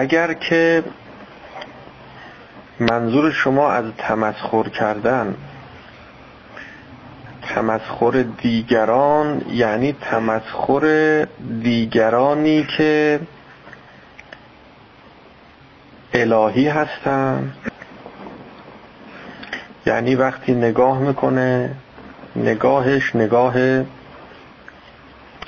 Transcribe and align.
اگر 0.00 0.32
که 0.32 0.84
منظور 2.80 3.30
شما 3.30 3.70
از 3.70 3.84
تمسخر 3.98 4.62
کردن 4.68 5.34
تمسخر 7.42 8.24
دیگران 8.38 9.42
یعنی 9.50 9.92
تمسخر 9.92 11.26
دیگرانی 11.62 12.66
که 12.76 13.20
الهی 16.14 16.68
هستن 16.68 17.52
یعنی 19.86 20.14
وقتی 20.14 20.54
نگاه 20.54 20.98
می‌کنه 20.98 21.76
نگاهش 22.36 23.16
نگاه 23.16 23.54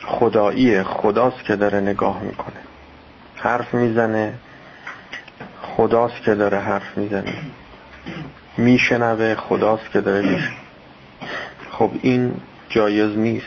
خداییه 0.04 0.82
خداست 0.82 1.44
که 1.44 1.56
داره 1.56 1.80
نگاه 1.80 2.22
می‌کنه. 2.22 2.51
حرف 3.42 3.74
می‌زنه. 3.74 4.34
خداست 5.62 6.22
که 6.24 6.34
داره 6.34 6.58
حرف 6.58 6.98
می‌زنه. 6.98 7.34
میشنوه 8.56 9.34
خداست 9.34 9.90
که 9.90 10.00
داره 10.00 10.20
میشنوه. 10.20 10.56
خب 11.70 11.90
این 12.02 12.34
جایز 12.68 13.18
نیست. 13.18 13.46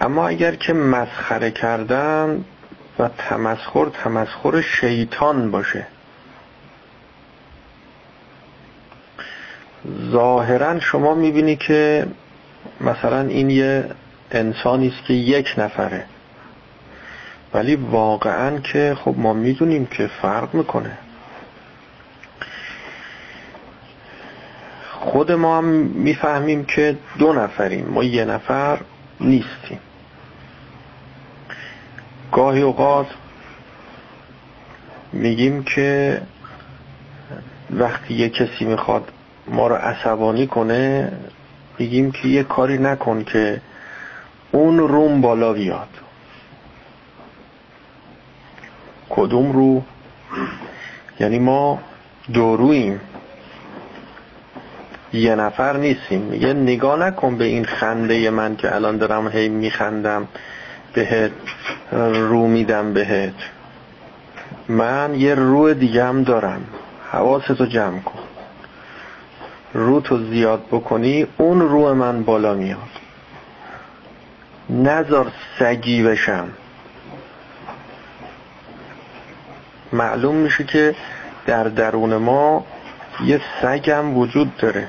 اما 0.00 0.28
اگر 0.28 0.54
که 0.54 0.72
مسخره 0.72 1.50
کردن 1.50 2.44
و 2.98 3.08
تمسخر 3.18 3.88
تمسخر 4.04 4.60
شیطان 4.60 5.50
باشه. 5.50 5.86
ظاهرا 10.10 10.80
شما 10.80 11.14
می‌بینی 11.14 11.56
که 11.56 12.06
مثلا 12.80 13.20
این 13.20 13.50
یه 13.50 13.84
انسانی 14.30 14.88
است 14.88 15.06
که 15.06 15.14
یک 15.14 15.54
نفره. 15.58 16.04
ولی 17.54 17.76
واقعا 17.76 18.58
که 18.58 18.96
خب 19.04 19.14
ما 19.18 19.32
می‌دونیم 19.32 19.86
که 19.86 20.06
فرق 20.06 20.54
می‌کنه. 20.54 20.98
خود 24.92 25.32
ما 25.32 25.58
هم 25.58 25.64
می‌فهمیم 25.64 26.64
که 26.64 26.96
دو 27.18 27.32
نفریم. 27.32 27.86
ما 27.86 28.04
یه 28.04 28.24
نفر 28.24 28.78
نیستیم. 29.20 29.78
گاهی 32.32 32.62
اوقات 32.62 33.06
میگیم 35.12 35.62
که 35.62 36.20
وقتی 37.70 38.14
یه 38.14 38.28
کسی 38.28 38.64
می‌خواد 38.64 39.12
ما 39.48 39.66
رو 39.66 39.74
عصبانی 39.74 40.46
کنه 40.46 41.12
میگیم 41.78 42.12
که 42.12 42.28
یه 42.28 42.42
کاری 42.42 42.78
نکن 42.78 43.24
که 43.24 43.60
اون 44.52 44.78
روم 44.78 45.20
بالا 45.20 45.52
بیاد. 45.52 45.88
کدوم 49.12 49.52
رو؟ 49.52 49.82
یعنی 51.20 51.38
ما 51.38 51.78
دورویم 52.32 53.00
یه 55.12 55.34
نفر 55.34 55.76
نیستیم. 55.76 56.34
یه 56.34 56.52
نگاه 56.52 56.98
نکن 56.98 57.36
به 57.36 57.44
این 57.44 57.64
خنده 57.64 58.30
من 58.30 58.56
که 58.56 58.74
الان 58.74 58.96
دارم 58.96 59.28
هی 59.28 59.48
میخندم. 59.48 60.28
بهت 60.94 61.32
رو 62.12 62.46
میدم 62.46 62.92
بهت. 62.92 63.34
من 64.68 65.14
یه 65.14 65.34
رو 65.34 65.74
دیگه 65.74 66.04
هم 66.04 66.22
دارم. 66.22 66.64
حواستو 67.12 67.66
جمع 67.66 68.00
کن. 68.00 68.18
رو 69.74 70.00
تو 70.00 70.18
زیاد 70.18 70.62
بکنی 70.70 71.26
اون 71.38 71.60
رو 71.60 71.94
من 71.94 72.22
بالا 72.22 72.54
میاد. 72.54 72.78
نزار 74.70 75.32
سگی 75.58 76.02
بشم. 76.02 76.48
معلوم 79.92 80.34
میشه 80.34 80.64
که 80.64 80.94
در 81.46 81.64
درون 81.64 82.16
ما 82.16 82.64
یه 83.24 83.40
سگم 83.62 84.16
وجود 84.16 84.56
داره. 84.56 84.88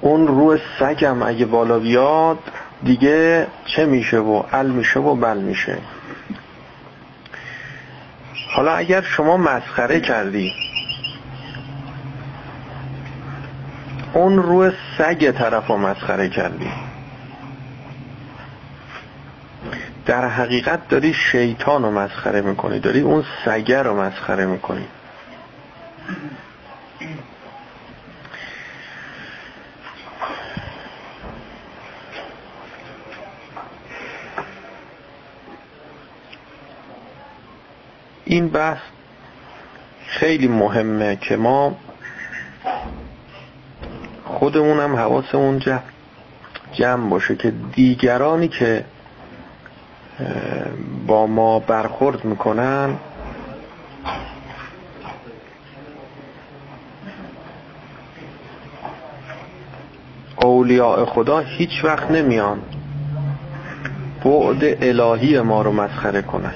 اون 0.00 0.26
روح 0.26 0.58
سگم 0.78 1.22
اگه 1.22 1.46
بالا 1.46 1.78
بیاد 1.78 2.38
دیگه 2.82 3.46
چه 3.66 3.86
میشه 3.86 4.18
و 4.18 4.42
ال 4.52 4.70
میشه 4.70 5.00
و 5.00 5.14
بل 5.14 5.38
میشه. 5.38 5.78
حالا 8.56 8.72
اگر 8.74 9.02
شما 9.02 9.36
مسخره 9.36 10.00
کردی 10.00 10.52
اون 14.12 14.42
روح 14.42 14.72
سگ 14.98 15.30
طرف 15.30 15.66
رو 15.66 15.76
مسخره 15.76 16.28
کردی. 16.28 16.70
در 20.12 20.28
حقیقت 20.28 20.88
داری 20.88 21.14
شیطان 21.14 21.82
رو 21.82 21.90
مسخره 21.90 22.40
می‌کنی 22.40 22.78
داری 22.78 23.00
اون 23.00 23.24
سگه 23.44 23.82
رو 23.82 24.00
مسخره 24.00 24.46
می‌کنی. 24.46 24.86
این 38.24 38.48
بحث 38.48 38.78
خیلی 40.06 40.48
مهمه 40.48 41.16
که 41.16 41.36
ما 41.36 41.76
خودمونم 44.24 44.96
حواسمون 44.96 45.62
جمع 46.72 47.10
باشه 47.10 47.36
که 47.36 47.50
دیگرانی 47.50 48.48
که 48.48 48.84
با 51.06 51.26
ما 51.26 51.58
برخورد 51.58 52.24
می‌کنن. 52.24 52.96
اولیاء 60.36 61.04
خدا 61.04 61.38
هیچ 61.38 61.84
وقت 61.84 62.10
نمیان 62.10 62.58
بعد 64.24 64.64
الهی 64.82 65.40
ما 65.40 65.62
رو 65.62 65.72
مسخره 65.72 66.22
کنن. 66.22 66.54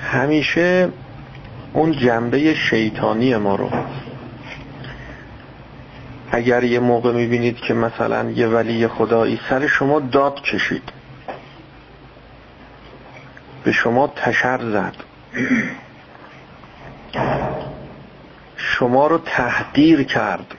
همیشه 0.00 0.88
اون 1.72 1.92
جنبه 1.92 2.54
شیطانی 2.54 3.36
ما 3.36 3.54
رو 3.56 3.70
اگر 6.36 6.64
یه 6.64 6.80
موقع 6.80 7.12
می‌بینید 7.12 7.56
که 7.56 7.74
مثلا 7.74 8.30
یه 8.30 8.46
ولی 8.46 8.88
خدایی 8.88 9.40
سر 9.50 9.66
شما 9.66 10.00
داد 10.00 10.40
کشید. 10.40 10.82
به 13.64 13.72
شما 13.72 14.12
تشر 14.16 14.58
زد. 14.58 14.94
شما 18.56 19.06
رو 19.06 19.18
تحقیر 19.18 20.02
کرد. 20.02 20.54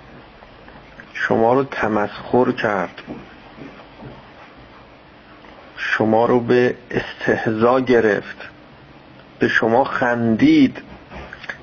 شما 1.13 1.53
رو 1.53 1.63
تمسخر 1.63 2.51
کرد. 2.51 3.01
شما 5.77 6.25
رو 6.25 6.39
به 6.39 6.75
استهزا 6.91 7.79
گرفت. 7.79 8.37
به 9.39 9.47
شما 9.47 9.83
خندید. 9.83 10.81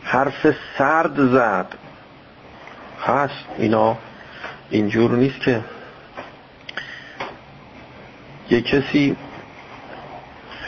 حرف 0.02 0.56
سرد 0.78 1.32
زد. 1.32 1.83
هست. 3.06 3.44
اینا 3.58 3.96
اینجور 4.70 5.10
نیست 5.10 5.40
که 5.40 5.60
یه 8.50 8.60
کسی 8.60 9.16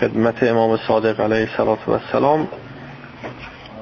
خدمت 0.01 0.43
امام 0.43 0.79
صادق 0.89 1.21
علیه 1.21 1.49
السلام 1.61 2.49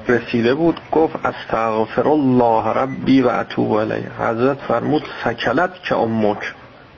رسیده 0.07 0.53
بود 0.53 0.79
گفت 0.91 1.15
استغفر 1.25 2.07
الله 2.07 2.67
ربی 2.67 3.21
و 3.21 3.27
اتوب 3.27 3.79
علیه. 3.79 4.11
حضرت 4.19 4.57
فرمود 4.57 5.03
سکلت 5.23 5.83
که 5.83 5.95
امک 5.95 6.53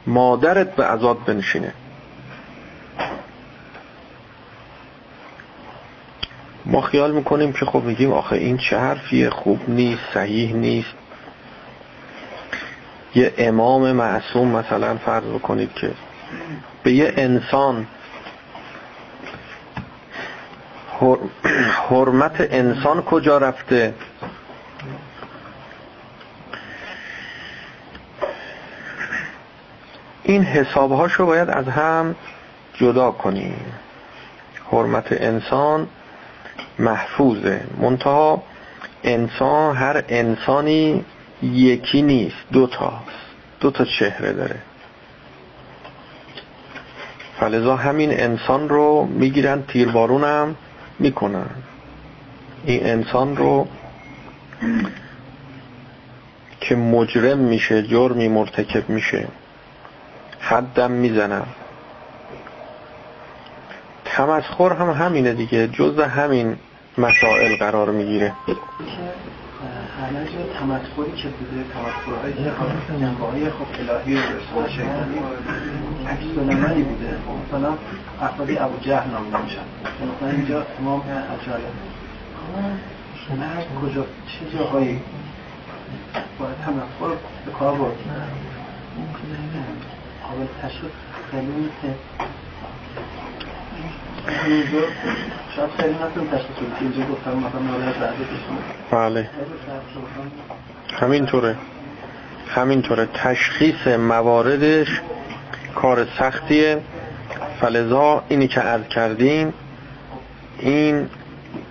مادرت 0.07 0.75
به 0.75 0.85
عذاب 0.85 1.25
بنشینه. 1.25 1.73
ما 6.65 6.81
خیال 6.81 7.11
می‌کنیم 7.11 7.53
که 7.53 7.65
خب 7.65 7.83
میگیم 7.83 8.13
آخه 8.13 8.35
این 8.35 8.57
چه 8.57 8.79
حرفیه؟ 8.79 9.29
خوب 9.29 9.69
نیست 9.69 10.01
صحیح 10.13 10.53
نیست. 10.53 11.06
یه 13.15 13.33
امام 13.37 13.91
معصوم 13.91 14.47
مثلا 14.47 14.97
فرض 14.97 15.23
بکنید 15.23 15.73
که 15.73 15.91
به 16.83 16.91
یه 16.91 17.13
انسان 17.17 17.87
حرمت 21.89 22.35
انسان 22.39 23.01
کجا 23.01 23.37
رفته؟ 23.37 23.93
این 30.23 30.43
حسابهاشو 30.43 31.25
باید 31.25 31.49
از 31.49 31.65
هم 31.67 32.15
جدا 32.73 33.11
کنیم. 33.11 33.65
حرمت 34.71 35.07
انسان 35.11 35.87
محفوظه. 36.79 37.61
منتها 37.81 38.43
انسان 39.03 39.75
هر 39.75 40.03
انسانی 40.09 41.05
یکی 41.43 42.01
نیست. 42.01 42.35
دو 42.51 42.67
تا. 42.67 43.03
دو 43.59 43.71
تا 43.71 43.85
چهره 43.85 44.33
داره. 44.33 44.61
فلذا 47.39 47.75
همین 47.75 48.11
انسان 48.11 48.69
رو 48.69 49.05
می‌گیرن 49.05 49.63
تیربارون 49.67 50.23
هم 50.23 50.55
می‌کنن. 50.99 51.49
این 52.65 52.85
انسان 52.85 53.37
رو 53.37 53.67
که 56.61 56.75
مجرم 56.75 57.37
میشه 57.37 57.83
جرمی 57.83 58.27
مرتکب 58.27 58.89
میشه 58.89 59.27
حدم 60.39 60.91
می‌زنن. 60.91 61.43
تمسخر 64.05 64.73
هم 64.73 64.89
همینه 64.89 65.33
دیگه. 65.33 65.67
جز 65.67 65.99
همین 65.99 66.57
مسائل 66.97 67.57
قرار 67.57 67.91
می‌گیره. 67.91 68.33
همه 69.97 70.25
جا 70.25 70.53
تمسخری 70.59 71.11
که 71.11 71.27
بوده 71.27 71.63
تمسخرهای 71.73 72.33
که 72.33 72.93
جنبه 72.99 73.25
های 73.25 73.49
خب 73.49 73.65
الهی 73.79 74.15
و 74.15 74.19
رسول 74.19 74.69
شیطانی 74.69 75.19
عکس 76.07 76.37
العملی 76.37 76.83
بوده. 76.83 77.17
مثلا 77.47 77.73
افرادی 78.21 78.57
ابو 78.57 78.77
جهل 78.81 79.11
نام 79.11 79.43
میشن. 79.43 79.65
مثلا 80.15 80.29
اینجا 80.29 80.65
امام 80.79 81.01
حجاج 81.01 81.61
نه 83.39 83.79
کجا 83.81 84.03
چه 84.03 84.57
جاهایی 84.57 85.01
باید 86.39 86.55
تمسخر 86.65 87.15
به 87.45 87.51
کار 87.51 87.75
برد؟ 87.75 87.95
قابل 90.23 90.45
تشخیص 90.61 90.91
خیلی 91.31 91.45
نیست 91.45 91.97
بله. 98.91 99.29
همینطوره. 101.01 101.55
همینطوره. 102.47 103.07
تشخیص 103.13 103.87
مواردش 103.87 105.01
کار 105.75 106.07
سختیه. 106.19 106.81
فلذا 107.61 108.23
اینی 108.29 108.47
که 108.47 108.59
عرض 108.59 108.87
کردیم 108.87 109.53
این 110.59 111.09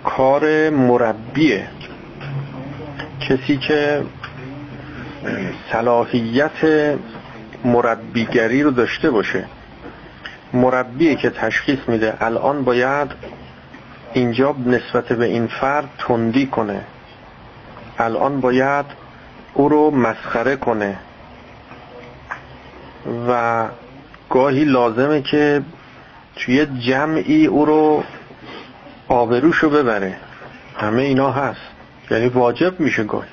کار 0.03 0.69
مربیه. 0.69 1.67
کسی 3.29 3.57
که 3.57 4.03
صلاحیت 5.71 6.95
مربیگری 7.65 8.63
رو 8.63 8.71
داشته 8.71 9.11
باشه. 9.11 9.45
مربی 10.53 11.15
که 11.15 11.29
تشخیص 11.29 11.79
میده 11.87 12.17
الان 12.21 12.63
باید 12.63 13.11
اینجا 14.13 14.55
نسبت 14.65 15.13
به 15.13 15.25
این 15.25 15.47
فرد 15.47 15.89
تندی 15.97 16.47
کنه. 16.47 16.81
الان 17.99 18.41
باید 18.41 18.85
او 19.53 19.69
رو 19.69 19.91
مسخره 19.91 20.55
کنه. 20.55 20.97
و 23.29 23.65
گاهی 24.29 24.65
لازمه 24.65 25.21
که 25.21 25.61
توی 26.35 26.65
جمعی 26.65 27.45
او 27.45 27.65
رو 27.65 28.03
آبروشو 29.07 29.69
ببره. 29.69 30.15
همه 30.77 31.01
اینا 31.01 31.31
هست. 31.31 31.61
یعنی 32.11 32.27
واجب 32.27 32.79
میشه 32.79 33.03
گاهی. 33.03 33.29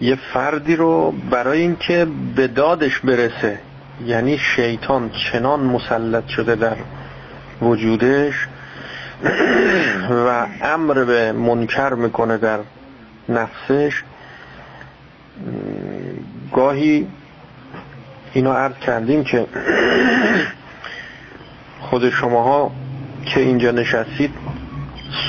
یه 0.00 0.14
فردی 0.14 0.76
رو 0.76 1.10
برای 1.30 1.60
اینکه 1.60 2.06
به 2.36 2.46
دادش 2.46 2.98
برسه 2.98 3.58
یعنی 4.04 4.38
شیطان 4.38 5.10
چنان 5.10 5.60
مسلط 5.60 6.26
شده 6.28 6.54
در 6.54 6.76
وجودش 7.62 8.34
و 10.26 10.46
امر 10.62 11.04
به 11.04 11.32
منکر 11.32 11.94
می‌کنه 11.94 12.36
در 12.36 12.58
نفسش 13.28 14.02
گاهی 16.52 17.06
اینا 18.32 18.54
عرض 18.54 18.74
کردیم 18.74 19.24
که 19.24 19.46
خود 21.90 22.10
شماها 22.10 22.70
که 23.24 23.40
اینجا 23.40 23.70
نشستید 23.70 24.30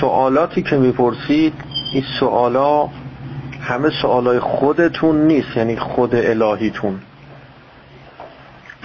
سوالاتی 0.02 0.62
که 0.62 0.78
می‌پرسید 0.78 1.54
این 1.94 2.04
سوالا 2.20 2.90
همه 3.62 3.90
سوالای 4.02 4.40
خودتون 4.40 5.28
نیست 5.28 5.58
یعنی 5.58 5.78
خود 5.78 6.16
الهیتون. 6.16 7.00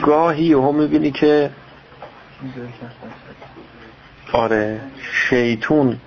گاهی 0.03 0.53
هم 0.53 0.75
می‌بینی 0.75 1.11
که 1.11 1.51
آره 4.33 4.81
شیطون 5.29 5.99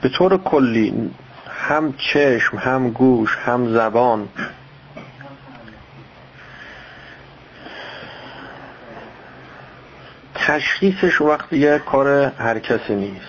به 0.00 0.08
طور 0.08 0.36
کلی 0.36 1.10
هم 1.48 1.94
چشم 2.12 2.58
هم 2.58 2.90
گوش 2.90 3.36
هم 3.36 3.72
زبان 3.72 4.28
تشخیصش 10.34 11.20
وقتی 11.20 11.58
یه 11.58 11.78
کار 11.78 12.08
هر 12.38 12.58
کسی 12.58 12.94
نیست. 12.94 13.26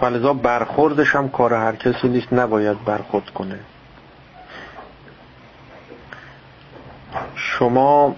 فلذا 0.00 0.32
برخوردش 0.32 1.14
هم 1.14 1.28
کار 1.28 1.54
هر 1.54 1.76
کسی 1.76 2.08
نیست 2.08 2.32
نباید 2.32 2.84
برخورد 2.84 3.30
کنه. 3.30 3.58
شما 7.34 8.16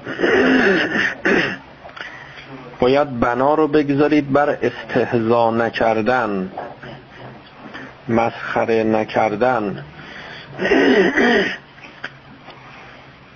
باید 2.81 3.21
بنا 3.21 3.55
رو 3.55 3.69
بگذارید 3.69 4.33
بر 4.33 4.59
استهزا 4.63 5.51
نکردن 5.51 6.53
مسخره 8.09 8.85
نکردن 8.85 9.85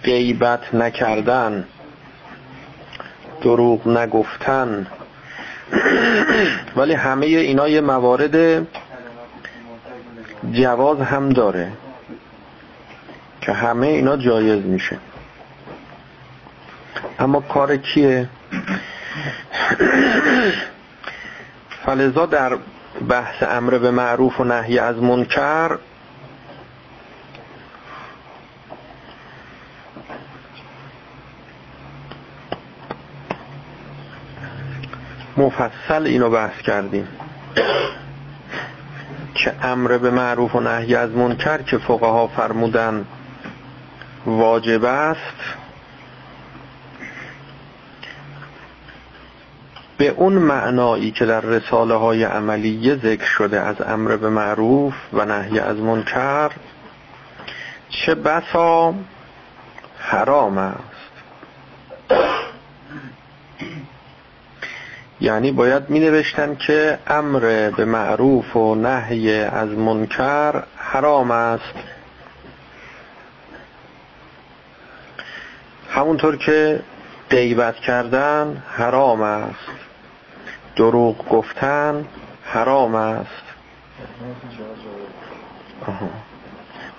غیبت 0.05 0.75
نکردن 0.75 1.65
دروغ 3.43 3.89
نگفتن. 3.89 4.87
ولی 6.77 6.95
همه 6.95 7.27
اینا 7.27 7.69
یه 7.69 7.81
موارد 7.81 8.67
جواز 10.53 11.01
هم 11.01 11.29
داره 11.29 11.73
که 13.41 13.53
همه 13.53 13.87
اینا 13.87 14.17
جایز 14.17 14.65
میشه. 14.65 14.99
اما 17.27 17.41
کار 17.41 17.77
کیه؟ 17.77 18.29
فلزا 21.87 22.27
در 22.27 22.59
بحث 23.09 23.43
امر 23.43 23.79
به 23.79 23.91
معروف 23.91 24.41
و 24.41 24.45
نهی 24.45 24.79
از 24.79 24.97
منکر 24.97 25.79
مفصل 35.37 36.07
اینو 36.07 36.31
بحث 36.31 36.61
کردیم. 36.61 37.09
که 39.35 39.55
امر 39.63 39.99
به 39.99 40.11
معروف 40.11 40.55
و 40.55 40.61
نهی 40.61 40.95
از 40.95 41.11
منکر 41.11 41.63
که 41.63 41.79
فقها 41.79 42.27
فرمودن 42.27 43.07
واجب 44.27 44.85
است. 44.85 45.66
به 49.99 50.09
اون 50.09 50.33
معنایی 50.33 51.11
که 51.11 51.27
در 51.27 51.41
رساله 51.41 51.95
های 51.95 52.25
عملیه 52.25 52.97
ذکر 52.97 53.25
شده 53.25 53.61
از 53.61 53.77
امر 53.81 54.17
به 54.17 54.29
معروف 54.29 54.95
و 55.13 55.25
نهی 55.25 55.59
از 55.59 55.77
منکر 55.77 56.51
چه 57.89 58.15
بسا 58.15 58.95
حرام 59.99 60.59
است. 60.59 60.97
یعنی 65.21 65.53
باید 65.53 65.91
می 65.91 66.01
نوشتن 66.01 66.55
که 66.55 66.99
امر 67.07 67.71
به 67.77 67.85
معروف 67.85 68.57
و 68.57 68.75
نهی 68.75 69.35
از 69.43 69.69
منکر 69.69 70.63
حرام 70.77 71.31
است. 71.31 71.75
همونطور 75.91 76.37
که 76.37 76.81
غیبت 77.31 77.77
کردن 77.77 78.63
حرام 78.69 79.23
است. 79.23 79.86
دروغ 80.77 81.29
گفتن 81.29 82.05
حرام 82.45 82.95
است. 82.95 83.43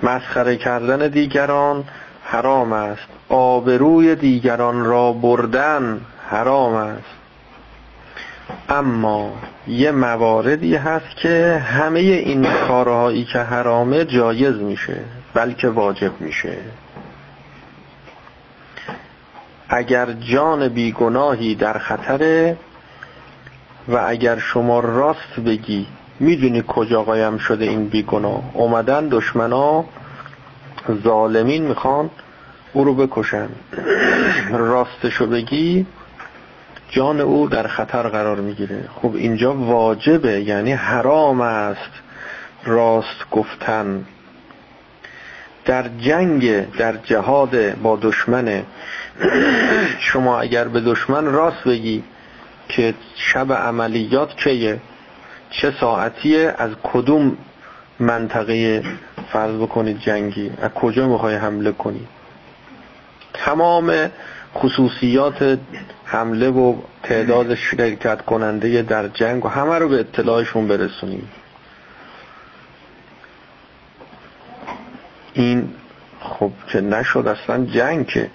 مسخره 0.03 0.55
کردن 0.55 1.07
دیگران 1.07 1.83
حرام 2.23 2.73
است. 2.73 3.07
آبروی 3.29 4.15
دیگران 4.15 4.85
را 4.85 5.13
بردن 5.13 6.01
حرام 6.29 6.73
است. 6.73 7.17
اما 8.69 9.33
یه 9.67 9.91
مواردی 9.91 10.75
هست 10.75 11.15
که 11.15 11.63
همه 11.65 11.99
این 11.99 12.47
کارهایی 12.67 13.25
که 13.25 13.39
حرامه 13.39 14.05
جایز 14.05 14.55
میشه 14.55 14.99
بلکه 15.33 15.69
واجب 15.69 16.21
میشه. 16.21 16.57
اگر 19.69 20.11
جان 20.11 20.67
بیگناهی 20.67 21.55
در 21.55 21.77
خطره 21.77 22.57
و 23.87 24.03
اگر 24.07 24.37
شما 24.37 24.79
راست 24.79 25.39
بگی 25.45 25.87
می‌دونی 26.19 26.63
کجا 26.67 27.03
قایم 27.03 27.37
شده 27.37 27.65
این 27.65 27.87
بیگناه. 27.87 28.41
اومدن 28.53 29.07
دشمنا 29.07 29.85
ظالمین 31.03 31.63
می‌خوان 31.67 32.09
او 32.73 32.83
رو 32.83 32.95
بکشن. 32.95 33.49
راستشو 34.51 35.27
بگی 35.27 35.85
جان 36.89 37.21
او 37.21 37.47
در 37.47 37.67
خطر 37.67 38.03
قرار 38.09 38.37
می‌گیره. 38.39 38.83
خب 39.01 39.15
اینجا 39.15 39.53
واجبه 39.53 40.41
یعنی 40.41 40.71
حرام 40.71 41.41
است 41.41 41.91
راست 42.65 43.29
گفتن. 43.31 44.05
در 45.65 45.85
جنگ 45.99 46.71
در 46.77 46.97
جهاد 46.97 47.75
با 47.75 47.99
دشمن 48.01 48.63
شما 49.99 50.39
اگر 50.39 50.67
به 50.67 50.81
دشمن 50.81 51.25
راست 51.25 51.63
بگی 51.63 52.03
که 52.69 52.93
شب 53.15 53.53
عملیات 53.53 54.35
کیه 54.43 54.79
چه 55.49 55.73
ساعتیه؟ 55.79 56.55
از 56.57 56.71
کدوم 56.83 57.37
منطقه 57.99 58.83
فرض 59.33 59.55
بکنید 59.55 59.99
جنگی؟ 59.99 60.51
از 60.61 60.71
کجا 60.71 61.07
می‌خوای 61.07 61.35
حمله 61.35 61.71
کنی؟ 61.71 62.07
تمام 63.33 64.09
خصوصیات 64.55 65.59
حمله 66.05 66.49
و 66.49 66.75
تعداد 67.03 67.55
شرکت 67.55 68.21
کننده 68.21 68.81
در 68.81 69.07
جنگ 69.07 69.45
و 69.45 69.47
همه 69.47 69.79
رو 69.79 69.89
به 69.89 69.99
اطلاعشون 69.99 70.67
برسونیم. 70.67 71.29
این 75.33 75.69
خب 76.19 76.51
که 76.67 76.81
نشد 76.81 77.27
اصلا 77.27 77.65
جنگ 77.65 78.07
که 78.07 78.29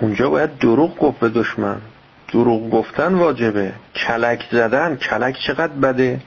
اونجا 0.00 0.30
باید 0.30 0.58
دروغ 0.58 0.98
گفت 0.98 1.18
به 1.20 1.28
دشمن. 1.28 1.76
دروغ 2.32 2.70
گفتن 2.70 3.14
واجبه. 3.14 3.72
کلک 3.94 4.44
زدن 4.52 4.96
کلک 4.96 5.38
چقدر 5.46 5.72
بده؟ 5.72 6.20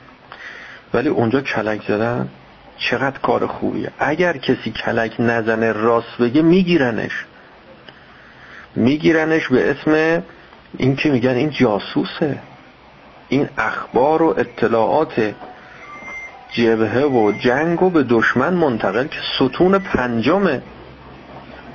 ولی 0.94 1.10
اونجا 1.10 1.42
کلک 1.42 1.82
زدن 1.88 2.30
چقدر 2.78 3.20
کار 3.20 3.48
خوبیه. 3.48 3.92
اگر 4.00 4.38
کسی 4.38 4.72
کلک 4.72 5.16
نزنه 5.20 5.72
راست 5.72 6.18
بگه 6.20 6.42
میگیرنش. 6.42 7.26
میگیرنش 8.76 9.48
به 9.48 9.72
اسم 9.72 10.24
این 10.78 10.96
که 10.96 11.10
میگن 11.10 11.30
این 11.30 11.50
جاسوسه. 11.50 12.40
این 13.30 13.50
اخبار 13.58 14.22
و 14.22 14.36
اطلاعات 14.38 15.34
جبهه 16.52 17.04
و 17.04 17.32
جنگ 17.32 17.84
و 17.84 17.90
به 17.90 18.04
دشمن 18.04 18.54
منتقل 18.54 19.08
که 19.08 19.20
ستون 19.36 19.80
پنجمه. 19.80 20.62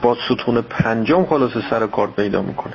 با 0.04 0.16
ستون 0.28 0.60
پنجم 0.60 1.26
خلاص 1.26 1.50
سر 1.70 1.86
کار 1.86 2.10
پیدا 2.10 2.42
می‌کنه. 2.42 2.72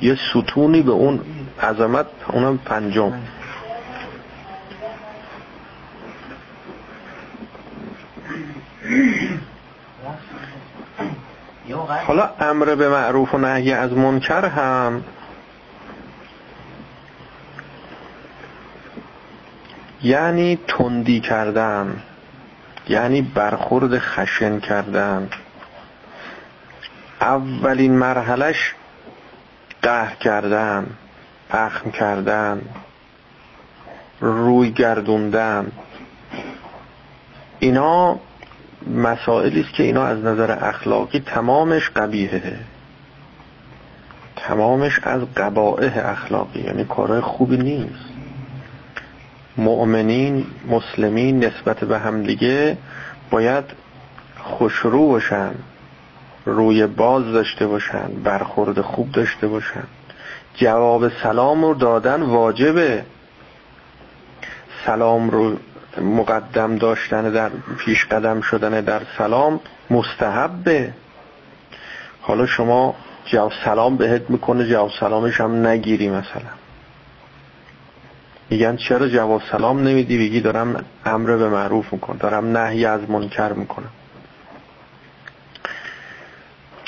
یه 0.00 0.18
ستونی 0.30 0.82
به 0.82 0.90
اون 0.90 1.20
عظمت 1.62 2.06
اونم 2.28 2.58
پنجم. 2.58 3.12
حالا 12.06 12.30
امر 12.40 12.74
به 12.74 12.88
معروف 12.88 13.34
و 13.34 13.38
نهی 13.38 13.72
از 13.72 13.92
منکر 13.92 14.44
هم 14.44 15.04
یعنی 20.02 20.58
تندی 20.68 21.20
کردن 21.20 22.02
یعنی 22.88 23.22
برخورد 23.22 23.98
خشن 23.98 24.60
کردن. 24.60 25.28
اولین 27.22 27.98
مرحلش 27.98 28.74
قهر 29.82 30.14
کردن 30.14 30.86
اخم 31.50 31.90
کردن 31.90 32.62
روی 34.20 34.70
گردوندن. 34.70 35.72
اینا 37.58 38.18
مسائلی 38.90 39.60
است 39.60 39.72
که 39.72 39.82
اینا 39.82 40.04
از 40.04 40.18
نظر 40.18 40.58
اخلاقی 40.68 41.20
تمامش 41.20 41.90
قبیهه 41.90 42.58
تمامش 44.36 45.00
از 45.02 45.22
قبائه 45.36 45.92
اخلاقی 45.96 46.60
یعنی 46.60 46.84
کارهای 46.84 47.20
خوبی 47.20 47.56
نیست. 47.56 48.12
مؤمنین 49.56 50.46
مسلمین 50.68 51.44
نسبت 51.44 51.84
به 51.84 51.98
همدیگه 51.98 52.76
باید 53.30 53.64
خوشرو 54.38 55.08
باشن. 55.08 55.54
روی 56.46 56.86
باز 56.86 57.24
داشته 57.24 57.66
باشن 57.66 58.08
برخورد 58.24 58.80
خوب 58.80 59.12
داشته 59.12 59.48
باشن 59.48 59.84
جواب 60.54 61.08
سلام 61.08 61.64
رو 61.64 61.74
دادن 61.74 62.22
واجبه. 62.22 63.04
سلام 64.86 65.30
رو 65.30 65.56
مقدم 66.00 66.76
داشتن 66.76 67.30
در 67.30 67.50
پیش 67.78 68.04
قدم 68.04 68.40
شدن 68.40 68.80
در 68.80 69.02
سلام 69.18 69.60
مستحبه. 69.90 70.92
حالا 72.22 72.46
شما 72.46 72.94
جواب 73.24 73.52
سلام 73.64 73.96
بهت 73.96 74.30
می‌کنه 74.30 74.68
جواب 74.68 74.90
سلامش 75.00 75.40
هم 75.40 75.66
نگیری 75.66 76.08
مثلا. 76.08 76.52
میگن 78.50 78.76
چرا 78.76 79.08
جواب 79.08 79.42
سلام 79.52 79.88
نمیدی؟ 79.88 80.18
بگی 80.18 80.40
دارم 80.40 80.84
امر 81.06 81.36
به 81.36 81.48
معروف 81.48 81.92
می‌کنم 81.92 82.16
دارم 82.16 82.56
نهی 82.56 82.84
از 82.84 83.10
منکر 83.10 83.52
می‌کنم. 83.52 83.90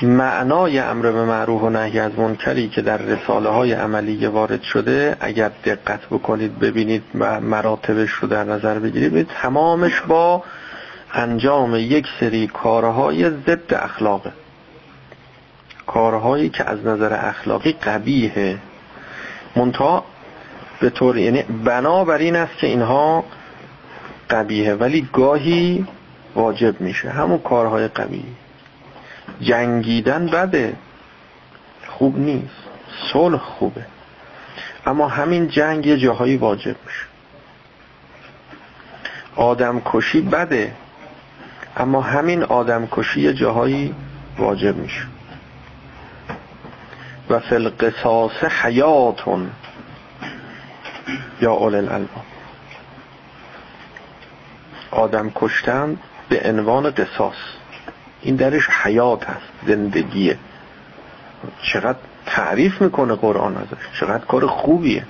معنای 0.03 0.79
امر 0.79 1.11
به 1.11 1.25
معروف 1.25 1.63
و 1.63 1.71
نهی 1.71 1.99
از 1.99 2.19
منکری 2.19 2.69
که 2.69 2.83
در 2.83 2.97
رساله 2.97 3.49
های 3.49 3.73
عملی 3.73 4.27
وارد 4.27 4.63
شده 4.63 5.17
اگر 5.21 5.51
دقت 5.65 6.07
بکنید 6.07 6.59
ببینید 6.59 7.03
و 7.15 7.41
مراتبش 7.41 8.11
رو 8.11 8.29
در 8.29 8.45
نظر 8.45 8.79
بگیرید 8.79 9.29
تمامش 9.43 10.01
با 10.01 10.43
انجام 11.13 11.75
یک 11.77 12.07
سری 12.21 12.47
کارهای 12.47 13.31
ضد 13.31 13.75
اخلاقه. 13.75 14.33
کارهایی 15.87 16.49
که 16.49 16.71
از 16.71 16.87
نظر 16.87 17.29
اخلاقی 17.29 17.73
قبیهه 17.73 18.59
منتها 19.57 20.05
به 20.81 20.91
طور 20.91 21.19
یعنی 21.19 21.43
بنابر 21.43 22.19
این 22.19 22.37
است 22.37 22.59
که 22.59 22.67
اینها 22.67 23.25
قبیهه 24.31 24.75
ولی 24.75 25.09
گاهی 25.13 25.87
واجب 26.35 26.81
میشه. 26.81 27.11
همون 27.11 27.39
کارهای 27.39 27.89
قبیه. 27.89 28.44
جنگیدن 29.41 30.27
بده. 30.27 30.77
خوب 31.87 32.19
نیست. 32.19 32.65
صلح 33.13 33.39
خوبه. 33.39 33.87
اما 34.87 35.09
همین 35.09 35.49
جنگ 35.49 35.87
یه 35.87 35.99
جاهایی 35.99 36.37
واجب 36.37 36.77
میشه. 36.87 37.07
آدم 39.37 39.83
کشی 39.85 40.21
بده. 40.21 40.73
اما 41.77 42.01
همین 42.01 42.43
آدم 42.43 42.89
کشی 42.93 43.21
یه 43.21 43.33
جاهایی 43.33 43.95
واجب 44.39 44.77
میشه. 44.77 45.07
و 47.31 47.39
فی 47.39 47.55
القصاص 47.55 48.45
حیاتون. 48.45 49.51
یا 51.41 51.53
اول 51.53 51.75
الالباب. 51.75 52.25
آدم 54.91 55.33
کشتن 55.35 55.99
به 56.29 56.41
عنوان 56.45 56.91
قصاص. 56.91 57.37
این 58.25 58.37
درش 58.37 58.69
حیات 58.71 59.31
هست 59.31 59.53
زندگیه. 59.67 60.39
چقدر 61.63 61.99
تعریف 62.27 62.83
می‌کنه 62.83 63.15
قرآن 63.15 63.57
ازش 63.57 64.01
چقدر 64.01 64.25
کار 64.25 64.47
خوبیه. 64.47 65.05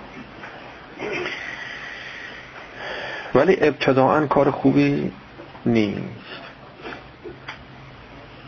ولی 3.34 3.56
ابتداعا 3.60 4.26
کار 4.26 4.50
خوبی 4.50 5.12
نیست. 5.66 6.40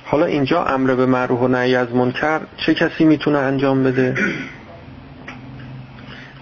حالا 0.05 0.27
اینجا 0.27 0.65
امر 0.65 0.95
به 0.95 1.07
معروف 1.07 1.41
و 1.41 1.49
نهی 1.49 1.77
از 1.77 1.95
منکر 1.95 2.41
چه 2.57 2.75
کسی 2.75 3.05
می‌تونه 3.05 3.39
انجام 3.39 3.85
بده؟ 3.85 4.15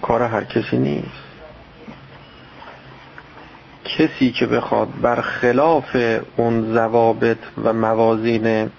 کار 0.01 0.21
هر 0.21 0.43
کسی 0.43 0.77
نیست. 0.77 1.24
کسی 3.85 4.31
که 4.31 4.45
بخواد 4.45 4.87
برخلاف 5.01 5.95
اون 6.37 6.73
ضوابط 6.73 7.37
و 7.63 7.73
موازین 7.73 8.69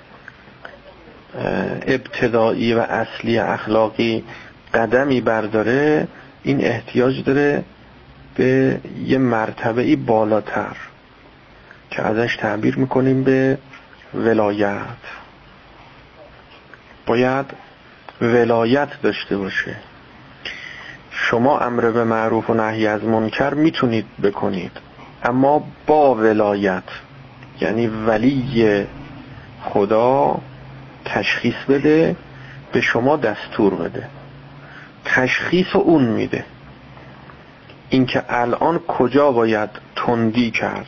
ابتدایی 1.87 2.75
و 2.75 2.79
اصلی 2.79 3.39
اخلاقی 3.39 4.25
قدمی 4.75 5.21
برداره 5.21 6.09
این 6.43 6.65
احتیاج 6.65 7.25
داره 7.25 7.65
به 8.35 8.81
یه 9.05 9.19
مرتبه 9.19 9.97
بالاتر 9.97 10.77
که 11.91 12.03
ازش 12.03 12.37
تعبیر 12.37 12.79
می‌کنیم 12.79 13.25
به 13.25 13.59
ولایت. 14.15 14.81
باید 17.07 17.47
ولایت 18.21 18.89
داشته 19.03 19.37
باشه. 19.37 19.77
شما 21.11 21.59
امر 21.59 21.91
به 21.91 22.05
معروف 22.05 22.51
و 22.51 22.55
نهی 22.55 22.87
از 22.87 23.05
منکر 23.05 23.55
می‌تونید 23.55 24.07
بکنید. 24.23 24.73
اما 25.27 25.65
با 25.87 26.15
ولایت 26.15 26.83
یعنی 27.61 27.87
ولی 27.87 28.87
خدا 29.63 30.39
تشخیص 31.05 31.55
بده 31.69 32.17
به 32.73 32.81
شما 32.81 33.17
دستور 33.17 33.75
بده. 33.75 34.09
تشخیص 35.05 35.77
اون 35.77 36.05
میده. 36.05 36.45
اینکه 37.91 38.25
الان 38.29 38.79
کجا 38.79 39.33
باید 39.33 39.71
تندی 39.97 40.51
کرد؟ 40.51 40.87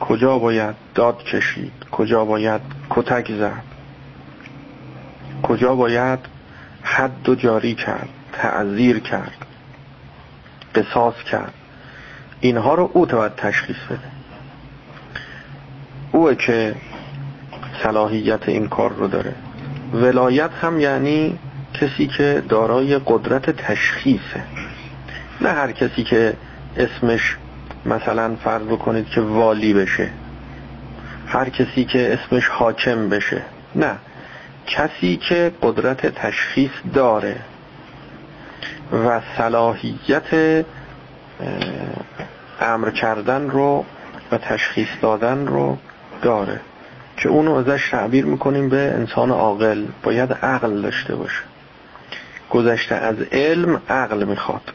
کجا 0.00 0.38
باید 0.38 0.74
داد 0.94 1.22
کشید؟ 1.22 1.72
کجا 1.92 2.24
باید 2.24 2.60
کتک 2.90 3.32
زد؟ 3.32 3.62
کجا 5.42 5.74
باید 5.74 6.18
حد 6.82 7.28
و 7.28 7.34
جاری 7.34 7.74
کرد 7.74 8.08
تعذیر 8.32 8.98
کرد 8.98 9.46
قصاص 10.74 11.14
کرد؟ 11.14 11.54
اینها 12.40 12.74
رو 12.74 12.90
او 12.92 13.06
باید 13.06 13.34
تشخیص 13.34 13.76
بده. 13.90 13.98
اوه 16.12 16.34
که 16.34 16.74
صلاحیت 17.82 18.48
این 18.48 18.68
کار 18.68 18.92
رو 18.92 19.08
داره. 19.08 19.34
ولایت 19.92 20.50
هم 20.62 20.80
یعنی 20.80 21.38
کسی 21.74 22.06
که 22.06 22.42
دارای 22.48 22.98
قدرت 23.06 23.50
تشخیصه. 23.50 24.42
نه 25.40 25.48
هر 25.48 25.72
کسی 25.72 26.04
که 26.04 26.34
اسمش 26.76 27.36
مثلا 27.86 28.36
فرض 28.44 28.62
بکنید 28.62 29.08
که 29.08 29.20
والی 29.20 29.74
بشه. 29.74 30.10
هر 31.26 31.48
کسی 31.48 31.84
که 31.84 32.18
اسمش 32.18 32.48
حاکم 32.48 33.08
بشه. 33.08 33.42
نه. 33.74 33.96
کسی 34.66 35.16
که 35.16 35.52
قدرت 35.62 36.06
تشخیص 36.06 36.70
داره. 36.94 37.36
و 38.92 39.20
صلاحیت 39.38 40.64
امر 42.60 42.90
کردن 42.90 43.50
رو 43.50 43.84
و 44.32 44.38
تشخیص 44.38 44.88
دادن 45.02 45.46
رو 45.46 45.78
داره. 46.22 46.60
که 47.16 47.28
اونو 47.28 47.54
ازش 47.54 47.88
تعبیر 47.90 48.24
می‌کنیم 48.24 48.68
به 48.68 48.76
انسان 48.76 49.30
عاقل. 49.30 49.84
باید 50.02 50.32
عقل 50.32 50.82
داشته 50.82 51.14
باشه. 51.14 51.42
گذشته 52.50 52.94
از 52.94 53.16
علم 53.32 53.82
عقل 53.88 54.24
می‌خواد. 54.24 54.72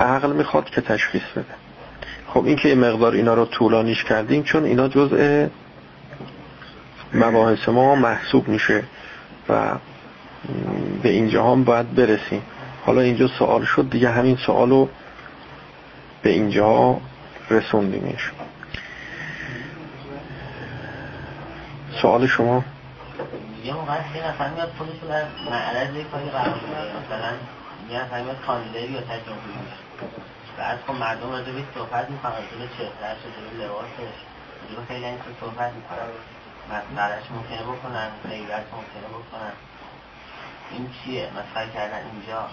عقل 0.00 0.32
می‌خواد 0.32 0.70
که 0.70 0.80
تشخیص 0.80 1.22
بده. 1.36 1.54
خب 2.28 2.44
این 2.44 2.56
که 2.56 2.74
مقدار 2.74 3.12
اینا 3.12 3.34
رو 3.34 3.44
طولانیش 3.44 4.04
کردیم 4.04 4.42
چون 4.42 4.64
اینا 4.64 4.88
جزء 4.88 5.46
مباحث 7.14 7.68
ما 7.68 7.94
محسوب 7.94 8.48
میشه 8.48 8.82
و 9.48 9.72
به 11.02 11.08
اینجا 11.08 11.44
هم 11.44 11.64
باید 11.64 11.94
برسیم. 11.94 12.42
حالا 12.86 13.00
اینجا 13.00 13.28
سوال 13.28 13.64
شد 13.64 13.90
دیگه 13.90 14.10
همین 14.10 14.36
سوال 14.36 14.70
رو 14.70 14.88
به 16.22 16.30
اینجا 16.30 17.00
رسوندیمش 17.50 18.32
سوال 22.02 22.26
شما؟ 22.26 22.64
یه 23.64 23.74
موقع 23.74 23.94
یه 24.16 24.28
نفر 24.28 24.48
میاد 24.48 24.72
خودش 24.78 25.02
رو 25.02 25.08
در 25.08 25.24
معرض 25.50 25.96
یه 25.96 26.04
کاری 26.04 26.30
قرار 26.30 26.60
مثلا 27.06 27.32
یه 27.90 28.02
نفر 28.04 28.22
میاد 28.22 28.36
یا 28.90 29.00
تجربه 29.00 29.40
بعد 30.58 30.78
خب 30.86 30.94
مردم 30.94 31.30
راجع 31.30 31.52
به 31.52 31.62
صحبت 31.74 32.10
می‌کنن 32.10 32.32
جلو 32.50 32.66
چهرهش 32.66 33.18
جلو 33.36 33.64
لباسش. 33.64 34.16
جلو 34.70 34.84
خیلی 34.88 35.04
این 35.04 35.18
صحبت 35.40 35.72
می‌کنن. 35.72 36.08
مسخرش 36.70 37.30
ممکنه 37.30 37.62
بکنن 37.62 38.08
غیبت 38.28 38.64
ممکنه 38.72 39.08
بکنن. 39.08 39.52
این 40.70 40.90
چیه؟ 41.04 41.30
مسخره 41.36 41.72
کردن 41.74 42.00
اینجا. 42.12 42.48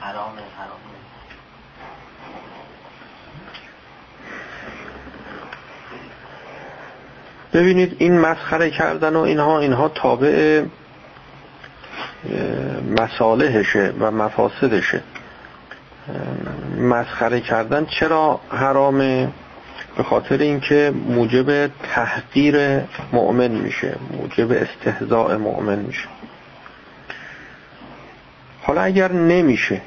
حرامه 0.00 0.42
حرامه. 0.58 0.96
ببینید 7.52 7.96
این 7.98 8.18
مسخره 8.18 8.70
کردن 8.70 9.16
و 9.16 9.20
اینها 9.20 9.60
اینها 9.60 9.88
تابع 9.88 10.64
مصالحشه 12.98 13.94
و 14.00 14.10
مفاسدشه. 14.10 15.02
مسخره 16.78 17.40
کردن 17.40 17.84
چرا 17.84 18.40
حرامه؟ 18.50 19.28
به 19.96 20.02
خاطر 20.02 20.38
اینکه 20.38 20.92
موجب 21.08 21.66
تحقیر 21.66 22.80
مؤمن 23.12 23.48
میشه 23.48 23.96
موجب 24.10 24.52
استهزاء 24.52 25.38
مؤمن 25.38 25.78
میشه. 25.78 26.08
حالا 28.66 28.82
اگر 28.82 29.12
نمیشه 29.12 29.80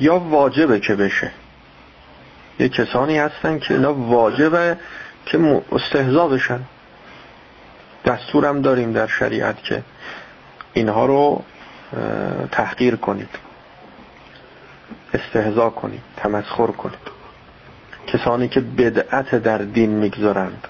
یا 0.00 0.18
واجبه 0.18 0.80
که 0.80 0.94
بشه. 0.94 1.30
یه 2.58 2.68
کسانی 2.68 3.18
هستن 3.18 3.58
که 3.58 3.74
اینا 3.74 3.94
واجبه 3.94 4.76
که 5.26 5.62
استهزا 5.72 6.28
بشن. 6.28 6.60
دستورم 8.04 8.62
داریم 8.62 8.92
در 8.92 9.06
شریعت 9.06 9.62
که 9.62 9.82
اینها 10.72 11.06
رو 11.06 11.44
تحقیر 12.52 12.96
کنید. 12.96 13.28
استهزا 15.14 15.70
کنید 15.70 16.02
تمسخر 16.16 16.66
کنید. 16.66 16.98
کسانی 18.06 18.48
که 18.48 18.60
بدعت 18.60 19.34
در 19.34 19.58
دین 19.58 19.90
می‌گذارند 19.90 20.68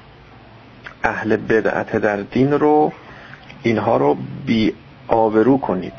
اهل 1.04 1.36
بدعت 1.36 1.96
در 1.96 2.16
دین 2.16 2.52
رو 2.52 2.92
اینها 3.62 3.96
رو 3.96 4.16
بی 4.46 4.74
آبرو 5.08 5.58
کنید. 5.58 5.92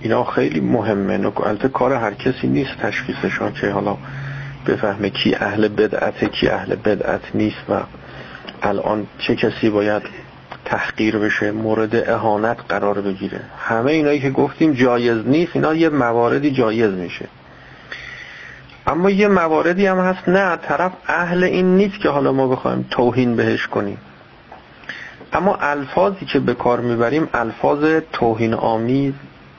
اینا 0.00 0.24
خیلی 0.24 0.60
مهمه. 0.60 1.32
البته 1.46 1.68
کار 1.68 1.92
هر 1.92 2.14
کسی 2.14 2.48
نیست 2.48 2.76
تشخیصشان 2.82 3.52
که 3.52 3.70
حالا 3.70 3.96
بفهمه 4.66 5.10
کی 5.10 5.34
اهل 5.34 5.68
بدعت 5.68 6.24
کی 6.24 6.48
اهل 6.48 6.74
بدعت 6.76 7.20
نیست 7.34 7.64
و 7.68 7.80
الان 8.62 9.06
چه 9.18 9.36
کسی 9.36 9.70
باید 9.70 10.02
تحقیر 10.64 11.18
بشه 11.18 11.50
مورد 11.50 12.10
اهانت 12.10 12.58
قرار 12.68 13.00
بگیره. 13.00 13.40
همه 13.58 13.92
اینایی 13.92 14.20
که 14.20 14.30
گفتیم 14.30 14.72
جایز 14.72 15.26
نیست 15.26 15.50
اینا 15.54 15.74
یه 15.74 15.88
مواردی 15.88 16.50
جایز 16.50 16.90
میشه. 16.90 17.26
اما 18.86 19.10
یه 19.10 19.28
مواردی 19.28 19.86
هم 19.86 19.98
هست 19.98 20.28
نه 20.28 20.56
طرف 20.56 20.92
اهل 21.06 21.44
این 21.44 21.76
نیست 21.76 22.00
که 22.00 22.08
حالا 22.08 22.32
ما 22.32 22.48
بخوایم 22.48 22.86
توهین 22.90 23.36
بهش 23.36 23.66
کنیم. 23.66 23.98
اما 25.32 25.56
الفاظی 25.56 26.26
که 26.26 26.40
به 26.40 26.54
کار 26.54 26.80
می‌بریم 26.80 27.28
الفاظ 27.34 28.00
توهین 28.12 28.54
آمیز 28.54 29.14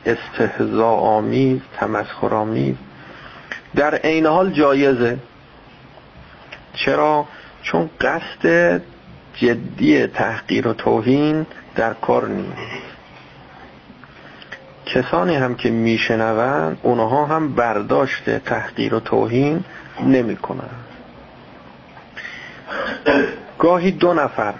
استهزا 0.05 0.89
آمیز 0.89 1.59
تمسخر 1.73 2.33
آمیز 2.33 2.75
در 3.75 3.95
عین 3.95 4.25
حال 4.25 4.51
جایزه. 4.51 5.17
چرا؟ 6.73 7.25
چون 7.63 7.89
قصد 8.01 8.81
جدی 9.35 10.07
تحقیر 10.07 10.67
و 10.67 10.73
توهین 10.73 11.45
در 11.75 11.93
کار 11.93 12.27
نیست. 12.27 12.91
کسانی 14.85 15.35
هم 15.35 15.55
که 15.55 15.69
میشنون 15.69 16.77
اونها 16.81 17.25
هم 17.25 17.55
برداشت 17.55 18.39
تحقیر 18.39 18.95
و 18.95 18.99
توهین 18.99 19.63
نمی‌کنن 20.03 20.69
گاهی 23.59 23.91
دو 23.91 24.13
نفر 24.13 24.53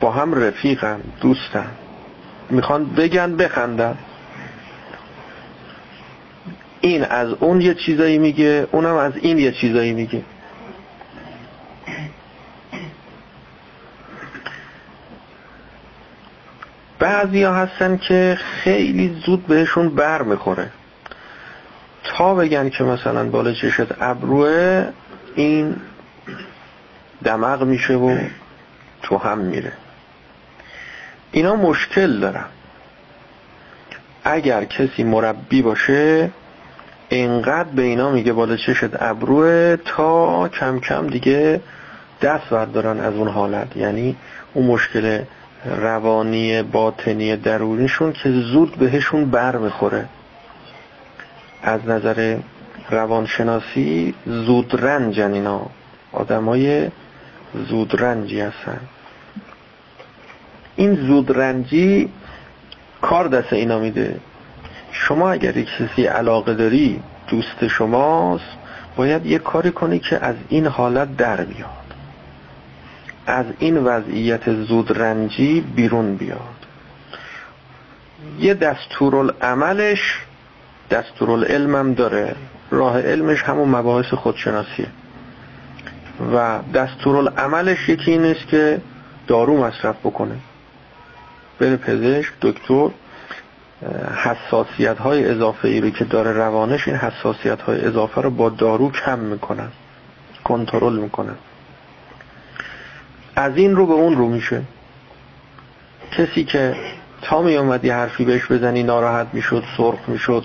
با 0.00 0.10
هم 0.10 0.34
رفیقن 0.34 1.00
دوستن. 1.20 1.70
می‌خوان 2.50 2.86
بگن 2.86 3.36
بخندن. 3.36 3.98
این 6.80 7.04
از 7.04 7.32
اون 7.32 7.60
یه 7.60 7.74
چیزایی 7.74 8.18
میگه 8.18 8.66
اونم 8.72 8.94
از 8.96 9.12
این 9.16 9.38
یه 9.38 9.52
چیزایی 9.52 9.92
میگه. 9.92 10.22
بعضی 16.98 17.44
هستن 17.44 17.96
که 17.96 18.38
خیلی 18.40 19.22
زود 19.26 19.46
بهشون 19.46 19.88
بر 19.88 20.22
می‌خوره. 20.22 20.70
تا 22.04 22.34
بگن 22.34 22.68
که 22.68 22.84
مثلا 22.84 23.28
بالا 23.28 23.52
چشت 23.52 24.02
ابروه 24.02 24.86
این 25.34 25.76
دماغ 27.24 27.62
میشه 27.62 27.94
و 27.94 28.18
تو 29.02 29.18
هم 29.18 29.38
میره. 29.38 29.72
اینا 31.32 31.56
مشکل 31.56 32.20
دارن. 32.20 32.44
اگر 34.24 34.64
کسی 34.64 35.04
مربی 35.04 35.62
باشه 35.62 36.30
اینقدر 37.08 37.68
به 37.68 37.82
اینا 37.82 38.10
میگه 38.10 38.32
بالا 38.32 38.56
چشت 38.56 39.02
ابروه 39.02 39.76
تا 39.84 40.48
کم 40.48 40.80
کم 40.80 41.06
دیگه 41.06 41.60
دست 42.22 42.50
بردارن 42.50 43.00
از 43.00 43.14
اون 43.14 43.28
حالت. 43.28 43.76
یعنی 43.76 44.16
اون 44.54 44.66
مشکل 44.66 45.22
روانی 45.64 46.62
باطنی 46.62 47.36
درونیشون 47.36 48.12
که 48.12 48.30
زود 48.30 48.74
بهشون 48.76 49.30
بر 49.30 49.56
می‌خوره. 49.56 50.06
از 51.62 51.86
نظر 51.86 52.36
روانشناسی 52.90 54.14
زود 54.26 54.84
رنجن 54.84 55.32
اینا. 55.32 55.66
آدمای 56.12 56.90
زود 57.68 58.02
رنجی 58.02 58.40
هستن. 58.40 58.80
این 60.80 60.94
زود 60.94 61.38
رنجی 61.38 62.08
کار 63.00 63.28
دست 63.28 63.52
اینا 63.52 63.78
میده. 63.78 64.20
شما 64.92 65.30
اگر 65.30 65.56
یک 65.56 65.68
کسی 65.78 66.04
علاقه 66.04 66.54
داری 66.54 67.02
دوست 67.28 67.68
شماست 67.68 68.44
باید 68.96 69.26
یه 69.26 69.38
کاری 69.38 69.70
کنی 69.70 69.98
که 69.98 70.24
از 70.24 70.34
این 70.48 70.66
حالت 70.66 71.16
در 71.16 71.44
بیاد. 71.44 71.68
از 73.26 73.46
این 73.58 73.76
وضعیت 73.76 74.52
زود 74.52 74.98
رنجی 74.98 75.60
بیرون 75.60 76.16
بیاد. 76.16 76.66
یه 78.38 78.54
دستورالعملش 78.54 80.18
دستورالعلمم 80.90 81.94
داره. 81.94 82.36
راه 82.70 83.00
علمش 83.00 83.42
همون 83.42 83.68
مباحث 83.68 84.14
خودشناسیه. 84.14 84.86
و 86.34 86.58
دستورالعملش 86.74 87.88
یکی 87.88 88.10
این 88.10 88.34
که 88.50 88.80
دارو 89.26 89.64
مصرف 89.64 89.96
بکنه. 90.04 90.36
بره 91.60 91.76
پزشک 91.76 92.32
دکتر 92.42 92.88
حساسیت 94.14 94.98
های 94.98 95.30
اضافه 95.30 95.68
ای 95.68 95.80
رو 95.80 95.90
که 95.90 96.04
داره 96.04 96.32
روانش 96.32 96.88
این 96.88 96.96
حساسیت 96.96 97.62
های 97.62 97.80
اضافه 97.80 98.20
رو 98.20 98.30
با 98.30 98.48
دارو 98.48 98.90
کم 98.92 99.18
می‌کنن 99.18 99.68
کنترل 100.44 100.98
می‌کنن. 100.98 101.36
از 103.36 103.56
این 103.56 103.76
رو 103.76 103.86
به 103.86 103.92
اون 103.92 104.16
رو 104.16 104.28
میشه. 104.28 104.62
کسی 106.12 106.44
که 106.44 106.74
تا 107.22 107.42
می 107.42 107.56
اومدی 107.56 107.90
حرفی 107.90 108.24
بهش 108.24 108.46
بزنی 108.52 108.82
ناراحت 108.82 109.26
می‌شد 109.32 109.64
سرخ 109.76 110.08
می‌شد 110.08 110.44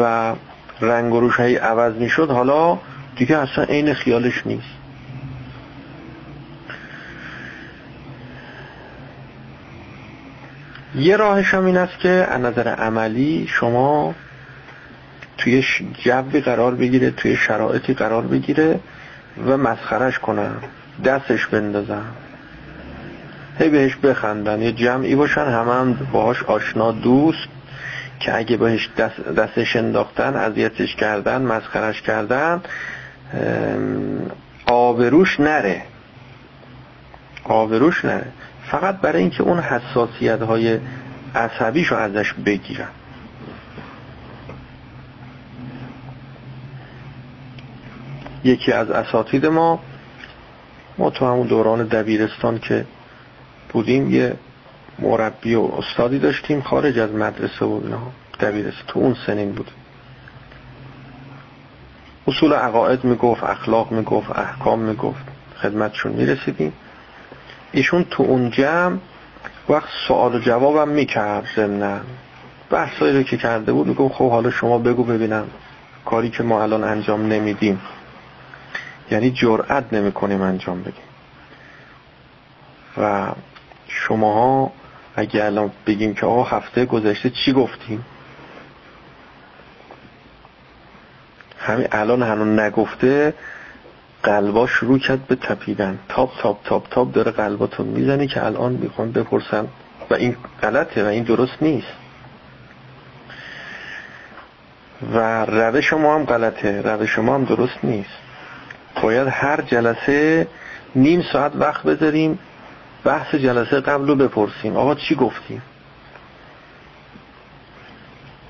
و 0.00 0.34
رنگ 0.80 1.14
و 1.14 1.20
روش 1.20 1.40
عوض 1.40 1.94
می‌شد 1.94 2.30
حالا 2.30 2.78
دیگه 3.16 3.36
اصلا 3.36 3.64
عین 3.64 3.94
خیالش 3.94 4.46
نیست. 4.46 4.77
یه 10.98 11.16
راهش 11.16 11.54
هم 11.54 11.64
این 11.64 11.76
است 11.76 11.98
که 11.98 12.08
از 12.08 12.40
نظر 12.40 12.68
عملی 12.68 13.46
شما 13.50 14.14
توی 15.38 15.64
جوی 16.04 16.40
قرار 16.40 16.74
بگیره 16.74 17.10
توی 17.10 17.36
شرایطی 17.36 17.94
قرار 17.94 18.26
بگیره 18.26 18.80
و 19.46 19.56
مسخرش 19.56 20.18
کنن 20.18 20.54
دستش 21.04 21.46
بندازن 21.46 22.04
هی 23.58 23.68
بهش 23.68 23.96
بخندن 23.96 24.62
یه 24.62 24.72
جمعی 24.72 25.14
باشن 25.14 25.44
همه 25.44 25.72
هم 25.72 25.94
باهاش 26.12 26.42
آشنا 26.42 26.92
دوست 26.92 27.48
که 28.20 28.36
اگه 28.36 28.56
بهش 28.56 28.88
دست 28.98 29.20
دستش 29.20 29.76
انداختن 29.76 30.36
اذیتش 30.36 30.96
کردن 30.96 31.42
مسخرش 31.42 32.02
کردن 32.02 32.62
آبروش 34.66 35.40
نره. 35.40 35.82
آبروش 37.44 38.04
نره. 38.04 38.26
فقط 38.70 38.96
برای 38.96 39.20
اینکه 39.20 39.42
اون 39.42 39.58
حساسیت 39.58 40.42
های 40.42 40.78
عصبیشو 41.34 41.94
ازش 41.94 42.32
بگیرن. 42.32 42.88
یکی 48.44 48.72
از 48.72 48.90
اساتید 48.90 49.46
ما 49.46 49.80
ما 50.98 51.10
تو 51.10 51.26
همون 51.26 51.46
دوران 51.46 51.84
دبیرستان 51.84 52.58
که 52.58 52.84
بودیم 53.68 54.10
یه 54.10 54.36
مربی 54.98 55.54
و 55.54 55.60
استادی 55.60 56.18
داشتیم 56.18 56.62
خارج 56.62 56.98
از 56.98 57.10
مدرسه 57.12 57.64
و 57.64 57.80
دبیرستان 58.40 58.84
تو 58.86 58.98
اون 58.98 59.16
سنین 59.26 59.52
بود. 59.52 59.70
اصول 62.26 62.52
عقاید 62.52 63.04
می‌گفت 63.04 63.44
اخلاق 63.44 63.92
می‌گفت 63.92 64.38
احکام 64.38 64.78
می‌گفت 64.78 65.24
خدمتشون 65.62 66.12
می‌رسیدیم. 66.12 66.72
ایشون 67.72 68.04
تو 68.10 68.22
اون 68.22 68.50
جمع 68.50 68.98
وقت 69.68 69.88
سوال 70.08 70.34
و 70.34 70.38
جوابم 70.38 70.88
می‌کرد 70.88 71.46
ضمنا. 71.56 72.00
بحثایی 72.70 73.16
رو 73.16 73.22
که 73.22 73.36
کرده 73.36 73.72
بود 73.72 73.86
میگم 73.86 74.08
خب 74.08 74.30
حالا 74.30 74.50
شما 74.50 74.78
بگو 74.78 75.04
ببینم 75.04 75.48
کاری 76.04 76.30
که 76.30 76.42
ما 76.42 76.62
الان 76.62 76.84
انجام 76.84 77.26
نمیدیم. 77.26 77.80
یعنی 79.10 79.30
جرأت 79.30 79.92
نمی‌کنیم 79.92 80.42
انجام 80.42 80.80
بدیم. 80.82 81.08
و 82.96 83.32
شماها 83.88 84.72
اگه 85.16 85.44
الان 85.44 85.72
بگیم 85.86 86.14
که 86.14 86.26
آقا 86.26 86.42
هفته 86.42 86.84
گذشته 86.84 87.30
چی 87.30 87.52
گفتیم؟ 87.52 88.04
همین 91.58 91.88
الان 91.92 92.22
هنون 92.22 92.60
نگفته 92.60 93.34
قلبا 94.22 94.66
شروع 94.66 94.98
کرد 94.98 95.26
به 95.26 95.34
تپیدن. 95.34 95.98
تاپ 96.08 96.30
تاپ 96.40 96.64
تاپ 96.64 96.88
تاپ 96.90 97.12
داره 97.12 97.30
قلباتون 97.30 97.86
می‌زنی 97.86 98.26
که 98.26 98.46
الان 98.46 98.72
می‌خوان 98.72 99.12
بپرسن. 99.12 99.68
و 100.10 100.14
این 100.14 100.36
غلطه 100.62 101.04
و 101.04 101.06
این 101.06 101.24
درست 101.24 101.62
نیست. 101.62 101.86
و 105.14 105.44
روش 105.44 105.92
ما 105.92 106.14
هم 106.14 106.24
غلطه. 106.24 106.82
روش 106.82 107.18
ما 107.18 107.34
هم 107.34 107.44
درست 107.44 107.78
نیست. 107.84 108.18
باید 109.02 109.28
هر 109.30 109.60
جلسه 109.60 110.46
نیم 110.94 111.22
ساعت 111.32 111.52
وقت 111.56 111.82
بذاریم. 111.82 112.38
بحث 113.04 113.34
جلسه 113.34 113.80
قبل 113.80 114.06
رو 114.06 114.14
بپرسیم. 114.14 114.76
آقا 114.76 114.94
چی 114.94 115.14
گفتیم؟ 115.14 115.62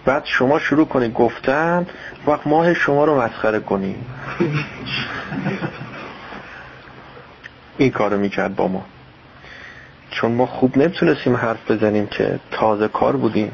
بعد 0.09 0.25
شما 0.25 0.59
شروع 0.59 0.87
کنید 0.87 1.13
گفتن 1.13 1.87
وقت 2.27 2.47
ماه 2.47 2.75
شما 2.75 3.05
رو 3.05 3.21
مسخره 3.21 3.61
کنیم 3.61 4.07
این 7.79 7.91
کارو 7.91 8.19
می‌کرد 8.19 8.57
با 8.57 8.69
ما. 8.69 8.87
چون 10.11 10.33
ما 10.33 10.47
خوب 10.47 10.79
نمی‌تونستیم 10.79 11.37
حرف 11.37 11.71
بزنیم 11.71 12.07
که 12.07 12.41
تازه 12.51 12.89
کار 12.89 13.17
بودیم. 13.17 13.53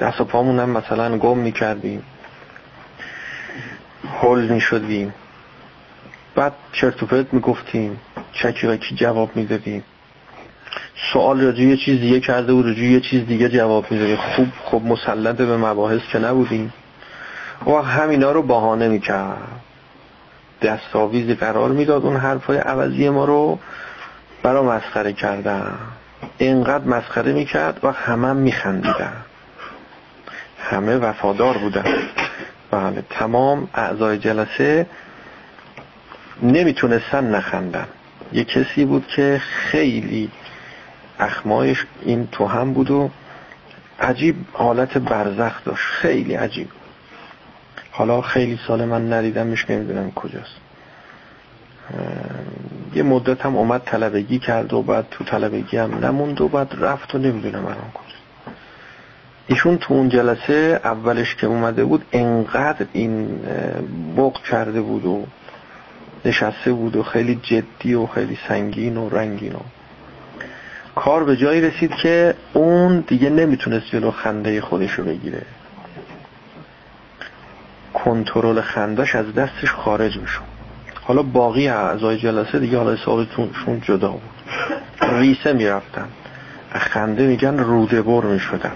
دست 0.00 0.20
و 0.20 0.24
پامون 0.24 0.58
هم 0.60 0.70
مثلا 0.70 1.18
گم 1.18 1.38
می‌کردیم. 1.38 2.02
هل 4.22 4.48
می‌شدیم. 4.48 5.14
بعد 6.34 6.52
چرت 6.72 7.02
و 7.02 7.24
می‌گفتیم. 7.32 8.00
چکی 8.32 8.66
و 8.66 8.76
جواب 8.76 9.36
می‌دادیم. 9.36 9.84
سوال 11.12 11.40
راجع 11.40 11.60
یه 11.62 11.76
چیز 11.76 12.00
دیگه 12.00 12.20
کرده 12.20 12.52
و 12.52 12.62
راجع 12.62 12.82
یه 12.82 13.00
چیز 13.00 13.26
دیگه 13.26 13.48
جواب 13.48 13.92
می‌دادیم 13.92 14.16
خوب 14.16 14.48
خوب 14.64 14.86
مسلط 14.86 15.36
به 15.36 15.56
مباحث 15.56 16.00
که 16.12 16.18
نبودیم. 16.18 16.72
و 17.66 17.70
همینا 17.70 18.32
رو 18.32 18.42
بهانه 18.42 18.88
می‌کرد. 18.88 19.38
دستاویزی 20.62 21.34
قرار 21.34 21.70
می‌داد 21.70 22.04
اون 22.04 22.16
حرفای 22.16 22.58
عوضی 22.58 23.08
ما 23.08 23.24
رو 23.24 23.58
برا 24.42 24.62
مسخره 24.62 25.12
کردن. 25.12 25.74
اینقدر 26.38 26.84
مسخره 26.84 27.32
می‌کرد 27.32 27.80
و 27.82 27.92
همه 27.92 28.28
هم 28.28 28.36
میخندیدن. 28.36 29.16
همه 30.60 30.96
وفادار 30.96 31.58
بودن. 31.58 31.84
بله 32.70 33.04
تمام 33.10 33.68
اعضای 33.74 34.18
جلسه 34.18 34.86
نمی‌تونستن 36.42 37.34
نخندن. 37.34 37.86
یه 38.32 38.44
کسی 38.44 38.84
بود 38.84 39.06
که 39.06 39.42
خیلی 39.44 40.30
اخمایش 41.18 41.86
این 42.02 42.28
تو 42.32 42.46
هم 42.46 42.72
بود 42.72 42.90
و 42.90 43.10
عجیب 44.00 44.36
حالت 44.52 44.98
برزخ 44.98 45.64
داشت. 45.64 45.84
خیلی 45.84 46.34
عجیب. 46.34 46.68
حالا 47.90 48.20
خیلی 48.20 48.58
سال 48.66 48.84
من 48.84 49.12
ندیدمش 49.12 49.70
نمی‌دونم 49.70 50.10
کجاست. 50.10 50.56
یه 52.94 53.02
مدت 53.02 53.46
هم 53.46 53.56
اومد 53.56 53.82
طلبگی 53.84 54.38
کرد 54.38 54.72
و 54.72 54.82
بعد 54.82 55.06
تو 55.10 55.24
طلبگی 55.24 55.76
هم 55.76 56.04
نموند 56.04 56.40
و 56.40 56.48
بعد 56.48 56.74
رفت 56.78 57.14
و 57.14 57.18
نمی‌دونم 57.18 57.64
الان 57.64 57.90
کجاست. 57.94 58.16
ایشون 59.46 59.78
تو 59.78 59.94
اون 59.94 60.08
جلسه 60.08 60.80
اولش 60.84 61.34
که 61.34 61.46
اومده 61.46 61.84
بود 61.84 62.04
انقدر 62.12 62.86
این 62.92 63.40
بغ 64.16 64.42
کرده 64.42 64.80
بود 64.80 65.04
و 65.04 65.26
نشسته 66.24 66.72
بود 66.72 66.96
و 66.96 67.02
خیلی 67.02 67.40
جدی 67.42 67.94
و 67.94 68.06
خیلی 68.06 68.38
سنگین 68.48 68.96
و 68.96 69.08
رنگین 69.08 69.52
و 69.52 69.60
کار 70.96 71.24
به 71.24 71.36
جایی 71.36 71.60
رسید 71.60 71.94
که 71.94 72.34
اون 72.52 73.00
دیگه 73.00 73.30
نمی‌تونست 73.30 73.86
جلو 73.86 74.10
خنده 74.10 74.60
خودش 74.60 74.92
رو 74.92 75.04
بگیره. 75.04 75.42
کنترل 77.94 78.60
خندش 78.60 79.14
از 79.14 79.34
دستش 79.34 79.70
خارج 79.70 80.16
میشون 80.16 80.46
حالا 81.02 81.22
باقی 81.22 81.68
اعضای 81.68 82.18
جلسه 82.18 82.58
دیگه 82.58 82.78
حالا 82.78 82.92
حسابتونشون 82.92 83.80
جدا 83.80 84.10
بود. 84.10 84.22
ریسه 85.00 85.52
می‌رفتن. 85.52 86.08
خنده 86.72 87.26
میگن 87.26 87.58
روده 87.58 88.02
بر 88.02 88.20
می‌شدن. 88.20 88.72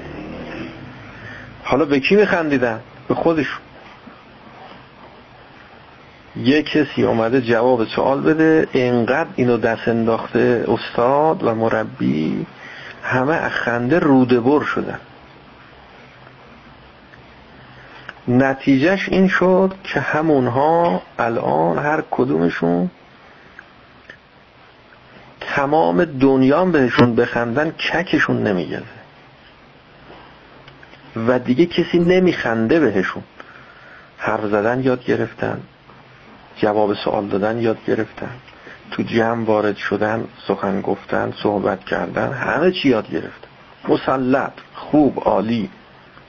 حالا 1.63 1.85
به 1.85 2.01
کی 2.01 2.17
میخندیدن؟ 2.17 2.81
به 3.09 3.15
خودشون. 3.15 3.61
یه 6.37 6.63
کسی 6.63 7.03
اومده 7.03 7.41
جواب 7.41 7.85
سوال 7.85 8.21
بده 8.21 8.69
اینقدر 8.73 9.31
اینو 9.37 9.57
دست 9.57 9.89
انداخته 9.89 10.65
استاد 10.69 11.45
و 11.45 11.55
مربی 11.55 12.47
همه 13.03 13.35
اخنده 13.35 13.99
روده 13.99 14.41
بر 14.41 14.65
شدن. 14.65 15.01
نتیجهش 18.29 19.09
این 19.09 19.29
شد 19.29 19.75
که 19.85 20.01
همونها 20.01 21.03
الان 21.19 21.79
هر 21.79 22.03
کدومشون 22.11 22.91
تمام 25.41 26.05
دنیا 26.05 26.65
بهشون 26.65 27.15
بخندن 27.15 27.71
ککشون 27.71 28.43
نمیگذه 28.43 29.01
و 31.17 31.39
دیگه 31.39 31.67
کسی 31.67 31.99
نمیخنده 31.99 32.81
بهشون. 32.81 33.23
حرف 34.19 34.45
زدن 34.45 34.81
یاد 34.83 35.05
گرفتن. 35.05 35.61
جواب 36.61 36.95
سوال 36.95 37.27
دادن 37.27 37.59
یاد 37.59 37.79
گرفتن. 37.87 38.31
تو 38.91 39.03
جمع 39.03 39.45
وارد 39.45 39.77
شدن 39.77 40.25
سخن 40.49 40.81
گفتن 40.81 41.33
صحبت 41.43 41.85
کردن 41.85 42.33
همه 42.33 42.71
چی 42.73 42.89
یاد 42.89 43.11
گرفتن. 43.11 43.49
مسلط 43.89 44.53
خوب 44.75 45.23
عالی. 45.25 45.71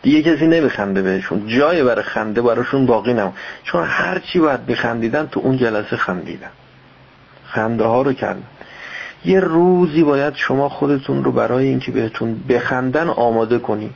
دیگه 0.02 0.22
کسی 0.22 0.48
نمیخنده 0.48 1.02
بهشون. 1.02 1.48
جای 1.48 1.84
برای 1.84 2.04
خنده 2.04 2.42
براشون 2.42 2.86
باقی 2.86 3.14
نم 3.14 3.34
چون 3.64 3.84
هرچی 3.84 4.40
باید 4.40 4.66
بخندیدن 4.66 5.28
تو 5.28 5.40
اون 5.40 5.58
جلسه 5.58 5.96
خندیدن. 5.96 6.52
خنده 7.46 7.84
ها 7.84 8.02
رو 8.02 8.14
کردن. 8.14 8.44
یه 9.26 9.40
روزی 9.40 10.04
باید 10.04 10.36
شما 10.36 10.70
خودتون 10.70 11.24
رو 11.24 11.32
برای 11.32 11.68
اینکه 11.68 11.92
بهتون 11.92 12.44
بخندن 12.50 13.08
آماده 13.08 13.60
کنید 13.60 13.94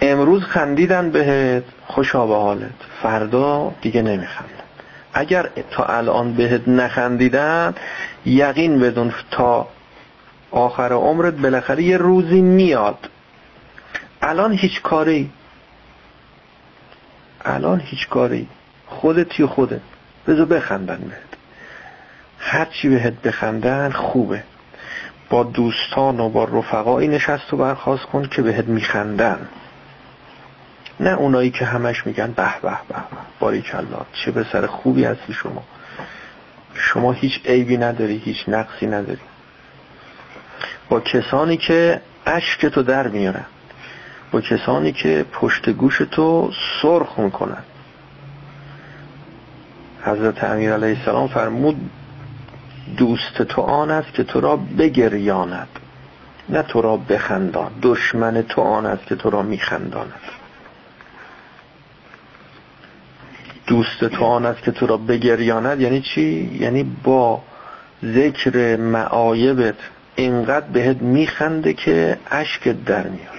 امروز 0.00 0.42
خندیدن 0.42 1.10
بهت 1.10 1.64
خوشا 1.86 2.26
به 2.26 2.34
حالت. 2.34 2.70
فردا 3.02 3.72
دیگه 3.80 4.02
نمیخندن. 4.02 4.61
اگر 5.14 5.48
تا 5.70 5.84
الان 5.84 6.34
بهت 6.34 6.68
نخندیدن 6.68 7.74
یقین 8.26 8.80
بدون 8.80 9.14
تا 9.30 9.68
آخر 10.50 10.92
عمرت 10.92 11.34
بالاخره 11.34 11.82
یه 11.82 11.96
روزی 11.96 12.40
میاد. 12.40 13.08
الان 14.22 14.52
هیچ 14.52 14.82
کاری. 14.82 15.30
الان 17.44 17.80
هیچ 17.80 18.08
کاری. 18.08 18.48
خودت 18.86 19.46
خودت. 19.46 19.80
بذار 20.26 20.46
بخندن 20.46 20.98
بهت. 20.98 21.38
هرچی 22.38 22.88
بهت 22.88 23.22
بخندن 23.22 23.90
خوبه. 23.90 24.42
با 25.30 25.42
دوستان 25.42 26.20
و 26.20 26.28
با 26.28 26.44
رفقایی 26.44 27.08
نشست 27.08 27.54
و 27.54 27.56
برخواست 27.56 28.04
کن 28.04 28.28
که 28.28 28.42
بهت 28.42 28.64
میخندن. 28.64 29.48
نه 31.00 31.10
اونایی 31.10 31.50
که 31.50 31.64
همش 31.64 32.06
میگن 32.06 32.32
به 32.32 32.60
به 32.62 32.70
به 32.70 32.96
باری 33.40 33.62
کلا 33.62 34.00
چه 34.12 34.30
به 34.30 34.46
سر 34.52 34.66
خوبی 34.66 35.04
هستی 35.04 35.32
شما. 35.32 35.62
شما 36.74 37.12
هیچ 37.12 37.40
عیبی 37.44 37.76
نداری 37.76 38.16
هیچ 38.24 38.48
نقصی 38.48 38.86
نداری. 38.86 39.20
با 40.88 41.00
کسانی 41.00 41.56
که 41.56 42.00
اشک 42.26 42.66
تو 42.66 42.82
در 42.82 43.08
میارن 43.08 43.44
با 44.30 44.40
کسانی 44.40 44.92
که 44.92 45.26
پشت 45.32 45.70
گوش 45.70 45.98
تو 46.10 46.50
سرخ 46.82 47.18
می‌کنن. 47.18 47.62
حضرت 50.04 50.44
امیر 50.44 50.72
علیه 50.72 50.98
السلام 50.98 51.28
فرمود 51.28 51.90
دوست 52.96 53.42
تو 53.42 53.62
آن 53.62 53.90
است 53.90 54.14
که 54.14 54.24
تو 54.24 54.40
را 54.40 54.56
بگریاند. 54.56 55.68
نه 56.48 56.62
تو 56.62 56.82
را 56.82 56.96
بخندان 56.96 57.70
دشمن 57.82 58.42
تو 58.42 58.60
آن 58.60 58.86
است 58.86 59.06
که 59.06 59.16
تو 59.16 59.30
را 59.30 59.42
میخنداند. 59.42 60.20
دوست 63.66 64.04
تو 64.04 64.24
آن 64.24 64.46
است 64.46 64.62
که 64.62 64.70
تو 64.70 64.86
را 64.86 64.96
بگریاند 64.96 65.80
یعنی 65.80 66.00
چی؟ 66.00 66.58
یعنی 66.60 66.96
با 67.04 67.42
ذکر 68.04 68.76
معایبت 68.76 69.74
اینقدر 70.16 70.66
بهت 70.66 70.96
میخنده 71.02 71.72
که 71.72 72.18
اشکت 72.30 72.84
در 72.84 73.06
میاد. 73.06 73.32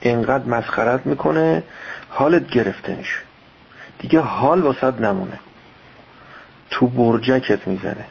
اینقدر 0.00 0.44
مسخرت 0.44 1.06
می‌کنه 1.06 1.62
حالت 2.10 2.50
گرفته 2.50 2.94
میشه. 2.94 3.18
دیگه 3.98 4.20
حال 4.20 4.60
واسد 4.60 5.04
نمونه. 5.04 5.38
تو 6.70 6.86
برجکت 6.86 7.68
می‌زنه. 7.68 8.04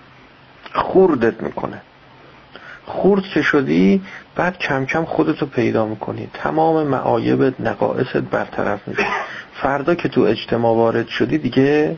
خوردت 0.74 1.44
می‌کنه. 1.44 1.82
خورد 2.86 3.24
که 3.24 3.42
شدی؟ 3.42 4.02
بعد 4.36 4.58
کم 4.58 4.86
کم 4.86 5.06
خودتو 5.06 5.46
پیدا 5.46 5.86
می‌کنی. 5.86 6.30
تمام 6.34 6.88
معایبت 6.88 7.62
نقائصت 7.62 8.18
برطرف 8.18 8.88
میشه. 8.88 9.08
فردا 9.62 9.96
که 9.96 10.10
تو 10.10 10.22
اجتماع 10.22 10.76
وارد 10.76 11.08
شدی 11.08 11.38
دیگه 11.38 11.98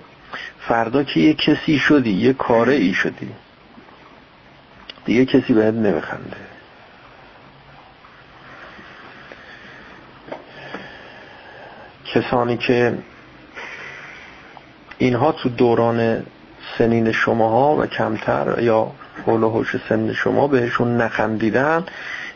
فردا 0.59 1.03
که 1.03 1.19
یه 1.19 1.33
کسی 1.33 1.79
شدی 1.79 2.11
یه 2.11 2.33
کاره 2.33 2.73
ای 2.73 2.93
شدی. 2.93 3.29
دیگه 5.05 5.25
کسی 5.25 5.53
بهت 5.53 5.73
نمیخنده. 5.73 6.37
کسانی 12.05 12.57
که 12.57 12.97
اینها 14.97 15.31
تو 15.31 15.49
دوران 15.49 16.23
سنین 16.77 17.11
شماها 17.11 17.75
و 17.75 17.85
کمتر 17.85 18.55
یا 18.59 18.91
حول 19.25 19.43
و 19.43 19.49
حوش 19.49 19.75
سن 19.89 20.13
شما 20.13 20.47
بهشون 20.47 21.01
نخندیدن 21.01 21.83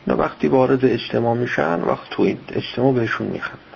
اینا 0.08 0.20
وقتی 0.20 0.48
وارد 0.48 0.86
اجتماع 0.86 1.36
میشن 1.36 1.82
وقت 1.82 2.10
تو 2.10 2.24
این 2.24 2.38
اجتماع 2.52 2.94
بهشون 2.94 3.28
میخندن 3.28 3.69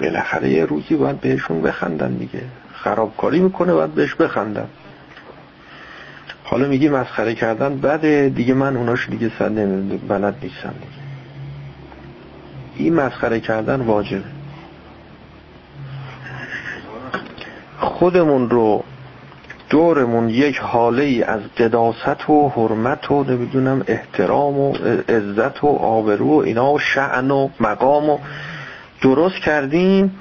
بالاخره 0.00 0.48
یه 0.48 0.64
روزی 0.64 0.96
باید 0.96 1.20
بهشون 1.20 1.62
بخندن 1.62 2.12
دیگه. 2.12 2.40
خرابکاری 2.72 3.40
می‌کنه 3.40 3.72
باید 3.72 3.94
بهش 3.94 4.14
بخندن. 4.14 4.66
حالا 6.44 6.68
میگی 6.68 6.88
مسخره 6.88 7.34
کردن 7.34 7.76
بعد 7.76 8.34
دیگه 8.34 8.54
من 8.54 8.76
اوناش 8.76 9.08
دیگه 9.08 9.30
سر 9.38 9.48
بلد 10.08 10.34
نیستم 10.42 10.74
دیگه. 10.80 11.08
این 12.76 12.94
مسخره 12.94 13.40
کردن 13.40 13.80
واجبه. 13.80 14.22
خودمون 17.78 18.50
رو 18.50 18.84
دورمون 19.70 20.28
یک 20.28 20.58
حاله 20.58 21.02
ای 21.02 21.22
از 21.22 21.40
قداست 21.58 22.30
و 22.30 22.48
حرمت 22.48 23.10
و 23.10 23.24
نمی‌دونم 23.24 23.84
احترام 23.86 24.58
و 24.58 24.72
عزت 25.08 25.64
و 25.64 25.66
آبرو 25.66 26.26
و 26.26 26.38
اینا 26.38 26.72
و 26.72 26.78
شعن 26.78 27.30
و 27.30 27.48
مقام 27.60 28.10
و 28.10 28.18
درست 29.00 29.36
کردیم 29.36 30.20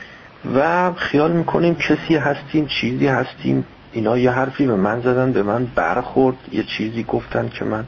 و 0.56 0.94
خیال 0.94 1.32
می‌کنیم 1.32 1.76
کسی 1.76 2.16
هستیم 2.16 2.66
چیزی 2.66 3.08
هستیم. 3.08 3.66
اینا 3.92 4.18
یه 4.18 4.32
حرفی 4.32 4.68
به 4.68 4.76
من 4.76 5.02
زدن 5.02 5.32
به 5.32 5.44
من 5.44 5.66
برخورد. 5.76 6.36
یه 6.52 6.64
چیزی 6.64 7.04
گفتن 7.04 7.50
که 7.50 7.66
من 7.66 7.86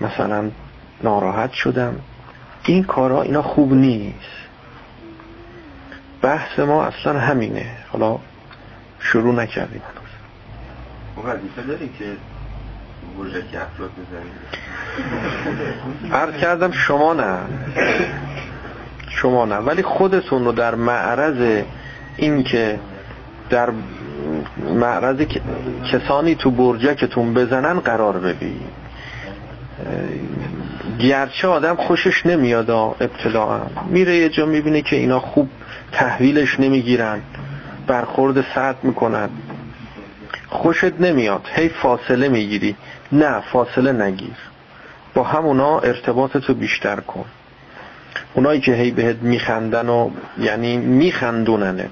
مثلا 0.00 0.50
ناراحت 1.02 1.52
شدم. 1.52 1.94
این 2.64 2.84
کارا 2.84 3.22
اینا 3.22 3.42
خوب 3.42 3.72
نیست. 3.74 4.34
بحث 6.22 6.58
ما 6.58 6.84
اصلا 6.84 7.20
همینه. 7.20 7.66
حالا 7.88 8.18
شروع 9.00 9.34
نکردیم. 9.34 9.82
وظیفه 11.24 11.62
داریم 11.62 11.90
که 11.98 12.04
افراد 13.60 13.90
عرض 16.12 16.40
کردم 16.40 16.72
شما 16.72 17.14
نه. 17.14 17.38
شما 19.14 19.44
نه. 19.44 19.56
ولی 19.56 19.82
خودتون 19.82 20.44
رو 20.44 20.52
در 20.52 20.74
معرض 20.74 21.62
این 22.16 22.42
که 22.42 22.78
در 23.50 23.70
معرض 24.74 25.26
کسانی 25.92 26.34
تو 26.34 26.50
برجکتون 26.50 27.34
بزنن 27.34 27.80
قرار 27.80 28.18
ببین 28.18 28.60
گرچه 30.98 31.48
آدم 31.48 31.74
خوشش 31.74 32.26
نمیاد 32.26 32.70
ابتداعا 32.70 33.60
میره 33.88 34.16
یه 34.16 34.28
جا 34.28 34.46
می‌بینه 34.46 34.82
که 34.82 34.96
اینا 34.96 35.20
خوب 35.20 35.48
تحویلش 35.92 36.60
نمی‌گیرن. 36.60 37.20
برخورد 37.86 38.44
سرد 38.54 38.76
می‌کنن. 38.82 39.28
خوشت 40.48 41.00
نمیاد. 41.00 41.42
هی 41.54 41.68
فاصله 41.68 42.28
می‌گیری. 42.28 42.76
نه 43.12 43.40
فاصله 43.40 43.92
نگیر. 43.92 44.36
با 45.14 45.22
همونا 45.22 45.78
ارتباطتو 45.78 46.54
بیشتر 46.54 47.00
کن. 47.00 47.24
اونایی 48.34 48.60
که 48.60 48.72
هی 48.74 48.90
بهت 48.90 49.16
میخندن 49.16 49.88
و 49.88 50.10
یعنی 50.38 50.76
میخندوننت. 50.76 51.90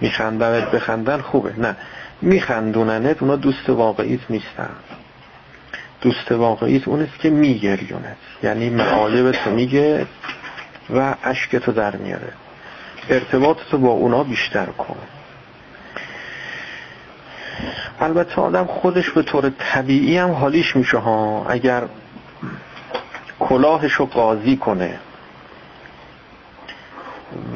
میخندنت 0.00 0.70
بخندن 0.70 1.20
خوبه. 1.20 1.52
نه. 1.58 1.76
میخندوننت 2.22 3.22
اونا 3.22 3.36
دوست 3.36 3.70
واقعیت 3.70 4.20
نیستن. 4.30 4.70
دوست 6.00 6.32
واقعیت 6.32 6.88
اونست 6.88 7.18
که 7.18 7.30
میگریونت. 7.30 8.16
یعنی 8.42 8.70
معایبتو 8.70 9.50
میگه 9.50 10.06
و 10.90 11.14
عشقتو 11.24 11.72
در 11.72 11.96
میاره. 11.96 12.32
ارتباطتو 13.10 13.78
با 13.78 13.88
اونا 13.88 14.24
بیشتر 14.24 14.66
کن. 14.66 14.96
البته 18.00 18.40
آدم 18.40 18.64
خودش 18.64 19.10
به 19.10 19.22
طور 19.22 19.52
طبیعی 19.58 20.18
هم 20.18 20.30
حالیش 20.30 20.76
میشه 20.76 20.98
ها. 20.98 21.46
اگر 21.48 21.82
کلاهشو 23.40 24.06
قاضی 24.06 24.56
کنه 24.56 24.98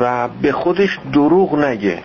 و 0.01 0.29
به 0.29 0.53
خودش 0.53 0.99
دروغ 1.13 1.59
نگه. 1.59 2.03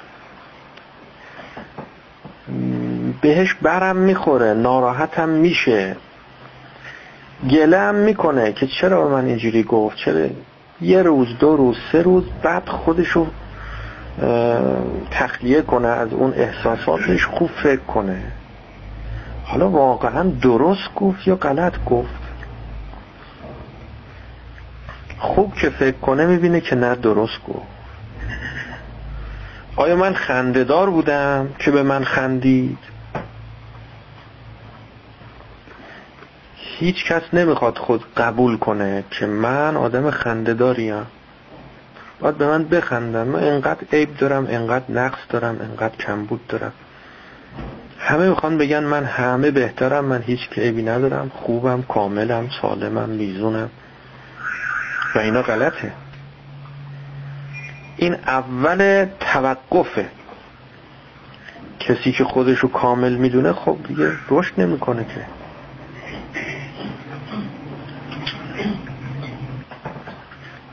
بهش 3.21 3.53
برم 3.53 3.95
می‌خوره 3.95 4.53
ناراحتم 4.53 5.29
میشه. 5.29 5.95
گله 7.49 7.79
هم 7.79 7.95
می‌کنه 7.95 8.53
که 8.53 8.67
چرا 8.67 9.09
من 9.09 9.25
اینجوری 9.25 9.63
گفت؟ 9.63 9.97
چرا 9.97 10.27
یه 10.81 11.01
روز 11.01 11.27
دو 11.39 11.55
روز 11.55 11.75
سه 11.91 12.01
روز 12.01 12.23
بعد 12.43 12.69
خودشو 12.69 13.27
تخلیه 15.11 15.61
کنه 15.61 15.88
از 15.88 16.13
اون 16.13 16.33
احساساتش 16.33 17.25
خوب 17.25 17.49
فکر 17.63 17.81
کنه. 17.81 18.21
حالا 19.45 19.69
واقعا 19.69 20.23
درست 20.41 20.93
گفت 20.95 21.27
یا 21.27 21.35
غلط 21.35 21.73
گفت؟ 21.85 22.24
خوب 25.17 25.56
که 25.56 25.69
فکر 25.69 25.97
کنه 25.97 26.25
می‌بینه 26.25 26.62
که 26.62 26.75
نه 26.75 26.95
درست 26.95 27.43
گفت. 27.47 27.67
آیا 29.75 29.95
من 29.95 30.13
خندهدار 30.13 30.89
بودم 30.89 31.49
که 31.60 31.71
به 31.71 31.84
من 31.84 32.04
خندید؟ 32.04 32.78
هیچ 36.56 37.06
کس 37.06 37.21
نمی‌خواد 37.34 37.78
خود 37.78 38.06
قبول 38.17 38.58
کنه 38.58 39.04
که 39.12 39.25
من 39.25 39.78
آدم 39.78 40.12
خنده 40.12 40.54
داریم 40.54 41.06
باید 42.19 42.38
به 42.38 42.47
من 42.47 42.63
بخندن. 42.63 43.23
من 43.23 43.43
انقدر 43.43 43.82
عیب 43.93 44.17
دارم 44.17 44.47
انقدر 44.49 44.91
نقص 44.91 45.19
دارم 45.30 45.58
انقدر 45.62 45.95
کمبود 45.95 46.47
دارم. 46.47 46.73
همه 47.99 48.30
می‌خوان 48.30 48.58
بگن 48.58 48.84
من 48.84 49.04
همه 49.04 49.51
بهترم 49.51 50.06
من 50.06 50.21
هیچ 50.21 50.39
عیبی 50.58 50.84
ندارم. 50.84 51.32
خوبم 51.36 51.82
کاملم 51.82 52.49
سالمم 52.62 53.10
میزونم. 53.10 53.69
و 55.15 55.19
اینا 55.19 55.41
غلطه. 55.41 55.91
این 57.97 58.15
اول 58.28 59.06
توقفه. 59.19 60.06
کسی 61.80 62.12
که 62.12 62.23
خودشو 62.23 62.67
کامل 62.67 63.15
می‌دونه 63.15 63.54
خب 63.54 63.78
دیگه 63.88 64.12
رشد 64.30 64.54
نمی‌کنه 64.58 65.04
که. 65.04 65.25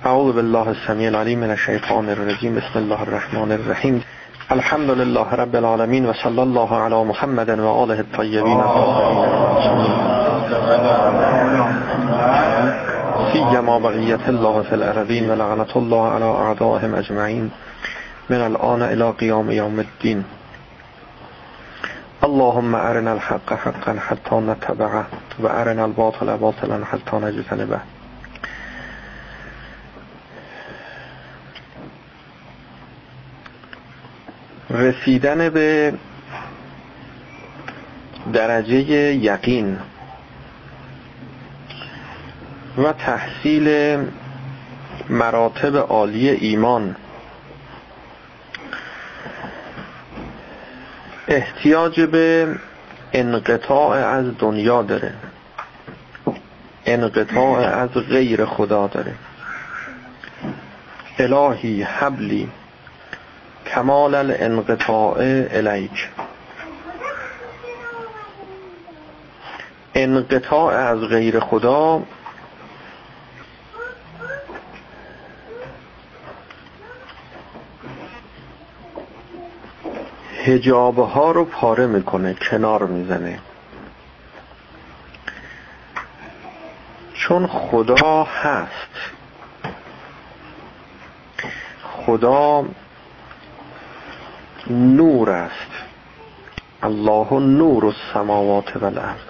اعوذ 0.05 0.35
بالله 0.35 0.69
السمیع 0.69 1.09
العلیم 1.09 1.39
من 1.39 1.51
الشیطان 1.51 2.09
الرجیم. 2.09 2.55
بسم 2.55 2.79
الله 2.79 3.01
الرحمن 3.01 3.53
الرحیم. 3.53 4.05
الحمد 4.51 4.91
لله 4.91 5.31
رب 5.31 5.57
العالمین 5.57 6.07
و 6.07 6.13
صلی 6.13 6.39
الله 6.39 6.75
علی 6.75 7.05
محمد 7.05 7.49
و 7.49 7.69
آله 7.69 7.97
الطیبین. 7.99 8.61
سيما 13.33 13.79
بغية 13.79 14.29
الله 14.29 14.63
في 14.63 14.75
الأرضين 14.75 15.31
ولعنة 15.31 15.73
الله 15.77 16.09
على 16.09 16.25
أعدائهم 16.25 16.95
أجمعين 16.95 17.51
من 18.31 18.37
الآن 18.37 18.83
إلى 18.83 19.11
قيام 19.11 19.51
يوم 19.51 19.81
الدين. 19.81 20.25
اللهم 22.25 22.75
أرنا 22.75 23.13
الحق 23.13 23.55
حقا 23.55 23.97
حتى 23.99 24.35
نتبعه. 24.35 25.07
وأرنا 25.39 25.85
الباطل 25.85 26.39
باطلا 26.39 26.85
حتى 26.85 27.17
نجتنبه. 27.17 27.81
رسیدن 34.71 35.49
به 35.49 35.93
درجه 38.33 38.91
یقین. 39.15 39.92
و 42.79 42.93
تحصیل 42.93 43.99
مراتب 45.09 45.77
عالی 45.77 46.29
ایمان. 46.29 46.97
احتیاج 51.29 52.01
به 52.01 52.57
انقطاع 53.13 53.97
از 53.97 54.39
دنیا 54.39 54.83
داره. 54.83 55.15
انقطاع 56.87 57.59
از 57.59 57.91
غیر 57.91 58.45
خدا 58.45 58.87
داره. 58.87 59.15
الهی 61.19 61.83
حبلی. 61.83 62.49
کمال 63.67 64.15
الانقطاع 64.15 65.17
الیک. 65.51 66.09
انقطاع 69.95 70.75
از 70.75 71.01
غیر 71.01 71.41
خدا 71.41 72.03
هجابه 80.45 81.05
ها 81.05 81.31
رو 81.31 81.45
پاره 81.45 81.87
می‌کنه 81.87 82.35
کنار 82.35 82.87
می‌زنه. 82.87 83.39
چون 87.15 87.47
خدا 87.47 88.25
هست. 88.25 89.13
خدا 91.83 92.65
نور 94.71 95.31
است. 95.31 95.71
الله 96.83 97.33
نور 97.33 97.87
السماوات 97.87 98.77
و 98.77 98.85
الارض 98.85 99.21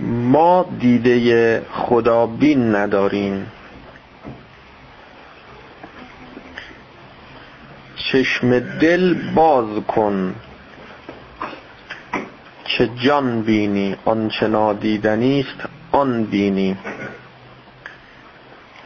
ما 0.00 0.66
دیده 0.78 1.62
خدا 1.72 2.26
بین 2.26 2.76
نداریم. 2.76 3.50
چشم 7.98 8.58
دل 8.58 9.32
باز 9.34 9.84
کن. 9.84 10.34
که 12.64 12.90
جان 12.96 13.42
بینی 13.42 13.96
آنچه 14.04 14.48
نادیدنی 14.48 15.40
است 15.40 15.68
آن 15.92 16.24
بینی. 16.24 16.76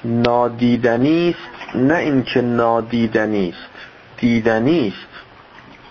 نادیدنی 0.05 1.31
است 1.31 1.77
نه 1.77 1.94
اینکه 1.94 2.40
نادیدنی 2.40 3.48
است 3.48 3.70
دیدنی 4.16 4.88
است. 4.88 5.12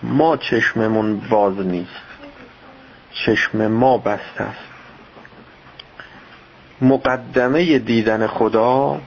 ما 0.02 0.36
چشممون 0.36 1.20
باز 1.30 1.58
نیست. 1.58 2.02
چشم 3.12 3.66
ما 3.66 3.98
بسته 3.98 4.44
است. 4.44 4.72
مقدمه 6.82 7.78
دیدن 7.78 8.26
خدا 8.26 9.00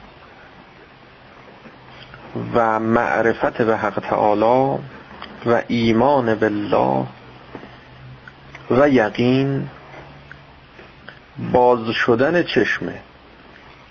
و 2.54 2.80
معرفت 2.80 3.62
به 3.62 3.78
حق 3.78 4.00
تعالی 4.00 4.80
و 5.46 5.62
ایمان 5.68 6.36
بالله 6.36 7.06
و 8.72 8.90
یقین 8.90 9.70
باز 11.52 11.90
شدن 11.90 12.44
چشمه 12.44 13.00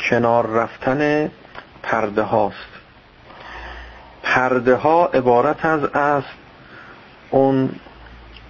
کنار 0.01 0.47
رفتن 0.47 1.31
پرده 1.83 2.23
هاست. 2.23 2.75
پرده 4.23 4.75
ها 4.75 5.07
عبارت 5.07 5.65
از 5.65 5.85
است 5.85 6.35
اون 7.31 7.71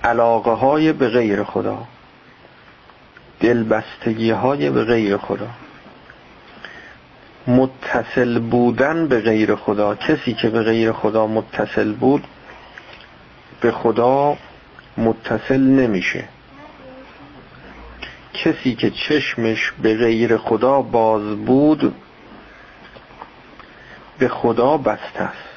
علاقه 0.04 0.50
های 0.50 0.92
به 0.92 1.08
غیر 1.08 1.44
خدا 1.44 1.78
دلبستگی 3.40 4.30
های 4.30 4.70
به 4.70 4.84
غیر 4.84 5.16
خدا. 5.16 5.48
متصل 7.46 8.38
بودن 8.38 9.08
به 9.08 9.20
غیر 9.20 9.54
خدا 9.54 9.94
کسی 9.94 10.34
که 10.34 10.48
به 10.48 10.62
غیر 10.62 10.92
خدا 10.92 11.26
متصل 11.26 11.92
بود 11.92 12.24
به 13.60 13.72
خدا 13.72 14.36
متصل 14.96 15.60
نمیشه. 15.60 16.24
کسی 18.34 18.74
که 18.74 18.90
چشمش 18.90 19.72
به 19.82 19.96
غیر 19.96 20.36
خدا 20.36 20.82
باز 20.82 21.22
بود 21.22 21.94
به 24.18 24.28
خدا 24.28 24.76
بسته 24.76 25.20
است. 25.22 25.54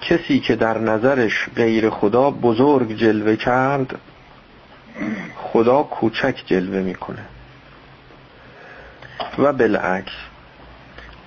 کسی 0.00 0.40
که 0.40 0.56
در 0.56 0.78
نظرش 0.78 1.48
غیر 1.56 1.90
خدا 1.90 2.30
بزرگ 2.30 2.96
جلوه 2.96 3.36
کرد 3.36 4.00
خدا 5.36 5.82
کوچک 5.82 6.42
جلوه 6.46 6.80
می‌کنه 6.80 7.24
و 9.38 9.52
بالعکس 9.52 10.12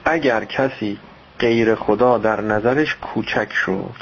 اگر 0.06 0.46
کسی 0.46 1.00
غیر 1.40 1.76
خدا 1.76 2.18
در 2.18 2.42
نظرش 2.42 2.96
کوچک 2.96 3.54
شد 3.54 3.96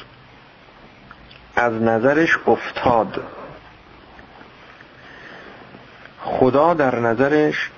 از 1.55 1.73
نظرش 1.73 2.37
افتاد. 2.47 3.23
خدا 6.21 6.73
در 6.73 6.99
نظرش 6.99 7.69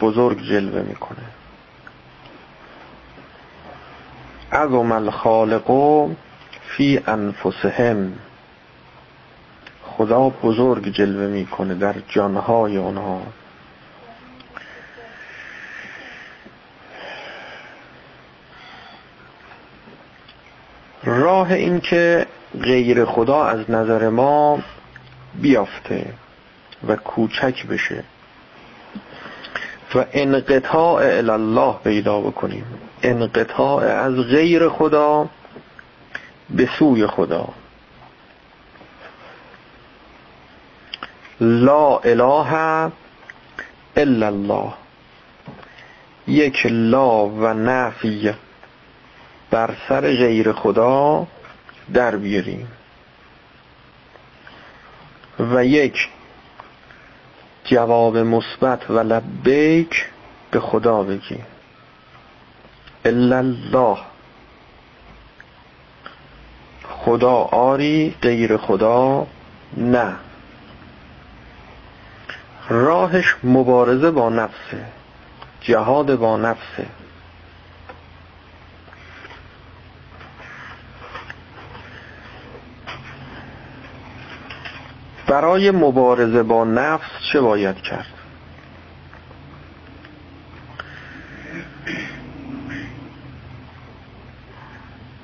بزرگ 0.00 0.42
جلوه 0.42 0.82
می‌کنه. 0.82 1.24
عظم 4.52 4.92
الخالق 4.92 5.70
فی 6.76 7.00
انفسهم. 7.06 8.12
خدا 9.84 10.28
بزرگ 10.28 10.88
جلوه 10.88 11.26
می‌کنه 11.26 11.74
در 11.74 11.94
جانهای 12.08 12.76
اونها 12.76 13.22
راه 21.04 21.52
این 21.52 21.80
که 21.80 22.26
غیر 22.60 23.04
خدا 23.04 23.44
از 23.44 23.70
نظر 23.70 24.08
ما 24.08 24.58
بیافته 25.34 26.06
و 26.88 26.96
کوچک 26.96 27.66
بشه. 27.66 28.04
و 29.94 30.04
انقطاع 30.12 31.02
الله 31.02 31.74
پیدا 31.84 32.20
بکنیم. 32.20 32.64
انقطاع 33.02 33.84
از 33.84 34.14
غیر 34.14 34.68
خدا 34.68 35.28
به 36.50 36.68
سوی 36.78 37.06
خدا. 37.06 37.48
لا 41.40 41.98
اله 41.98 42.92
الا 43.96 44.26
الله. 44.26 44.72
یک 46.26 46.66
لا 46.70 47.26
و 47.26 47.46
نفی. 47.46 48.34
بر 49.50 49.76
سر 49.88 50.00
غیر 50.00 50.52
خدا 50.52 51.26
در 51.94 52.16
بیاریم. 52.16 52.68
و 55.40 55.64
یک 55.64 56.08
جواب 57.64 58.16
مثبت 58.16 58.90
و 58.90 58.98
لبیک 58.98 60.06
به 60.50 60.60
خدا 60.60 61.02
بگی. 61.02 61.38
الا 63.04 63.38
الله 63.38 63.98
خدا 66.88 67.34
آری 67.34 68.14
غیر 68.22 68.56
خدا 68.56 69.26
نه. 69.76 70.14
راهش 72.68 73.36
مبارزه 73.44 74.10
با 74.10 74.28
نفسه 74.28 74.84
جهاد 75.60 76.14
با 76.14 76.36
نفسه. 76.36 76.86
برای 85.34 85.70
مبارزه 85.70 86.42
با 86.42 86.64
نفس 86.64 87.10
چه 87.32 87.40
باید 87.40 87.76
کرد؟ 87.76 88.06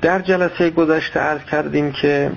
در 0.02 0.18
جلسه 0.18 0.70
گذشته 0.70 1.20
عرض 1.20 1.44
کردیم 1.44 1.92
که 1.92 2.32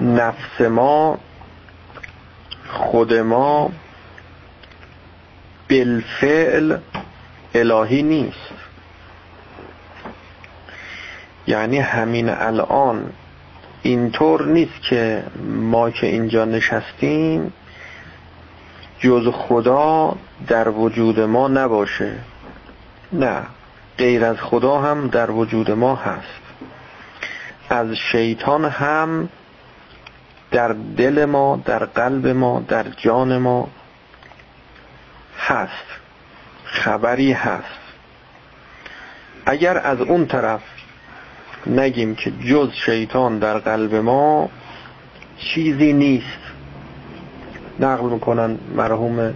نفس 0.00 0.60
ما 0.60 1.18
خود 2.68 3.14
ما 3.14 3.70
بالفعل 5.70 6.78
الهی 7.54 8.02
نیست. 8.02 8.50
یعنی 11.46 11.78
همین 11.78 12.28
الان 12.28 13.12
اینطور 13.82 14.46
نیست 14.46 14.82
که 14.82 15.24
ما 15.46 15.90
که 15.90 16.06
اینجا 16.06 16.44
نشستیم 16.44 17.52
جز 18.98 19.28
خدا 19.32 20.16
در 20.48 20.68
وجود 20.68 21.20
ما 21.20 21.48
نباشه. 21.48 22.14
نه 23.12 23.42
غیر 23.98 24.24
از 24.24 24.36
خدا 24.36 24.80
هم 24.80 25.08
در 25.08 25.30
وجود 25.30 25.70
ما 25.70 25.94
هست. 25.94 26.40
از 27.70 27.86
شیطان 28.12 28.64
هم 28.64 29.28
در 30.50 30.76
دل 30.96 31.24
ما 31.24 31.62
در 31.64 31.84
قلب 31.84 32.26
ما 32.26 32.64
در 32.68 32.86
جان 32.96 33.38
ما 33.38 33.68
هست 35.38 35.86
خبری 36.64 37.32
هست. 37.32 37.80
اگر 39.46 39.78
از 39.78 40.00
اون 40.00 40.26
طرف 40.26 40.60
نگیم 41.66 42.14
که 42.14 42.30
جز 42.30 42.70
شیطان 42.72 43.38
در 43.38 43.58
قلب 43.58 43.94
ما 43.94 44.50
چیزی 45.38 45.92
نیست. 45.92 46.40
نقل 47.80 48.08
می‌کنن 48.08 48.58
مرحوم 48.76 49.34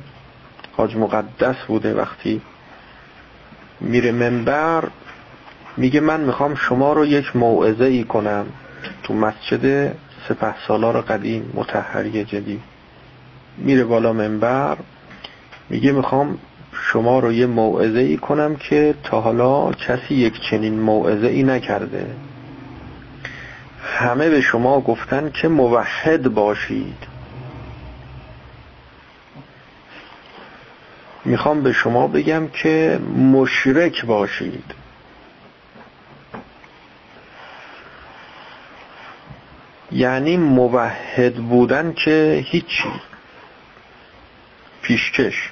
حاج 0.77 0.97
مقدس 0.97 1.57
بوده 1.69 1.95
وقتی 1.95 2.41
میره 3.81 4.13
منبر 4.13 4.85
میگه 5.77 6.01
من 6.01 6.21
می‌خوام 6.21 6.55
شما 6.55 6.93
رو 6.93 7.07
یک 7.07 7.37
موعظه 7.37 7.85
ای 7.85 8.05
کنم 8.05 8.47
تو 9.03 9.15
مسجد 9.15 9.95
سپه 10.29 10.55
سالار 10.69 11.01
قدیم 11.01 11.51
متحری 11.55 12.25
جدید. 12.25 12.61
میره 13.59 13.85
بالا 13.85 14.13
منبر 14.13 14.77
میگه 15.71 15.93
می‌خوام 15.93 16.39
شما 16.93 17.19
رو 17.19 17.33
یه 17.33 17.47
موعظه 17.47 17.99
ای 17.99 18.17
کنم 18.17 18.57
که 18.57 18.95
تا 19.03 19.21
حالا 19.21 19.73
کسی 19.73 20.15
یک 20.15 20.41
چنین 20.41 20.81
موعظه 20.81 21.27
ای 21.27 21.43
نکرده. 21.43 22.07
همه 23.83 24.29
به 24.31 24.41
شما 24.41 24.81
گفتن 24.81 25.31
که 25.31 25.49
موحد 25.49 26.35
باشید. 26.35 27.07
می‌خوام 31.25 31.63
به 31.63 31.73
شما 31.73 32.07
بگم 32.07 32.49
که 32.49 33.01
مشرک 33.33 34.05
باشید. 34.05 34.75
یعنی 39.93 40.37
موحد 40.37 41.35
بودن 41.35 41.93
که 41.93 42.45
هیچی. 42.47 42.93
پیشکش. 44.83 45.51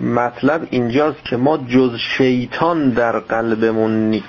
مطلب 0.00 0.66
اینجاست 0.70 1.24
که 1.24 1.36
ما 1.36 1.56
جز 1.56 1.96
شیطان 1.96 2.90
در 2.90 3.18
قلبمون 3.18 4.10
نیست 4.10 4.28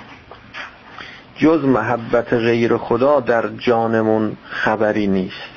جز 1.36 1.64
محبت 1.64 2.32
غیر 2.32 2.76
خدا 2.76 3.20
در 3.20 3.48
جانمون 3.48 4.36
خبری 4.50 5.06
نیست. 5.06 5.56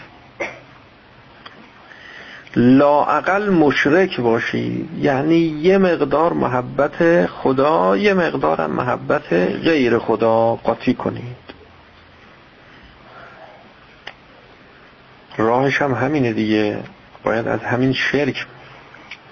لاعقل 2.55 3.49
مشرک 3.49 4.19
باشید 4.19 4.89
یعنی 4.97 5.35
یه 5.35 5.77
مقدار 5.77 6.33
محبت 6.33 7.25
خدا 7.25 7.97
یه 7.97 8.13
مقدار 8.13 8.67
محبت 8.67 9.33
غیر 9.63 9.97
خدا 9.97 10.55
قاطی 10.55 10.93
کنید. 10.93 11.49
راهش 15.37 15.81
هم 15.81 15.93
همینه 15.93 16.33
دیگه. 16.33 16.79
باید 17.23 17.47
از 17.47 17.59
همین 17.59 17.93
شرک 17.93 18.45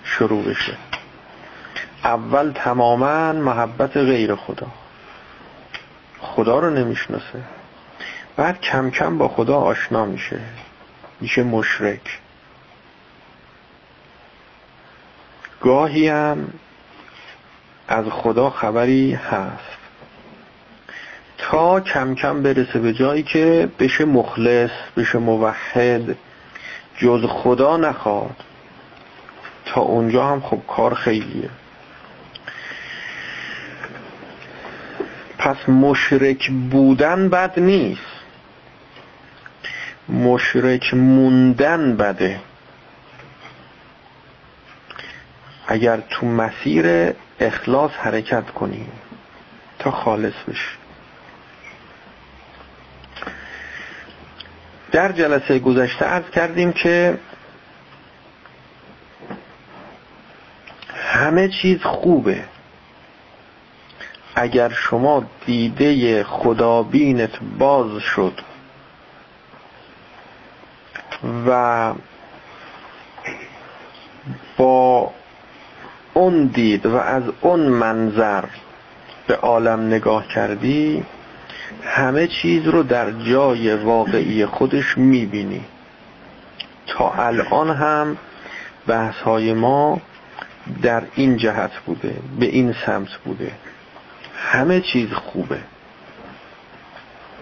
شروع 0.08 0.44
بشه. 0.44 0.78
اول 2.04 2.52
تماما 2.52 3.34
محبت 3.34 3.98
غیر 3.98 4.36
خدا. 4.36 4.68
خدا 6.20 6.60
رو 6.60 6.70
نمی‌شناسه. 6.70 7.44
بعد 8.38 8.62
کم 8.62 8.90
کم 8.90 9.18
با 9.18 9.28
خدا 9.28 9.58
آشنا 9.58 10.06
میشه. 10.06 10.40
میشه 11.22 11.44
مشرک. 11.44 12.20
گاهی 15.62 16.08
هم 16.08 16.54
از 17.88 18.06
خدا 18.06 18.50
خبری 18.50 19.14
هست. 19.14 19.78
تا 21.38 21.80
کم 21.80 22.16
کم 22.16 22.44
برسه 22.44 22.80
به 22.80 22.94
جایی 22.94 23.24
که 23.24 23.70
بشه 23.80 24.06
مخلص 24.06 24.72
بشه 24.98 25.18
موحد 25.18 26.16
جز 26.98 27.26
خدا 27.26 27.78
نخواد. 27.78 28.44
تا 29.68 29.82
اونجا 29.82 30.28
هم 30.28 30.42
خب 30.42 30.60
کار 30.68 30.94
خیلیه. 30.94 31.50
پس 35.38 35.70
مشرک 35.70 36.52
بودن 36.72 37.30
بد 37.30 37.60
نیست. 37.60 38.02
مشرک 40.10 40.94
موندن 40.94 41.98
بده. 41.98 42.40
اگر 45.68 46.00
تو 46.10 46.26
مسیر 46.26 47.14
اخلاص 47.40 47.92
حرکت 47.92 48.50
کنیم 48.52 48.92
تا 49.80 49.92
خالص 49.92 50.34
بشه 50.48 50.70
در 54.92 55.12
جلسه 55.12 55.60
گذشته 55.60 56.06
عرض 56.06 56.30
کردیم 56.30 56.72
که 56.72 57.18
همه 61.08 61.48
چیز 61.48 61.84
خوبه. 61.84 62.44
اگر 64.36 64.70
شما 64.70 65.24
دیده 65.46 66.24
خدابینت 66.24 67.40
باز 67.60 68.02
شد 68.02 68.42
و 71.48 71.94
با 74.58 75.12
اون 76.14 76.46
دید 76.46 76.86
و 76.86 76.96
از 76.96 77.24
اون 77.42 77.60
منظر 77.60 78.44
به 79.28 79.36
عالم 79.36 79.88
نگاه 79.88 80.28
کردی 80.28 81.04
همه 81.84 82.28
چیز 82.28 82.68
رو 82.68 82.84
در 82.84 83.12
جای 83.12 83.76
واقعی 83.76 84.46
خودش 84.46 84.98
می‌بینی. 84.98 85.66
تا 86.88 87.14
الان 87.14 87.70
هم 87.70 88.18
بحث 88.88 89.16
های 89.16 89.54
ما 89.54 90.02
در 90.82 91.04
این 91.16 91.38
جهت 91.38 91.72
بوده 91.86 92.16
به 92.40 92.46
این 92.46 92.76
سمت 92.86 93.18
بوده. 93.26 93.52
همه 94.38 94.82
چیز 94.82 95.14
خوبه. 95.14 95.60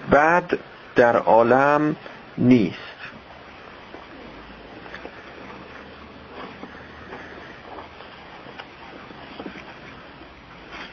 بعد 0.10 0.60
در 0.96 1.18
عالم 1.18 1.96
نیست. 2.38 2.80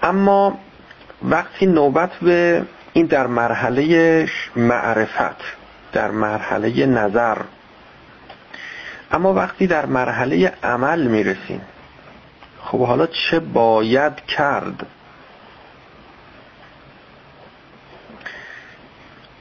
اما 0.02 0.58
وقتی 1.22 1.66
نوبت 1.66 2.10
به 2.22 2.62
این 2.92 3.06
در 3.06 3.26
مرحله 3.26 4.28
معرفت 4.56 5.36
در 5.92 6.10
مرحله 6.10 6.86
نظر 6.86 7.38
اما 9.12 9.32
وقتی 9.32 9.66
در 9.66 9.86
مرحله 9.86 10.52
عمل 10.62 11.06
می‌رسیم 11.06 11.60
خب 12.72 12.84
حالا 12.86 13.06
چه 13.06 13.40
باید 13.40 14.16
کرد؟ 14.26 14.86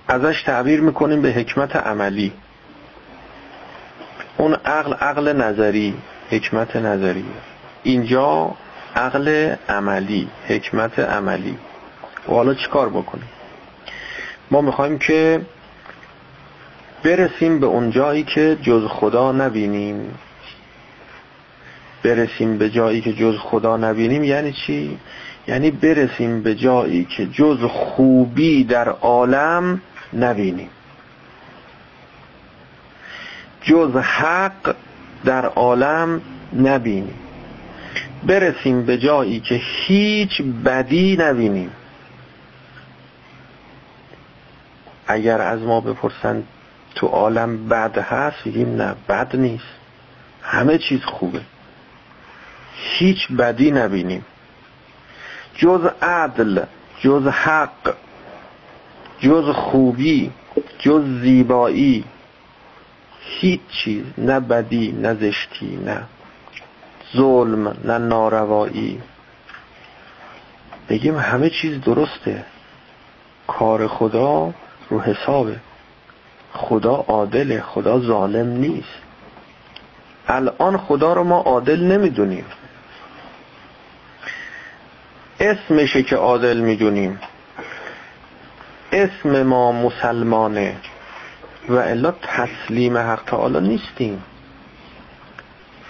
ازش 0.07 0.43
تعبیر 0.43 0.81
می‌کنیم 0.81 1.21
به 1.21 1.29
حکمت 1.31 1.75
عملی. 1.75 2.33
اون 4.37 4.53
عقل 4.53 4.93
عقل 4.93 5.33
نظری 5.33 5.93
حکمت 6.29 6.75
نظری. 6.75 7.25
اینجا 7.83 8.55
عقل 8.95 9.55
عملی 9.69 10.29
حکمت 10.47 10.99
عملی. 10.99 11.57
و 12.27 12.31
حالا 12.31 12.53
چیکار 12.53 12.89
بکنیم؟ 12.89 13.29
ما 14.51 14.61
می‌خوایم 14.61 14.97
که 14.99 15.41
برسیم 17.03 17.59
به 17.59 17.65
اون 17.65 17.91
جایی 17.91 18.23
که 18.23 18.57
جز 18.61 18.87
خدا 18.87 19.31
نبینیم. 19.31 20.17
برسیم 22.03 22.57
به 22.57 22.69
جایی 22.69 23.01
که 23.01 23.13
جز 23.13 23.37
خدا 23.37 23.77
نبینیم 23.77 24.23
یعنی 24.23 24.53
چی؟ 24.53 24.97
یعنی 25.47 25.71
برسیم 25.71 26.43
به 26.43 26.55
جایی 26.55 27.05
که 27.05 27.25
جز 27.25 27.63
خوبی 27.63 28.63
در 28.63 28.89
عالم 28.89 29.81
نبینیم. 30.13 30.69
جز 33.61 33.95
حق 33.95 34.75
در 35.25 35.45
عالم 35.45 36.21
نبینیم. 36.53 37.19
برسیم 38.23 38.85
به 38.85 38.97
جایی 38.97 39.39
که 39.39 39.55
هیچ 39.63 40.41
بدی 40.41 41.17
نبینیم. 41.19 41.71
اگر 45.07 45.41
از 45.41 45.61
ما 45.61 45.81
بپرسن 45.81 46.43
تو 46.95 47.07
عالم 47.07 47.67
بد 47.67 47.97
هست 47.97 48.43
بگیم 48.45 48.75
نه 48.75 48.95
بد 49.09 49.35
نیست. 49.35 49.63
همه 50.41 50.77
چیز 50.77 51.03
خوبه. 51.03 51.41
هیچ 53.01 53.27
بدی 53.27 53.71
نبینیم. 53.71 54.25
جز 55.55 55.85
عدل 56.01 56.63
جز 57.01 57.27
حق 57.27 57.95
جز 59.19 59.49
خوبی 59.49 60.31
جز 60.79 61.03
زیبایی 61.21 62.03
هیچ 63.21 63.59
چیز 63.69 64.03
نه 64.17 64.39
بدی 64.39 64.91
نه 64.91 65.13
زشتی 65.13 65.79
نه 65.85 66.03
ظلم 67.15 67.75
نه 67.83 67.97
ناروایی 67.97 69.01
بگیم 70.89 71.17
همه 71.17 71.49
چیز 71.49 71.81
درسته. 71.81 72.45
کار 73.47 73.87
خدا 73.87 74.53
رو 74.89 75.01
حسابه. 75.01 75.55
خدا 76.53 76.95
عادله 77.07 77.61
خدا 77.61 77.99
ظالم 77.99 78.47
نیست. 78.47 79.01
الان 80.27 80.77
خدا 80.77 81.13
رو 81.13 81.23
ما 81.23 81.39
عادل 81.39 81.79
نمی‌دونیم. 81.83 82.45
اسمشه 85.41 86.03
که 86.03 86.15
عادل 86.15 86.57
می‌دونیم. 86.57 87.19
اسم 88.91 89.43
ما 89.43 89.71
مسلمانه 89.71 90.75
و 91.69 91.75
الا 91.75 92.13
تسلیم 92.21 92.97
حق 92.97 93.23
تعالی 93.25 93.67
نیستیم. 93.67 94.23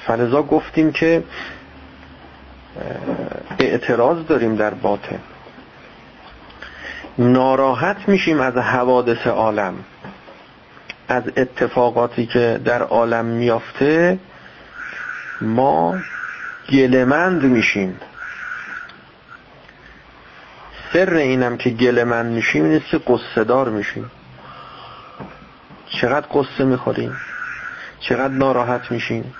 فلذا 0.08 0.44
گفتیم 0.44 0.92
که 0.92 1.24
اعتراض 3.60 4.26
داریم 4.26 4.56
در 4.56 4.74
باطن. 4.74 5.20
ناراحت 7.18 7.98
میشیم 8.08 8.40
از 8.40 8.58
حوادث 8.58 9.28
عالم. 9.28 9.74
از 11.08 11.24
اتفاقاتی 11.38 12.26
که 12.26 12.62
در 12.66 12.82
عالم 12.82 13.26
میافته 13.26 14.20
ما 15.42 15.96
گلمند 16.70 17.44
میشیم. 17.44 18.00
سر 20.94 21.14
اینم 21.14 21.58
که 21.58 21.70
گلمند 21.70 22.32
میشیم 22.32 22.64
اینه 22.64 22.82
قصه 23.08 23.44
دار 23.44 23.70
میشیم. 23.70 24.12
چقدر 25.90 26.26
قصه 26.34 26.64
می‌خوریم. 26.64 27.18
چقدر 28.00 28.34
ناراحت 28.34 28.92
میشیم. 28.92 29.34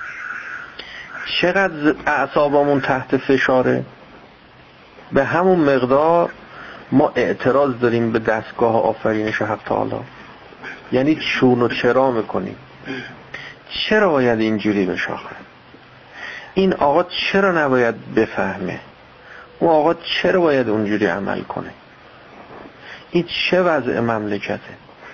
چقدر 1.42 1.96
اعصابمون 2.06 2.82
تحت 2.82 3.18
فشاره. 3.18 3.86
به 5.12 5.24
همون 5.24 5.60
مقدار 5.60 6.30
ما 6.92 7.12
اعتراض 7.16 7.80
داریم 7.80 8.12
به 8.12 8.20
دستگاه 8.20 8.76
آفرینش 8.76 9.42
حق 9.42 9.60
تعالی. 9.66 9.96
یعنی 10.92 11.16
چون 11.16 11.62
و 11.62 11.68
چرا 11.68 12.12
می‌کنیم. 12.12 12.56
چرا 13.70 14.10
باید 14.10 14.40
اینجوری 14.40 14.86
بشاخه؟ 14.86 15.36
این 16.54 16.74
آقا 16.74 17.04
چرا 17.04 17.66
نباید 17.66 18.16
بفهمه؟ 18.16 18.80
اون 19.62 19.72
آقا 19.72 19.94
چرا 19.94 20.42
باید 20.42 20.70
اونجوری 20.70 21.06
عمل 21.06 21.42
کنه؟ 21.42 21.70
این 23.12 23.26
چه 23.28 23.62
وضع 23.62 24.00
مملکته؟ 24.00 24.60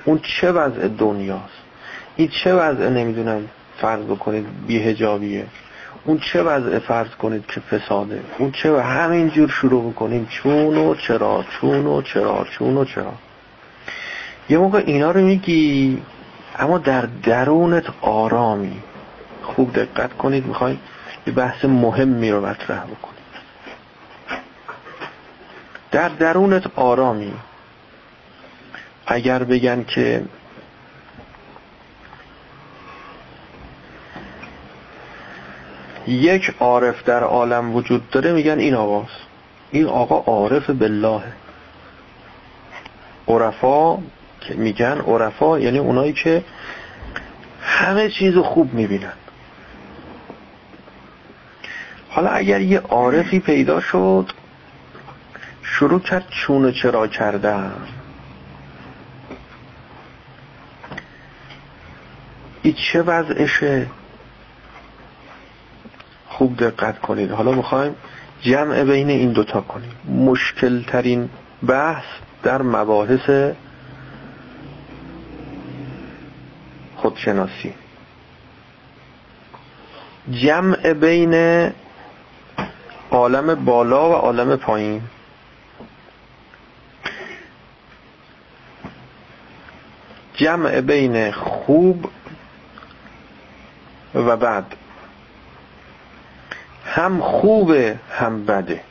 اون 0.05 0.19
چه 0.19 0.51
وضع 0.51 0.87
دنیاست؟ 0.87 1.61
این 2.15 2.27
چه 2.27 2.53
وضع 2.53 2.89
نمی‌دونم 2.89 3.47
فرض 3.81 4.03
بکنید 4.05 4.45
بیهجابیه 4.67 5.45
اون 6.05 6.19
چه 6.19 6.43
وضع 6.43 6.79
فرض 6.79 7.09
کنید 7.09 7.45
که 7.45 7.59
فساده؟ 7.59 8.21
اون 8.37 8.51
چه 8.51 8.71
و 8.71 8.79
همینجور 8.79 9.49
شروع 9.49 9.91
بکنیم. 9.91 10.27
چون 10.29 10.77
و 10.77 10.95
چرا 10.95 11.45
چون 11.49 11.85
و 11.85 12.01
چرا 12.01 12.45
چون 12.51 12.77
و 12.77 12.85
چرا. 12.85 13.13
یه 14.49 14.57
موقع 14.57 14.83
اینا 14.85 15.11
رو 15.11 15.21
میگی 15.21 16.01
اما 16.59 16.77
در 16.77 17.07
درونت 17.23 17.85
آرامی. 18.01 18.81
خوب 19.43 19.73
دقت 19.73 20.13
کنید 20.13 20.45
می‌خوایم 20.45 20.79
یه 21.27 21.33
بحث 21.33 21.65
مهمی 21.65 22.31
رو 22.31 22.45
مطرح 22.45 22.83
بکنید 22.83 23.16
در 25.91 26.09
درونت 26.09 26.63
آرامی. 26.75 27.33
اگر 29.07 29.43
بگن 29.43 29.83
که 29.83 30.23
یک 36.07 36.55
عارف 36.59 37.03
در 37.03 37.23
عالم 37.23 37.75
وجود 37.75 38.09
داره 38.09 38.31
میگن 38.31 38.59
این 38.59 38.73
آقاست. 38.73 39.21
این 39.71 39.85
آقا 39.85 40.15
عارف 40.17 40.69
بالله. 40.69 41.23
عرفا 43.27 43.97
که 44.41 44.53
میگن 44.53 45.01
عرفا 45.07 45.59
یعنی 45.59 45.77
اونایی 45.77 46.13
که 46.13 46.43
همه 47.61 48.09
چیز 48.09 48.37
خوب 48.37 48.73
می‌بینن. 48.73 49.13
حالا 52.09 52.29
اگر 52.29 52.61
یه 52.61 52.79
عارفی 52.79 53.39
پیدا 53.39 53.81
شد 53.81 54.31
شروع 55.69 55.99
کرد 55.99 56.25
چون 56.29 56.65
و 56.65 56.71
چرا 56.71 57.07
کردن. 57.07 57.73
این 62.61 62.73
چه 62.73 63.01
وضعشه؟ 63.01 63.87
خوب 66.27 66.57
دقت 66.57 66.99
کنید. 66.99 67.31
حالا 67.31 67.51
می‌خوایم 67.51 67.95
جمع 68.41 68.83
بین 68.83 69.09
این 69.09 69.31
دوتا 69.31 69.61
کنیم. 69.61 69.91
مشکل 70.05 70.83
ترین 70.83 71.29
بحث 71.67 72.05
در 72.43 72.61
مباحث 72.61 73.53
خودشناسی. 76.95 77.73
جمع 80.31 80.93
بین 80.93 81.33
عالم 83.11 83.65
بالا 83.65 84.09
و 84.09 84.13
عالم 84.13 84.55
پایین. 84.55 85.01
جمع 90.37 90.81
بین 90.81 91.31
خوب 91.31 92.09
و 94.15 94.37
بد. 94.37 94.65
هم 96.85 97.21
خوبه 97.21 97.99
هم 98.11 98.45
بده. 98.45 98.81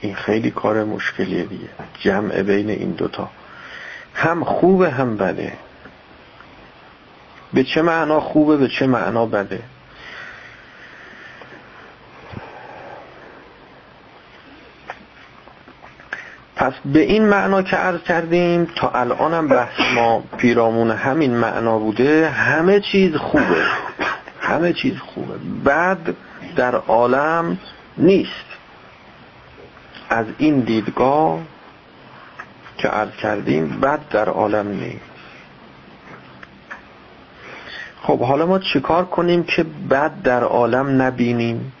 این 0.00 0.14
خیلی 0.14 0.50
کار 0.50 0.84
مشکلیه 0.84 1.44
دیگه. 1.44 1.68
جمع 2.00 2.42
بین 2.42 2.70
این 2.70 2.90
دوتا. 2.90 3.30
هم 4.14 4.44
خوبه 4.44 4.90
هم 4.90 5.16
بده. 5.16 5.52
به 7.52 7.64
چه 7.64 7.82
معنا 7.82 8.20
خوبه 8.20 8.56
به 8.56 8.68
چه 8.68 8.86
معنا 8.86 9.26
بده؟ 9.26 9.62
پس 16.66 16.72
به 16.84 17.00
این 17.00 17.28
معنا 17.28 17.62
که 17.62 17.76
عرض 17.76 18.00
کردیم 18.00 18.64
تا 18.76 18.90
الانم 18.90 19.48
بحث 19.48 19.80
ما 19.94 20.24
پیرامون 20.36 20.90
همین 20.90 21.36
معنا 21.36 21.78
بوده 21.78 22.28
همه 22.28 22.80
چیز 22.80 23.16
خوبه. 23.16 23.64
همه 24.40 24.72
چیز 24.72 24.98
خوبه. 24.98 25.34
بد 25.64 25.98
در 26.56 26.74
عالم 26.74 27.58
نیست. 27.98 28.46
از 30.10 30.26
این 30.38 30.60
دیدگاه 30.60 31.38
که 32.78 32.88
عرض 32.88 33.16
کردیم 33.22 33.80
بد 33.80 34.00
در 34.10 34.28
عالم 34.28 34.68
نیست. 34.68 35.00
خب 38.02 38.20
حالا 38.20 38.46
ما 38.46 38.58
چیکار 38.58 39.04
کنیم 39.04 39.42
که 39.42 39.66
بد 39.90 40.22
در 40.22 40.42
عالم 40.42 41.02
نبینیم؟ 41.02 41.72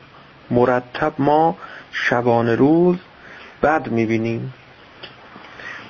مرتب 0.50 1.12
ما 1.18 1.56
شبانه 1.92 2.54
روز 2.54 2.96
بد 3.62 3.88
می‌بینیم. 3.88 4.52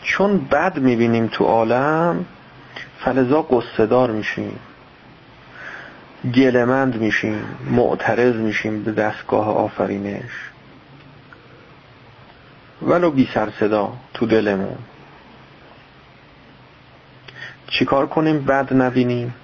چون 0.07 0.39
بد 0.39 0.79
می‌بینیم 0.79 1.27
تو 1.27 1.45
عالم 1.45 2.25
فلزا 3.05 3.43
قصدار 3.43 4.11
میشیم. 4.11 4.59
گلمند 6.35 6.97
میشیم 6.97 7.45
معترض 7.71 8.35
میشیم 8.35 8.83
به 8.83 8.93
دستگاه 8.93 9.49
آفرینش. 9.49 10.31
ولو 12.83 13.11
بی 13.11 13.29
سر 13.35 13.49
صدا 13.61 13.93
تو 14.15 14.27
دلمون. 14.27 14.79
چیکار 17.69 18.07
کنیم 18.07 18.45
بد 18.45 18.75
نبینیم؟ 18.75 19.35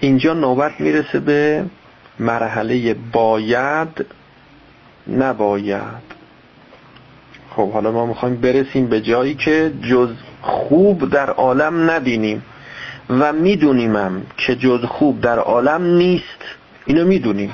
اینجا 0.00 0.34
نوبت 0.34 0.80
می‌رسه 0.80 1.20
به 1.20 1.64
مرحله 2.18 2.94
باید 2.94 4.06
نباید. 5.08 6.13
خب 7.56 7.72
حالا 7.72 7.92
ما 7.92 8.06
می‌خوایم 8.06 8.36
برسیم 8.36 8.86
به 8.86 9.00
جایی 9.00 9.34
که 9.34 9.72
جز 9.82 10.08
خوب 10.42 11.10
در 11.10 11.30
عالم 11.30 11.90
نبینیم 11.90 12.42
و 13.10 13.32
میدونیمم 13.32 14.22
که 14.36 14.56
جز 14.56 14.84
خوب 14.84 15.20
در 15.20 15.38
عالم 15.38 15.84
نیست. 15.84 16.38
اینو 16.86 17.04
می‌دونیم. 17.04 17.52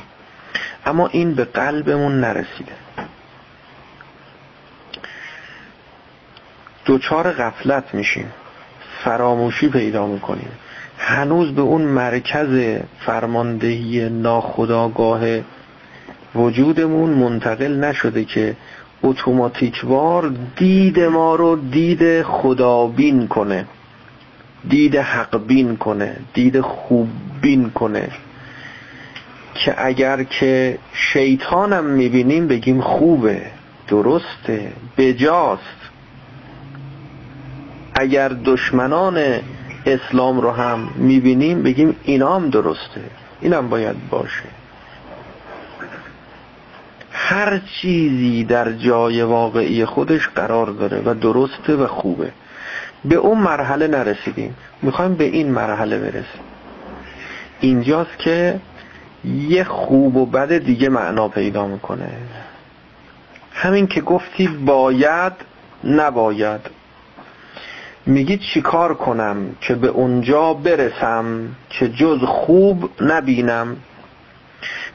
اما 0.87 1.07
این 1.07 1.35
به 1.35 1.45
قلبمون 1.45 2.21
نرسیده. 2.21 2.73
دوچار 6.85 7.33
غفلت 7.33 7.95
میشیم. 7.95 8.33
فراموشی 9.05 9.69
پیدا 9.69 10.07
می‌کنیم. 10.07 10.49
هنوز 10.99 11.55
به 11.55 11.63
اون 11.63 11.83
مرکز 11.83 12.79
فرماندهی 13.07 14.09
ناخداگاه 14.09 15.21
وجودمون 16.35 17.11
منتقل 17.11 17.77
نشده 17.77 18.25
که 18.25 18.57
اتوماتیکوار 19.03 20.33
دید 20.57 21.01
ما 21.01 21.35
رو 21.35 21.57
دید 21.57 22.23
خدابین 22.23 23.29
کنه 23.29 23.67
دید 24.69 24.97
حق 24.97 25.47
بین 25.47 25.77
کنه 25.77 26.17
دید 26.35 26.61
خوب 26.61 27.09
بین 27.43 27.71
کنه 27.71 28.09
که 29.55 29.87
اگر 29.87 30.23
که 30.23 30.79
شیطانم 30.93 31.85
می‌بینیم 31.85 32.49
بگیم 32.49 32.81
خوبه 32.81 33.43
درسته 33.89 34.73
بجاست. 34.99 35.81
اگر 37.95 38.29
دشمنان 38.29 39.19
اسلام 39.87 40.41
رو 40.41 40.51
هم 40.51 40.91
می‌بینیم 40.97 41.63
بگیم 41.63 41.97
اینام 42.03 42.51
درسته 42.51 43.01
اینم 43.41 43.69
باید 43.69 43.97
باشه. 44.11 44.60
هر 47.23 47.59
چیزی 47.59 48.45
در 48.45 48.73
جای 48.73 49.23
واقعی 49.23 49.85
خودش 49.85 50.29
قرار 50.29 50.67
داره 50.67 51.03
و 51.05 51.15
درسته 51.15 51.77
و 51.77 51.87
خوبه. 51.87 52.33
به 53.05 53.15
اون 53.15 53.39
مرحله 53.39 53.87
نرسیدیم. 53.87 54.55
می‌خوایم 54.83 55.15
به 55.15 55.25
این 55.25 55.51
مرحله 55.51 55.99
برسیم. 55.99 56.43
اینجاست 57.61 58.19
که 58.19 58.61
یه 59.25 59.65
خوب 59.65 60.17
و 60.17 60.27
بد 60.27 60.59
دیگه 60.59 60.89
معنا 60.89 61.29
پیدا 61.29 61.67
می‌کنه. 61.67 62.09
همین 63.53 63.87
که 63.87 64.01
گفتی 64.01 64.49
باید 64.49 65.33
نباید. 65.85 66.61
میگی 68.07 68.39
چیکار 68.39 68.95
کنم 68.95 69.37
که 69.61 69.75
به 69.75 69.89
اونجا 69.89 70.55
برسم 70.55 71.49
که 71.71 71.89
جز 71.89 72.19
خوب 72.25 72.91
نبینم؟ 73.01 73.77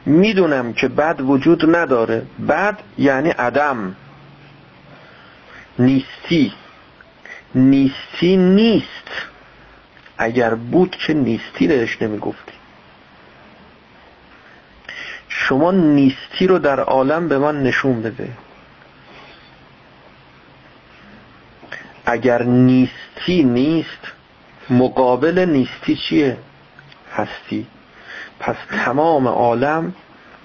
می‌دونم 0.06 0.72
که 0.72 0.88
بد 0.88 1.20
وجود 1.20 1.76
نداره. 1.76 2.26
بد 2.48 2.78
یعنی 2.98 3.30
عدم. 3.30 3.96
نیستی. 5.78 6.52
نیستی 7.54 8.36
نیست. 8.36 9.10
اگر 10.18 10.54
بود 10.54 10.96
که 10.96 11.14
نیستی 11.14 11.68
رهش 11.68 12.02
نمی‌گفتی. 12.02 12.52
شما 15.28 15.70
نیستی 15.70 16.46
رو 16.46 16.58
در 16.58 16.80
عالم 16.80 17.28
به 17.28 17.38
من 17.38 17.62
نشون 17.62 18.02
بده. 18.02 18.28
اگر 22.06 22.42
نیستی 22.42 23.42
نیست 23.42 24.12
مقابل 24.70 25.38
نیستی 25.38 25.96
چیه؟ 25.96 26.36
هستی. 27.12 27.66
پس 28.40 28.56
تمام 28.84 29.28
عالم 29.28 29.94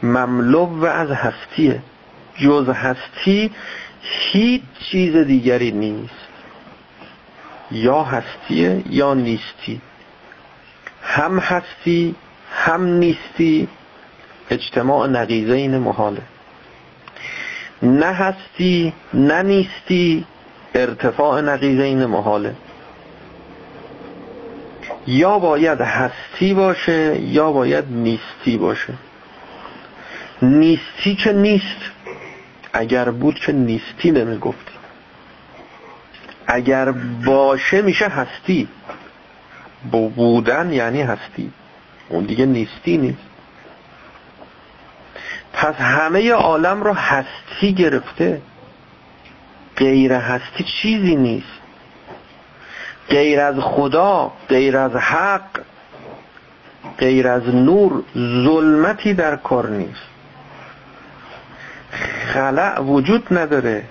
مملو 0.04 0.86
از 0.86 1.12
هستیه. 1.12 1.82
جز 2.36 2.70
هستی 2.70 3.52
هیچ 4.02 4.62
چیز 4.80 5.16
دیگری 5.16 5.72
نیست. 5.72 6.14
یا 7.72 8.04
هستیه 8.04 8.84
یا 8.90 9.14
نیستی. 9.14 9.82
هم 11.04 11.40
هستی 11.40 12.16
هم 12.56 12.86
نیستی. 12.86 13.68
اجتماع 14.50 15.08
نقیزه 15.08 15.54
این 15.54 15.78
محاله. 15.78 16.22
نه 17.84 18.06
هستی 18.06 18.94
نه 19.14 19.42
نیستی. 19.42 20.26
ارتفاع 20.76 21.42
نقیزه 21.42 21.84
این 21.84 22.06
محاله. 22.06 22.56
یا 25.08 25.40
باید 25.40 25.82
هستی 25.82 26.54
باشه 26.54 27.22
یا 27.22 27.52
باید 27.52 27.86
نیستی 27.90 28.58
باشه. 28.58 28.94
نیستی 30.42 31.16
که 31.16 31.34
نیست 31.34 31.92
اگر 32.74 33.10
بود 33.10 33.36
که 33.36 33.52
نیستی 33.52 34.12
نمی 34.12 34.38
گفتی 34.38 34.72
اگر 36.48 36.92
باشه 37.26 37.82
میشه 37.82 38.08
هستی. 38.08 38.68
بودن 39.92 40.74
یعنی 40.74 41.02
هستی. 41.02 41.52
اون 42.10 42.26
دیگه 42.26 42.46
نیستی 42.46 42.98
نیست. 42.98 43.18
پس 45.54 45.76
همه 45.76 46.32
عالم 46.32 46.84
رو 46.84 46.94
هستی 46.94 47.74
گرفته. 47.74 48.42
غیر 49.78 50.14
هستی 50.14 50.64
چیزی 50.64 51.16
نیست. 51.16 51.61
غیر 53.12 53.40
از 53.40 53.56
خدا 53.60 54.32
غیر 54.50 54.78
از 54.78 54.96
حق 54.96 55.62
غیر 56.98 57.28
از 57.28 57.56
نور 57.56 58.04
ظلمتی 58.46 59.14
در 59.14 59.36
کار 59.36 59.70
نیست. 59.70 60.02
خلع 62.34 62.80
وجود 62.80 63.28
نداره. 63.32 63.84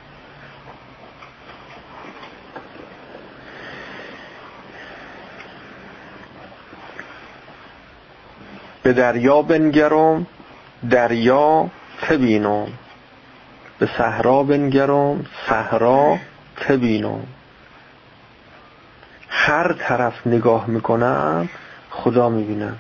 به 8.83 8.93
دریا 8.93 9.43
بنگرم 9.43 10.27
دریا 10.91 11.69
تبینم. 12.03 12.67
به 13.79 13.89
صحرا 13.99 14.43
بنگرم 14.43 15.27
صحرا 15.49 16.19
تبینم. 16.57 17.27
هر 19.31 19.73
طرف 19.73 20.27
نگاه 20.27 20.67
می‌کنم 20.67 21.49
خدا 21.91 22.29
می‌بینم 22.29 22.77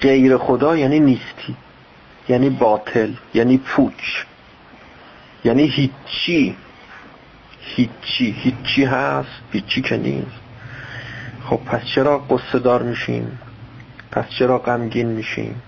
غیر 0.00 0.36
خدا 0.36 0.76
یعنی 0.76 1.00
نیستی 1.00 1.56
یعنی 2.28 2.50
باطل 2.50 3.12
یعنی 3.34 3.58
پوچ 3.58 4.24
یعنی 5.44 5.66
هیچی. 5.66 6.56
هیچی 7.62 8.34
هیچی 8.38 8.84
هست 8.84 9.28
هیچی 9.52 9.82
که 9.82 9.96
نیست. 9.96 10.40
خب 11.44 11.56
پس 11.56 11.84
چرا 11.84 12.18
قصه 12.18 12.58
دار 12.58 12.82
میشیم؟ 12.82 13.38
پس 14.12 14.24
چرا 14.38 14.58
غمگین 14.58 15.06
میشیم؟ 15.06 15.62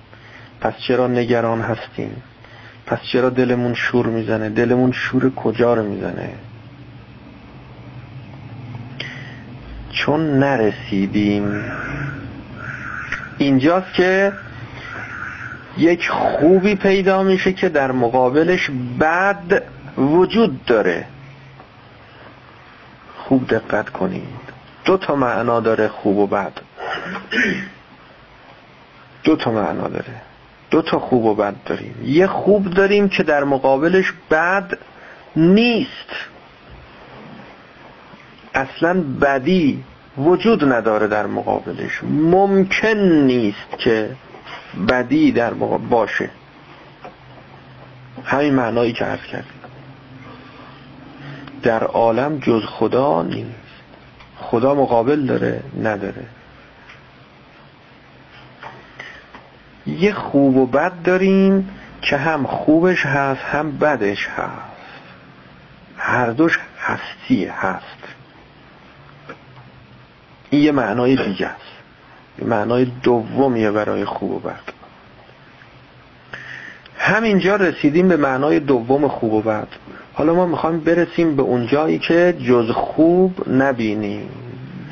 پس 0.61 0.73
چرا 0.79 1.07
نگران 1.07 1.61
هستیم؟ 1.61 2.23
پس 2.87 2.99
چرا 3.03 3.31
دلمون 3.31 3.75
شور 3.75 4.07
می‌زنه؟ 4.07 4.49
دلمون 4.49 4.93
شور 4.93 5.35
کجا 5.35 5.75
رو 5.75 5.83
می‌زنه؟ 5.83 6.33
چون 9.93 10.39
نرسیدیم. 10.39 11.65
اینجاست 13.39 13.95
که 13.95 14.33
یک 15.79 16.09
خوبی 16.09 16.75
پیدا 16.75 17.23
میشه 17.23 17.53
که 17.53 17.69
در 17.69 17.93
مقابلش 17.93 18.71
بد 19.01 19.63
وجود 19.99 20.65
داره. 20.65 21.07
خوب 23.17 23.49
دقت 23.49 23.91
کنید. 23.91 24.43
دو 24.85 24.97
تا 24.97 25.15
معنا 25.15 25.61
داره 25.61 25.89
خوب 25.89 26.19
و 26.19 26.27
بد. 26.27 26.53
دو 29.25 29.37
تا 29.37 29.51
معنا 29.51 29.89
داره. 29.89 30.15
دو 30.71 30.83
تا 30.83 30.99
خوب 30.99 31.25
و 31.25 31.35
بد 31.35 31.55
داریم. 31.67 31.95
یه 32.05 32.27
خوب 32.27 32.71
داریم 32.71 33.09
که 33.09 33.23
در 33.23 33.45
مقابلش 33.45 34.13
بد 34.31 34.79
نیست. 35.37 36.09
اصلا 38.55 39.01
بدی 39.21 39.85
وجود 40.19 40.73
نداره 40.73 41.07
در 41.07 41.27
مقابلش. 41.27 42.01
ممکن 42.05 42.97
نیست 42.99 43.79
که 43.79 44.17
بدی 44.89 45.33
در 45.33 45.55
مقابل 45.55 45.87
باشه. 45.87 46.31
همین 48.25 48.55
معنایی 48.55 48.93
که 48.93 49.05
عرض 49.05 49.23
کردیم. 49.23 49.53
در 51.63 51.85
عالم 51.85 52.39
جز 52.39 52.63
خدا 52.65 53.23
نیست. 53.23 53.51
خدا 54.37 54.75
مقابل 54.75 55.27
داره 55.27 55.63
نداره. 55.83 56.25
یه 59.87 60.13
خوب 60.13 60.57
و 60.57 60.67
بد 60.67 61.03
داریم 61.05 61.69
که 62.03 62.17
هم 62.17 62.47
خوبش 62.47 63.07
هست 63.07 63.41
هم 63.41 63.79
بدش 63.79 64.29
هست. 64.29 64.73
هر 65.97 66.31
دوش 66.31 66.59
هستی 66.81 67.45
هست. 67.45 68.02
این 70.53 70.63
یه 70.63 70.73
معنای 70.73 71.17
دیگه 71.17 71.47
است. 71.47 71.73
یه 72.39 72.45
معنای 72.45 72.85
دومیه 73.03 73.71
برای 73.71 74.05
خوب 74.05 74.31
و 74.31 74.39
بد. 74.39 74.61
همینجا 76.99 77.57
رسیدیم 77.57 78.09
به 78.09 78.17
معنای 78.17 78.61
دوم 78.61 79.09
خوب 79.09 79.33
و 79.33 79.43
بد. 79.43 79.69
حالا 80.15 80.35
ما 80.35 80.47
می‌خوایم 80.47 80.81
برسیم 80.81 81.37
به 81.37 81.43
اونجایی 81.43 81.99
که 81.99 82.37
جز 82.47 82.71
خوب 82.71 83.49
نبینیم. 83.49 84.29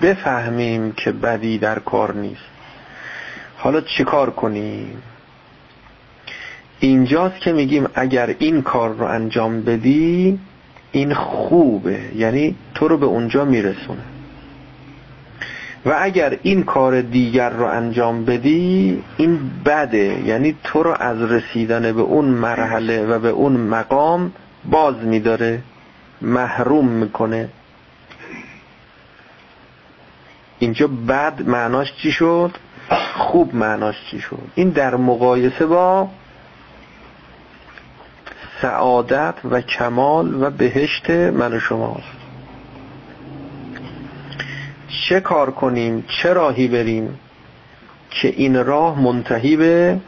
بفهمیم 0.03 0.93
که 0.93 1.13
بدی 1.13 1.59
در 1.59 1.79
کار 1.79 2.15
نیست. 2.15 2.51
حالا 3.57 3.81
چی 3.81 4.05
کار 4.05 4.31
کنیم؟ 4.31 5.03
اینجاست 6.81 7.41
که 7.41 7.53
میگیم 7.53 7.89
اگر 7.95 8.35
این 8.39 8.63
کار 8.63 8.91
رو 8.91 9.05
انجام 9.05 9.63
بدی 9.63 10.39
این 10.93 11.15
خوبه. 11.15 12.01
یعنی 12.17 12.57
تو 12.75 12.89
رو 12.89 12.99
به 12.99 13.07
اونجا 13.07 13.45
میرسونه. 13.45 14.03
و 15.87 15.97
اگر 16.01 16.39
این 16.43 16.63
کار 16.63 17.01
دیگر 17.01 17.51
رو 17.51 17.67
انجام 17.67 18.25
بدی 18.25 19.03
این 19.17 19.51
بده. 19.65 20.23
یعنی 20.27 20.57
تو 20.65 20.83
رو 20.83 20.97
از 21.01 21.23
رسیدن 21.23 21.93
به 21.93 22.01
اون 22.01 22.25
مرحله 22.25 23.07
و 23.07 23.19
به 23.19 23.29
اون 23.29 23.53
مقام 23.53 24.33
باز 24.65 24.97
میداره 24.97 25.63
محروم 26.23 26.89
می‌کنه. 26.89 27.49
اینجا 30.59 30.87
بد 30.87 31.43
معناش 31.43 31.93
چی 32.03 32.13
شد؟ 32.13 32.51
خوب 33.15 33.55
معناش 33.55 33.95
چی 34.11 34.21
شد؟ 34.21 34.43
این 34.55 34.69
در 34.69 34.97
مقایسه 34.97 35.67
با 35.67 36.09
سعادت 38.63 39.35
و 39.51 39.61
کمال 39.61 40.43
و 40.43 40.51
بهشت 40.51 41.11
من 41.11 41.53
و 41.53 41.61
شماست. 41.61 42.30
چه 45.09 45.21
کار 45.21 45.51
کنیم 45.51 46.05
چه 46.09 46.33
راهی 46.33 46.69
بریم 46.69 47.19
که 48.11 48.29
این 48.29 48.65
راه 48.65 49.01
منتهی 49.01 49.57
به 49.57 49.99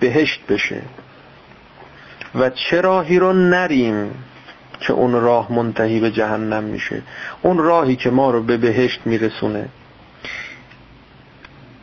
بهشت 0.00 0.46
بشه 0.48 0.82
و 2.34 2.50
چه 2.50 2.80
راهی 2.80 3.18
رو 3.18 3.32
نریم 3.32 4.10
که 4.80 4.92
اون 4.92 5.12
راه 5.12 5.52
منتهی 5.52 6.00
به 6.00 6.10
جهنم 6.10 6.64
میشه. 6.64 7.02
اون 7.42 7.58
راهی 7.58 7.96
که 7.96 8.10
ما 8.10 8.30
رو 8.30 8.42
به 8.42 8.56
بهشت 8.56 9.00
میرسونه. 9.04 9.68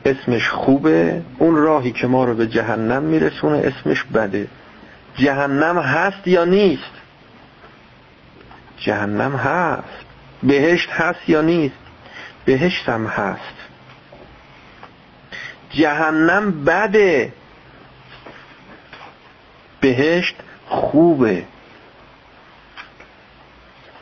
اسمش 0.06 0.50
خوبه 0.50 1.22
اون 1.38 1.56
راهی 1.56 1.92
که 1.92 2.08
ما 2.08 2.24
رو 2.24 2.36
به 2.36 2.48
جهنم 2.48 3.04
میرسونه 3.04 3.58
اسمش 3.58 4.04
بده. 4.04 4.48
جهنم 5.16 5.78
هست 5.78 6.28
یا 6.28 6.46
نیست؟ 6.46 6.92
جهنم 8.78 9.36
هست. 9.36 10.06
بهشت 10.44 10.90
هست 10.90 11.30
یا 11.30 11.42
نیست؟ 11.42 11.83
بهشت 12.46 12.90
هم 12.90 13.06
هست. 13.08 13.56
جهنم 15.70 16.64
بده. 16.66 17.34
بهشت 19.82 20.36
خوبه. 20.66 21.44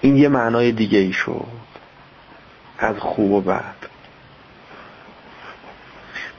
این 0.01 0.17
یه 0.17 0.29
معنای 0.29 0.71
دیگه 0.71 0.99
ای 0.99 1.13
شد. 1.13 1.45
از 2.79 2.97
خوب 2.97 3.31
و 3.31 3.41
بد. 3.41 3.75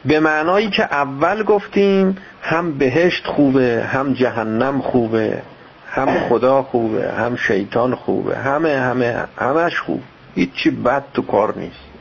به 0.05 0.21
معنایی 0.21 0.71
که 0.71 0.85
اول 0.85 1.43
گفتیم 1.43 2.17
هم 2.43 2.79
بهشت 2.79 3.27
خوبه 3.27 3.85
هم 3.93 4.13
جهنم 4.13 4.81
خوبه 4.81 5.43
هم 5.91 6.29
خدا 6.29 6.63
خوبه 6.63 7.13
هم 7.13 7.37
شیطان 7.37 7.95
خوبه 7.95 8.39
همه 8.39 8.79
همه 8.79 9.25
همش 9.39 9.81
خوب. 9.81 10.03
هیچی 10.35 10.71
بد 10.71 11.05
تو 11.15 11.23
کار 11.23 11.59
نیست. 11.59 11.92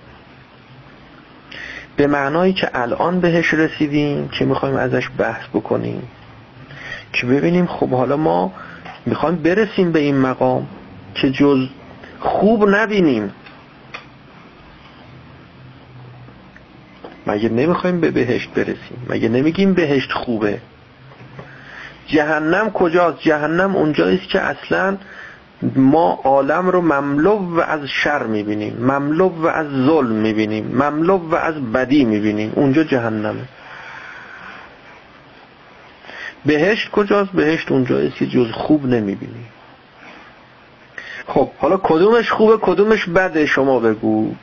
به 2.01 2.07
معنایی 2.07 2.53
که 2.53 2.69
الان 2.73 3.19
بهش 3.19 3.53
رسیدیم 3.53 4.27
که 4.27 4.45
می‌خوایم 4.45 4.75
ازش 4.75 5.09
بحث 5.17 5.43
بکنیم. 5.53 6.03
که 7.13 7.27
ببینیم؟ 7.27 7.65
خب 7.65 7.89
حالا 7.89 8.17
ما 8.17 8.53
می‌خوایم 9.05 9.35
برسیم 9.35 9.91
به 9.91 9.99
این 9.99 10.17
مقام 10.17 10.67
که 11.15 11.31
جز 11.31 11.67
خوب 12.19 12.69
نبینیم. 12.69 13.31
مگه 17.27 17.49
نمی‌خوایم 17.49 18.01
به 18.01 18.11
بهشت 18.11 18.49
برسیم؟ 18.49 19.05
مگه 19.09 19.29
نمیگیم 19.29 19.73
بهشت 19.73 20.11
خوبه؟ 20.11 20.61
جهنم 22.07 22.71
کجاست؟ 22.71 23.19
جهنم 23.19 23.75
اونجاییست 23.75 24.29
که 24.29 24.39
اصلا 24.39 24.97
ما 25.75 26.19
عالم 26.23 26.67
رو 26.67 26.81
مملو 26.81 27.31
و 27.31 27.59
از 27.59 27.79
شر 28.03 28.23
می‌بینیم 28.23 28.77
مملو 28.79 29.29
و 29.29 29.47
از 29.47 29.67
ظلم 29.67 30.11
می‌بینیم 30.11 30.67
مملو 30.75 31.17
و 31.17 31.35
از 31.35 31.71
بدی 31.71 32.05
می‌بینیم. 32.05 32.53
اونجا 32.55 32.83
جهنمه. 32.83 33.43
بهشت 36.45 36.91
کجاست؟ 36.91 37.31
بهشت 37.31 37.71
اونجاییست 37.71 38.15
که 38.15 38.27
جز 38.27 38.51
خوب 38.51 38.85
نمی‌بینیم 38.85 39.47
خب 41.27 41.49
حالا 41.57 41.77
کدومش 41.77 42.31
خوبه 42.31 42.57
کدومش 42.61 43.09
بده؟ 43.09 43.45
شما 43.45 43.79
بگو. 43.79 44.35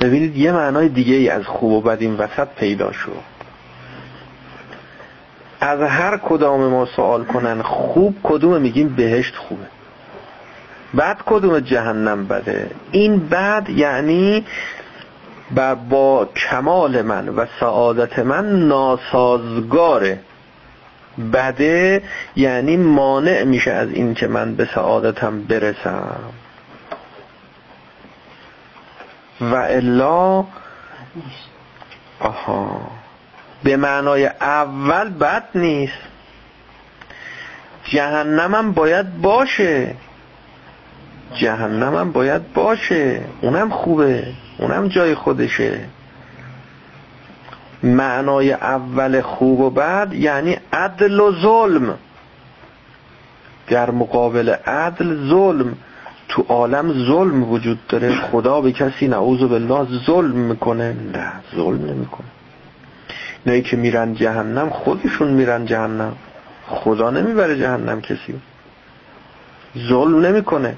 ببینید 0.00 0.36
یه 0.36 0.52
معنای 0.52 0.88
دیگه 0.88 1.14
ای 1.14 1.28
از 1.28 1.44
خوب 1.46 1.72
و 1.72 1.80
بد 1.80 1.98
این 2.00 2.14
وسط 2.14 2.48
پیدا 2.48 2.92
شد. 2.92 3.37
از 5.60 5.80
هر 5.80 6.16
کدام 6.16 6.60
ما 6.60 6.86
سوال 6.86 7.24
کنن 7.24 7.62
خوب 7.62 8.16
کدوم 8.22 8.60
میگیم 8.60 8.88
بهشت 8.88 9.36
خوبه. 9.36 9.66
بعد 10.94 11.18
کدوم 11.26 11.60
جهنم 11.60 12.26
بده؟ 12.26 12.70
این 12.90 13.18
بعد 13.18 13.70
یعنی 13.70 14.44
با 15.90 16.28
کمال 16.36 17.02
من 17.02 17.28
و 17.28 17.46
سعادت 17.60 18.18
من 18.18 18.68
ناسازگاره 18.68 20.20
بده 21.32 22.02
یعنی 22.36 22.76
مانع 22.76 23.44
میشه 23.44 23.70
از 23.70 23.88
این 23.88 24.14
که 24.14 24.26
من 24.26 24.54
به 24.54 24.68
سعادتم 24.74 25.42
برسم. 25.42 26.16
و 29.40 29.54
الا 29.54 30.44
آها. 32.20 32.97
به 33.62 33.76
معنای 33.76 34.26
اول 34.40 35.08
بد 35.08 35.44
نیست. 35.54 35.92
جهنمم 37.84 38.72
باید 38.72 39.20
باشه. 39.20 39.94
جهنمم 41.34 42.12
باید 42.12 42.52
باشه. 42.52 43.24
اونم 43.40 43.70
خوبه. 43.70 44.26
اونم 44.58 44.88
جای 44.88 45.14
خودشه. 45.14 45.80
معنای 47.82 48.52
اول 48.52 49.20
خوب 49.20 49.60
و 49.60 49.70
بد 49.70 50.12
یعنی 50.12 50.58
عدل 50.72 51.20
و 51.20 51.32
ظلم. 51.42 51.98
در 53.68 53.90
مقابل 53.90 54.48
عدل 54.66 55.28
ظلم 55.28 55.74
تو 56.28 56.44
عالم 56.48 56.92
ظلم 56.92 57.52
وجود 57.52 57.86
داره. 57.88 58.20
خدا 58.20 58.60
به 58.60 58.72
کسی 58.72 59.08
نعوذ 59.08 59.40
بالله 59.40 59.86
ظلم 60.06 60.36
می‌کنه. 60.36 60.96
نه 61.12 61.32
ظلم 61.56 61.84
نمی‌کنه. 61.86 62.26
اینایی 63.48 63.62
که 63.62 63.76
میرن 63.76 64.14
جهنم 64.14 64.70
خودشون 64.70 65.28
میرن 65.28 65.66
جهنم. 65.66 66.16
خدا 66.66 67.10
نمی‌بره 67.10 67.58
جهنم 67.58 68.00
کسی 68.00 68.40
ظلم 69.88 70.26
نمی‌کنه. 70.26 70.76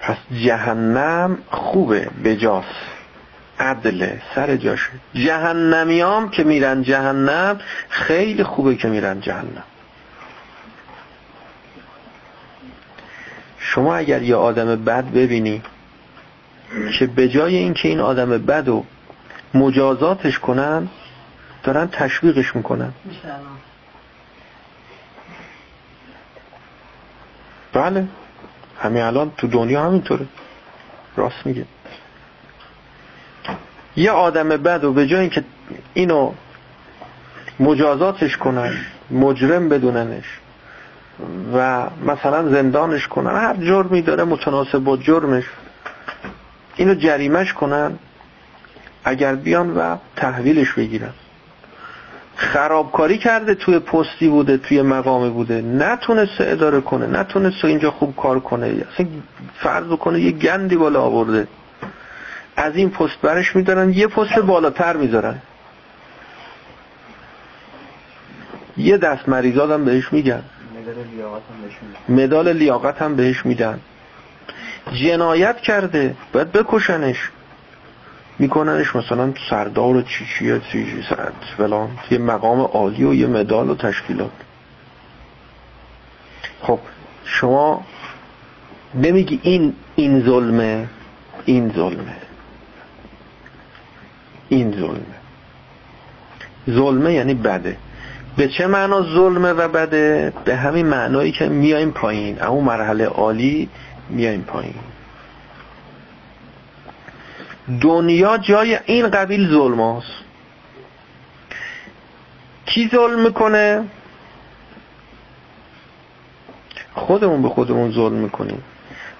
پس 0.00 0.16
جهنم 0.32 1.38
خوبه 1.50 2.10
بجاست. 2.24 2.68
عدله 3.60 4.22
سر 4.34 4.56
جاشه 4.56 4.90
جهنمیام 5.14 6.30
که 6.30 6.44
میرن 6.44 6.82
جهنم 6.82 7.60
خیلی 7.88 8.44
خوبه 8.44 8.76
که 8.76 8.88
میرن 8.88 9.20
جهنم. 9.20 9.64
شما 13.58 13.96
اگر 13.96 14.22
یه 14.22 14.36
آدم 14.36 14.84
بد 14.84 15.04
ببینی 15.04 15.62
که 16.98 17.06
به 17.06 17.28
جای 17.28 17.56
اینکه 17.56 17.88
این 17.88 18.00
آدم 18.00 18.30
بد 18.30 18.68
و 18.68 18.84
مجازاتش 19.54 20.38
کنن 20.38 20.88
دارن 21.62 21.88
تشویقش 21.92 22.56
می‌کنن. 22.56 22.92
بله. 27.72 28.06
همین 28.80 29.02
الان 29.02 29.32
تو 29.36 29.46
دنیا 29.46 29.84
همینطوره. 29.84 30.26
راست 31.16 31.46
میگه. 31.46 31.64
یه 33.96 34.10
آدم 34.10 34.48
بد 34.48 34.84
و 34.84 34.92
به 34.92 35.06
جای 35.06 35.20
اینکه 35.20 35.44
اینو 35.94 36.32
مجازاتش 37.60 38.36
کنن 38.36 38.76
مجرم 39.10 39.68
بدوننش 39.68 40.24
و 41.54 41.86
مثلا 42.06 42.48
زندانش 42.48 43.08
کنن 43.08 43.30
هر 43.30 43.56
جرمی 43.56 44.02
داره 44.02 44.24
متناسب 44.24 44.78
با 44.78 44.96
جرمش. 44.96 45.44
اینو 46.78 46.94
جریمش 46.94 47.52
کنن 47.52 47.98
اگر 49.04 49.34
بیان 49.34 49.76
و 49.76 49.96
تحویلش 50.16 50.72
بگیرن. 50.72 51.12
خرابکاری 52.36 53.18
کرده 53.18 53.54
توی 53.54 53.78
پستی 53.78 54.28
بوده 54.28 54.56
توی 54.56 54.82
مقامی 54.82 55.30
بوده. 55.30 55.62
نتونسته 55.62 56.44
اداره 56.46 56.80
کنه 56.80 57.06
نتونسته 57.06 57.68
اینجا 57.68 57.90
خوب 57.90 58.16
کار 58.16 58.40
کنه. 58.40 58.66
اصلا 58.66 59.06
فرض 59.62 59.88
کنه 59.88 60.20
یه 60.20 60.30
گندی 60.30 60.76
بالا 60.76 61.02
آورده. 61.02 61.48
از 62.56 62.76
این 62.76 62.90
پست 62.90 63.20
برش 63.22 63.56
میدارن 63.56 63.92
یه 63.92 64.06
پست 64.06 64.38
بالاتر 64.38 64.96
می‌ذارن. 64.96 65.42
یه 68.76 68.96
دست 68.96 69.28
مریضات 69.28 69.70
هم 69.70 69.84
بهش 69.84 70.12
میگن 70.12 70.42
مدال 72.08 72.52
لیاقت 72.52 73.02
هم 73.02 73.16
بهش 73.16 73.46
میدن. 73.46 73.80
جنایت 74.92 75.60
کرده 75.60 76.14
باید 76.32 76.52
بکشنش. 76.52 77.30
میکننش 78.38 78.96
مثلا 78.96 79.32
سردار 79.50 79.96
و 79.96 80.02
چی 80.02 80.26
چی 80.38 80.60
چی 80.72 81.02
سرد 81.08 81.34
فلان. 81.56 81.90
یه 82.10 82.18
مقام 82.18 82.60
عالی 82.60 83.04
و 83.04 83.14
یه 83.14 83.26
مدال 83.26 83.70
و 83.70 83.74
تشکیلات. 83.74 84.30
خب 86.62 86.78
شما 87.24 87.84
نمیگی 88.94 89.40
این 89.42 89.74
این 89.96 90.20
ظلمه 90.20 90.88
این 91.44 91.72
ظلمه. 91.76 92.16
این 94.48 94.72
ظلمه. 94.72 95.18
ظلمه 96.70 97.12
یعنی 97.12 97.34
بده. 97.34 97.76
به 98.36 98.48
چه 98.48 98.66
معنا 98.66 99.02
ظلمه 99.02 99.52
و 99.52 99.68
بده؟ 99.68 100.32
به 100.44 100.56
همین 100.56 100.86
معنایی 100.86 101.32
که 101.32 101.48
میایم 101.48 101.90
پایین. 101.90 102.42
اما 102.42 102.60
مرحله 102.60 103.06
عالی 103.06 103.68
میایم 104.10 104.42
پایین. 104.42 104.74
دنیا 107.80 108.38
جای 108.38 108.78
این 108.84 109.08
قبیل 109.08 109.50
ظلم 109.50 109.80
هست. 109.80 110.12
کی 112.66 112.88
ظلم 112.92 113.20
می‌کنه؟ 113.20 113.84
خودمون 116.94 117.42
به 117.42 117.48
خودمون 117.48 117.92
ظلم 117.92 118.12
می‌کنیم. 118.16 118.62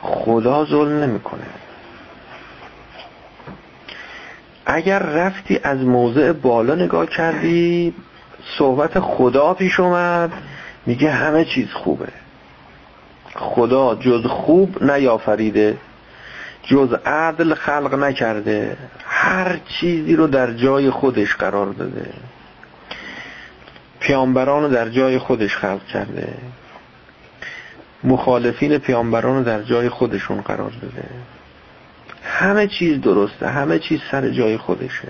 خدا 0.01 0.65
ظلم 0.65 1.03
نمی‌کنه. 1.03 1.47
اگر 4.67 4.99
رفتی 4.99 5.61
از 5.63 5.79
موضع 5.79 6.33
بالا 6.33 6.75
نگاه 6.75 7.07
کردی 7.07 7.95
صحبت 8.59 9.01
خدا 9.01 9.55
پیش 9.55 9.81
اومد 9.81 10.33
میگه 10.87 11.11
همه 11.11 11.45
چیز 11.45 11.73
خوبه. 11.73 12.09
خدا 13.39 13.95
جز 13.95 14.27
خوب 14.27 14.83
نیافریده 14.83 15.77
جز 16.63 16.93
عدل 17.07 17.55
خلق 17.55 17.95
نکرده 17.95 18.77
هر 19.05 19.59
چیزی 19.69 20.17
رو 20.17 20.27
در 20.27 20.53
جای 20.53 20.91
خودش 20.91 21.35
قرار 21.35 21.67
داده. 21.67 22.11
پیامبران 24.01 24.63
رو 24.63 24.69
در 24.69 24.89
جای 24.89 25.19
خودش 25.19 25.57
خلق 25.57 25.87
کرده. 25.87 26.35
مخالفین 28.05 28.79
پیامبران 28.79 29.37
رو 29.37 29.45
در 29.45 29.63
جای 29.63 29.89
خودشون 29.89 30.41
قرار 30.41 30.71
داده. 30.83 31.09
همه 32.25 32.67
چیز 32.67 33.01
درسته 33.01 33.49
همه 33.49 33.79
چیز 33.79 34.01
سر 34.11 34.29
جای 34.29 34.57
خودشه. 34.57 35.09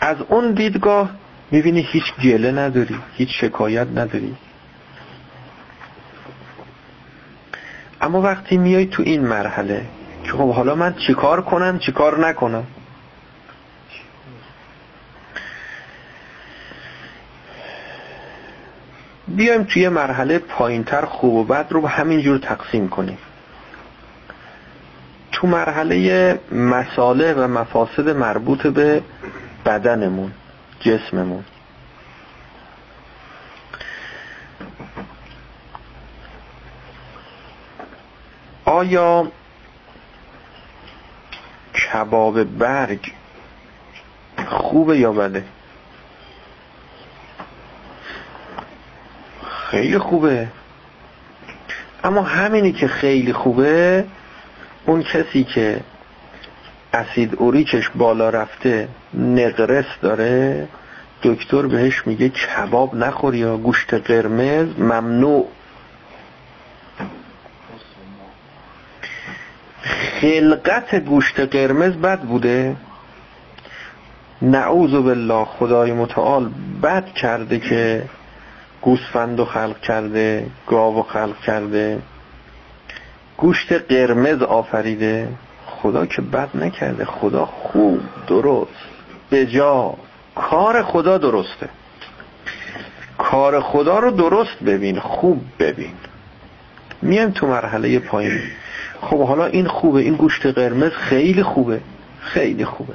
از 0.00 0.16
اون 0.28 0.52
دیدگاه 0.52 1.10
می‌بینی 1.50 1.80
هیچ 1.80 2.14
گله 2.22 2.52
نداری 2.52 2.98
هیچ 3.14 3.28
شکایت 3.40 3.86
نداری. 3.94 4.36
اما 8.00 8.20
وقتی 8.20 8.56
میای 8.56 8.86
تو 8.86 9.02
این 9.02 9.26
مرحله 9.26 9.86
که 10.24 10.32
خب 10.32 10.52
حالا 10.52 10.74
من 10.74 10.94
چیکار 11.06 11.42
کنم 11.42 11.78
چیکار 11.78 12.28
نکنم؟ 12.28 12.66
بیایم 19.28 19.64
توی 19.64 19.88
مرحله 19.88 20.38
پایینتر 20.38 21.04
خوب 21.04 21.34
و 21.34 21.44
بد 21.44 21.66
رو 21.70 21.86
همینجور 21.86 22.38
تقسیم 22.38 22.88
کنیم. 22.88 23.18
تو 25.32 25.46
مرحله 25.46 26.40
مساله 26.52 27.34
و 27.34 27.48
مفاسد 27.48 28.08
مربوط 28.08 28.66
به 28.66 29.02
بدنمون 29.66 30.32
جسممون. 30.80 31.44
آیا 38.78 39.28
کباب 41.74 42.44
برگ 42.44 43.12
خوبه 44.46 44.98
یا 44.98 45.12
بده؟ 45.12 45.44
خیلی 49.70 49.98
خوبه. 49.98 50.48
اما 52.04 52.22
همینی 52.22 52.72
که 52.72 52.88
خیلی 52.88 53.32
خوبه 53.32 54.04
اون 54.86 55.02
کسی 55.02 55.44
که 55.44 55.80
اسید 56.92 57.34
اوریکش 57.34 57.90
بالا 57.94 58.30
رفته 58.30 58.88
نقرس 59.14 59.86
داره 60.02 60.68
دکتر 61.22 61.62
بهش 61.62 62.06
میگه 62.06 62.28
کباب 62.28 62.94
نخوری 62.94 63.38
یا 63.38 63.56
گوشت 63.56 63.94
قرمز 63.94 64.78
ممنوع. 64.78 65.46
خلقت 70.20 70.94
گوشت 70.94 71.40
قرمز 71.40 71.92
بد 71.92 72.20
بوده. 72.20 72.76
نعوذ 74.42 74.90
بالله 74.90 75.44
خدای 75.44 75.92
متعال 75.92 76.50
بد 76.82 77.06
کرده 77.14 77.58
که 77.58 78.02
گوسفند 78.82 79.44
خلق 79.44 79.80
کرده 79.80 80.46
گاو 80.66 81.02
خلق 81.02 81.40
کرده. 81.40 81.98
گوشت 83.36 83.72
قرمز 83.72 84.42
آفریده. 84.42 85.28
خدا 85.66 86.06
که 86.06 86.22
بد 86.22 86.48
نکرده. 86.54 87.04
خدا 87.04 87.46
خوب 87.46 88.00
درست 88.26 88.70
به 89.30 89.46
جا 89.46 89.94
کار 90.34 90.82
خدا 90.82 91.18
درسته. 91.18 91.68
کار 93.18 93.60
خدا 93.60 93.98
رو 93.98 94.10
درست 94.10 94.62
ببین 94.66 95.00
خوب 95.00 95.40
ببین. 95.58 95.94
میایم 97.02 97.30
تو 97.30 97.46
مرحله 97.46 97.98
پایین. 97.98 98.40
خب 99.00 99.26
حالا 99.26 99.46
این 99.46 99.68
خوبه 99.68 100.00
این 100.00 100.14
گوشت 100.14 100.46
قرمز 100.46 100.92
خیلی 100.92 101.42
خوبه 101.42 101.80
خیلی 102.20 102.64
خوبه. 102.64 102.94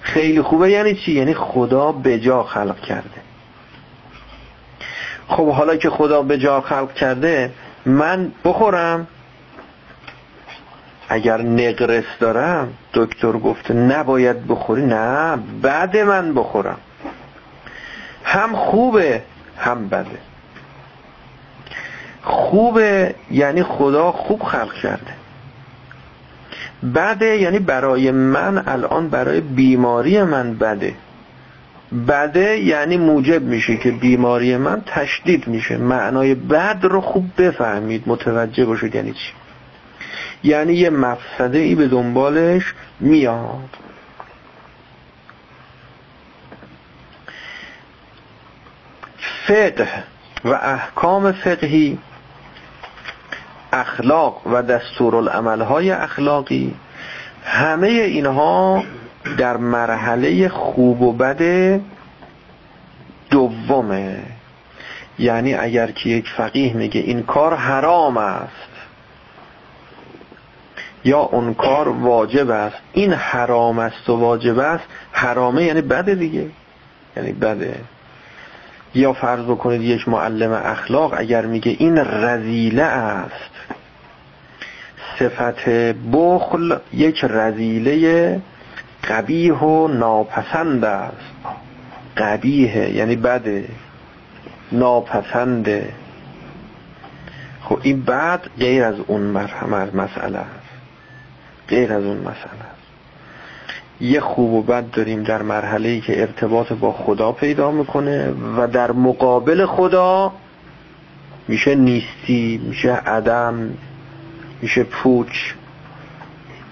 خیلی 0.00 0.42
خوبه 0.42 0.70
یعنی 0.70 0.94
چی؟ 0.94 1.12
یعنی 1.12 1.34
خدا 1.34 1.92
به 1.92 2.20
جا 2.20 2.42
خلق 2.42 2.80
کرده. 2.80 3.20
خب 5.28 5.48
حالا 5.50 5.76
که 5.76 5.90
خدا 5.90 6.22
به 6.22 6.38
جا 6.38 6.60
خلق 6.60 6.94
کرده 6.94 7.50
من 7.86 8.32
بخورم؟ 8.44 9.06
اگر 11.08 11.42
نقرس 11.42 12.04
دارم 12.20 12.68
دکتر 12.94 13.32
گفته 13.32 13.74
نباید 13.74 14.46
بخوری؟ 14.46 14.82
نه 14.86 15.38
بعد 15.62 15.96
من 15.96 16.34
بخورم. 16.34 16.78
هم 18.24 18.56
خوبه 18.56 19.22
هم 19.58 19.88
بده. 19.88 20.18
خوبه 22.22 23.14
یعنی 23.30 23.62
خدا 23.62 24.12
خوب 24.12 24.42
خلق 24.42 24.74
کرده. 24.74 25.23
بده 26.94 27.36
یعنی 27.36 27.58
برای 27.58 28.10
من 28.10 28.68
الان 28.68 29.08
برای 29.08 29.40
بیماری 29.40 30.22
من 30.22 30.54
بده. 30.54 30.94
بده 32.08 32.58
یعنی 32.58 32.96
موجب 32.96 33.42
میشه 33.42 33.76
که 33.76 33.90
بیماری 33.90 34.56
من 34.56 34.82
تشدید 34.86 35.48
میشه. 35.48 35.76
معنای 35.76 36.34
بد 36.34 36.78
رو 36.82 37.00
خوب 37.00 37.30
بفهمید. 37.38 38.02
متوجه 38.06 38.64
باشید 38.64 38.94
یعنی 38.94 39.12
چی. 39.12 39.32
یعنی 40.44 40.74
یه 40.74 40.90
مفسده 40.90 41.58
ای 41.58 41.74
به 41.74 41.88
دنبالش 41.88 42.74
میاد. 43.00 43.76
فقه 49.46 49.88
و 50.44 50.48
احکام 50.48 51.32
فقهی 51.32 51.98
اخلاق 53.74 54.46
و 54.46 55.64
های 55.64 55.90
اخلاقی 55.90 56.74
همه 57.44 57.88
اینها 57.88 58.84
در 59.38 59.56
مرحله 59.56 60.48
خوب 60.48 61.02
و 61.02 61.12
بد 61.12 61.80
دومه. 63.30 64.22
یعنی 65.18 65.54
اگر 65.54 65.90
که 65.90 66.08
یک 66.08 66.28
فقیه 66.36 66.76
میگه 66.76 67.00
این 67.00 67.22
کار 67.22 67.54
حرام 67.54 68.16
است 68.16 68.50
یا 71.04 71.18
اون 71.18 71.54
کار 71.54 71.88
واجب 71.88 72.50
است 72.50 72.76
این 72.92 73.12
حرام 73.12 73.78
است 73.78 74.10
و 74.10 74.16
واجب 74.16 74.58
است 74.58 74.84
حرامه 75.12 75.64
یعنی 75.64 75.80
بده 75.80 76.14
دیگه. 76.14 76.46
یعنی 77.16 77.32
بده. 77.32 77.80
یا 78.94 79.12
فرض 79.12 79.44
بکنید 79.44 79.82
یک 79.82 80.08
معلم 80.08 80.52
اخلاق 80.52 81.14
اگر 81.16 81.46
میگه 81.46 81.76
این 81.78 81.98
رزیله 81.98 82.82
است. 82.82 83.50
صفت 85.18 85.68
بخل 86.12 86.78
یک 86.92 87.24
رزیله 87.24 88.40
قبیه 89.08 89.54
و 89.54 89.88
ناپسند 89.88 90.84
است. 90.84 91.34
قبیه 92.16 92.96
یعنی 92.96 93.16
بده 93.16 93.68
ناپسنده 94.72 95.92
خب 97.62 97.78
این 97.82 98.02
بعد 98.02 98.50
غیر 98.58 98.84
از 98.84 98.94
اون 99.06 99.20
مرحمه 99.20 99.96
مسئله 99.96 100.38
است. 100.38 100.64
غیر 101.68 101.92
از 101.92 102.04
اون 102.04 102.16
مسئله 102.16 102.73
یه 104.04 104.20
خوب 104.20 104.52
و 104.52 104.62
بد 104.62 104.90
داریم 104.90 105.22
در 105.22 105.42
مرحله 105.42 105.88
ای 105.88 106.00
که 106.00 106.20
ارتباط 106.20 106.72
با 106.72 106.92
خدا 106.92 107.32
پیدا 107.32 107.70
می‌کنه 107.70 108.34
و 108.56 108.66
در 108.66 108.92
مقابل 108.92 109.66
خدا 109.66 110.32
میشه 111.48 111.74
نیستی 111.74 112.60
میشه 112.68 112.92
عدم 112.92 113.70
میشه 114.62 114.84
پوچ 114.84 115.52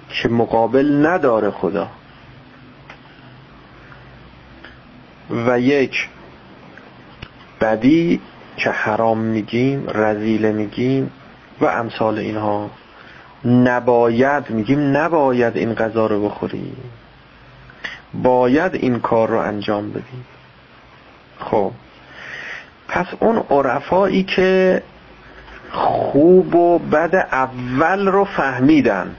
که 0.09 0.29
مقابل 0.29 1.07
نداره 1.07 1.51
خدا. 1.51 1.89
و 5.47 5.61
یک 5.61 6.09
بدی 7.61 8.21
که 8.57 8.71
حرام 8.71 9.19
میگیم 9.19 9.87
رزیله 9.95 10.53
میگیم 10.53 11.11
و 11.61 11.65
امثال 11.65 12.19
اینها. 12.19 12.71
نباید 13.45 14.51
میگیم 14.51 14.97
نباید 14.97 15.57
این 15.57 15.75
غذا 15.75 16.07
رو 16.07 16.29
بخوریم. 16.29 16.77
باید 18.15 18.75
این 18.75 19.01
کار 19.01 19.29
رو 19.29 19.39
انجام 19.39 19.91
بدیم. 19.91 20.25
خب. 21.39 21.73
پس 22.89 23.07
اون 23.21 23.37
عرفایی 23.51 24.23
که 24.23 24.83
خوب 25.71 26.55
و 26.55 26.79
بد 26.79 27.15
اول 27.33 28.09
رو 28.09 28.25
فهمیدن 28.25 29.17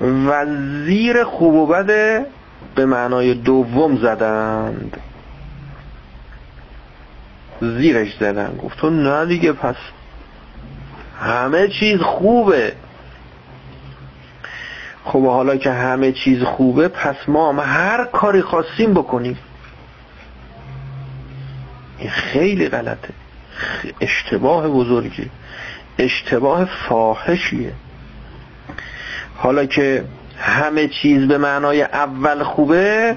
و 0.00 0.46
زیر 0.84 1.24
خوب 1.24 1.54
و 1.54 1.66
بد 1.66 2.26
به 2.74 2.86
معنای 2.86 3.34
دوم 3.34 3.96
زدند. 3.96 4.96
زیرش 7.60 8.16
زدن. 8.20 8.56
گفت 8.62 8.78
تو 8.78 8.90
نه 8.90 9.26
دیگه 9.26 9.52
پس 9.52 9.76
همه 11.20 11.68
چیز 11.68 12.00
خوبه. 12.00 12.72
خب 15.04 15.24
حالا 15.26 15.56
که 15.56 15.70
همه 15.70 16.12
چیز 16.12 16.42
خوبه 16.42 16.88
پس 16.88 17.16
ما 17.28 17.52
هم 17.52 17.60
هر 17.60 18.04
کاری 18.04 18.42
خواستیم 18.42 18.94
بکنیم. 18.94 19.38
این 21.98 22.10
خیلی 22.10 22.68
غلطه. 22.68 23.08
اشتباه 24.00 24.68
بزرگی. 24.68 25.30
اشتباه 25.98 26.64
فاحشیه. 26.64 27.72
حالا 29.36 29.66
که 29.66 30.04
همه 30.38 30.88
چیز 30.88 31.28
به 31.28 31.38
معنای 31.38 31.82
اول 31.82 32.42
خوبه 32.42 33.16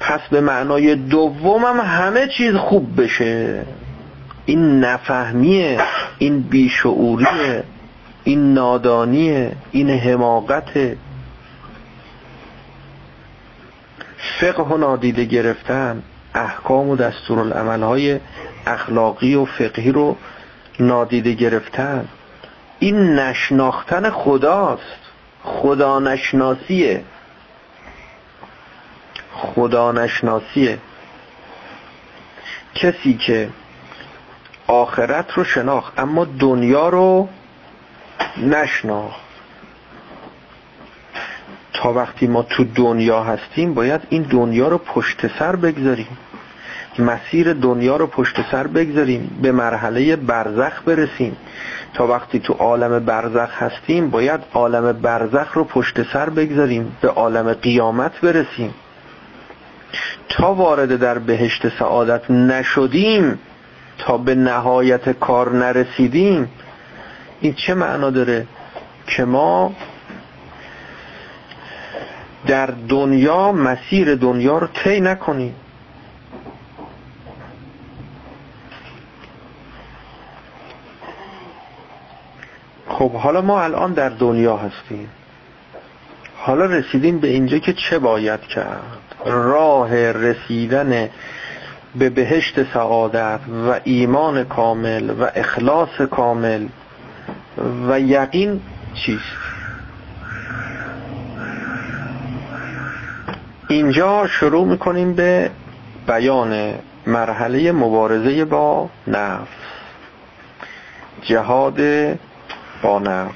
پس 0.00 0.20
به 0.30 0.40
معنای 0.40 0.94
دوم 0.94 1.64
هم 1.64 1.80
همه 1.80 2.28
چیز 2.28 2.54
خوب 2.54 3.02
بشه. 3.02 3.62
این 4.46 4.80
نفهمیه 4.80 5.80
این 6.18 6.40
بیشعوریه 6.40 7.64
این 8.24 8.54
نادانیه 8.54 9.52
این 9.72 9.90
حماقته. 9.90 10.96
فقه 14.40 14.62
و 14.62 14.76
نادیده 14.76 15.24
گرفتن 15.24 16.02
احکام 16.34 16.88
و 16.90 16.96
های 17.84 18.20
اخلاقی 18.66 19.34
و 19.34 19.44
فقهی 19.44 19.92
رو 19.92 20.16
نادیده 20.80 21.32
گرفتن. 21.32 22.08
این 22.78 23.18
نشناختن 23.18 24.10
خداست. 24.10 25.00
خدا 25.44 25.98
نشناسیه. 25.98 27.04
خدا 29.32 29.92
نشناسیه. 29.92 30.78
کسی 32.74 33.14
که 33.14 33.50
آخرت 34.66 35.32
رو 35.32 35.44
شناخت 35.44 35.98
اما 35.98 36.24
دنیا 36.24 36.88
رو 36.88 37.28
نشناخت. 38.36 39.23
تا 41.74 41.92
وقتی 41.92 42.26
ما 42.26 42.42
تو 42.42 42.64
دنیا 42.64 43.22
هستیم 43.22 43.74
باید 43.74 44.00
این 44.08 44.22
دنیا 44.22 44.68
رو 44.68 44.78
پشت 44.78 45.38
سر 45.38 45.56
بگذاریم. 45.56 46.18
مسیر 46.98 47.52
دنیا 47.52 47.96
رو 47.96 48.06
پشت 48.06 48.36
سر 48.50 48.66
بگذاریم 48.66 49.38
به 49.42 49.52
مرحله 49.52 50.16
برزخ 50.16 50.82
برسیم. 50.86 51.36
تا 51.94 52.06
وقتی 52.06 52.38
تو 52.38 52.52
عالم 52.52 53.04
برزخ 53.04 53.62
هستیم 53.62 54.10
باید 54.10 54.40
عالم 54.52 54.92
برزخ 54.92 55.52
رو 55.52 55.64
پشت 55.64 56.12
سر 56.12 56.30
بگذاریم 56.30 56.96
به 57.00 57.08
عالم 57.08 57.52
قیامت 57.52 58.20
برسیم. 58.20 58.74
تا 60.28 60.54
وارد 60.54 60.96
در 60.96 61.18
بهشت 61.18 61.78
سعادت 61.78 62.30
نشدیم 62.30 63.38
تا 63.98 64.18
به 64.18 64.34
نهایت 64.34 65.10
کار 65.10 65.52
نرسیدیم 65.52 66.48
این 67.40 67.54
چه 67.54 67.74
معنا 67.74 68.10
داره؟ 68.10 68.46
که 69.06 69.24
ما 69.24 69.72
در 72.46 72.66
دنیا 72.66 73.52
مسیر 73.52 74.14
دنیا 74.14 74.58
رو 74.58 74.66
طی 74.66 75.00
نکنیم 75.00 75.54
خب 82.88 83.12
حالا 83.12 83.40
ما 83.40 83.62
الان 83.62 83.92
در 83.92 84.08
دنیا 84.08 84.56
هستیم. 84.56 85.08
حالا 86.36 86.64
رسیدیم 86.64 87.18
به 87.18 87.28
اینجا 87.28 87.58
که 87.58 87.72
چه 87.72 87.98
باید 87.98 88.40
کرد؟ 88.40 88.80
راه 89.26 90.12
رسیدن 90.12 91.08
به 91.96 92.10
بهشت 92.10 92.72
سعادت 92.74 93.40
و 93.68 93.80
ایمان 93.84 94.44
کامل 94.44 95.10
و 95.10 95.30
اخلاص 95.34 96.00
کامل 96.10 96.66
و 97.88 98.00
یقین 98.00 98.60
چیست؟ 98.94 99.53
اینجا 103.74 104.26
شروع 104.26 104.66
می‌کنیم 104.66 105.12
به 105.14 105.50
بیان 106.06 106.74
مرحله 107.06 107.72
مبارزه 107.72 108.44
با 108.44 108.90
نفس. 109.06 109.48
جهاد 111.22 111.80
با 112.82 112.98
نفس. 112.98 113.34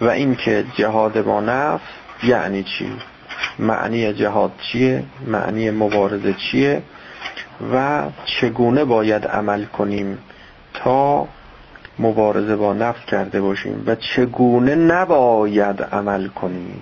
و 0.00 0.08
اینکه 0.08 0.64
جهاد 0.76 1.24
با 1.24 1.40
نفس 1.40 1.84
یعنی 2.22 2.62
چی؟ 2.62 2.92
معنی 3.58 4.12
جهاد 4.12 4.52
چیه؟ 4.72 5.04
معنی 5.26 5.70
مبارزه 5.70 6.32
چیه؟ 6.32 6.82
و 7.72 8.02
چگونه 8.24 8.84
باید 8.84 9.26
عمل 9.26 9.64
کنیم 9.64 10.18
تا 10.74 11.28
مبارزه 11.98 12.56
با 12.56 12.72
نفس 12.72 13.04
کرده 13.04 13.40
باشیم؟ 13.40 13.84
و 13.86 13.94
چگونه 13.94 14.74
نباید 14.74 15.82
عمل 15.82 16.28
کنیم؟ 16.28 16.80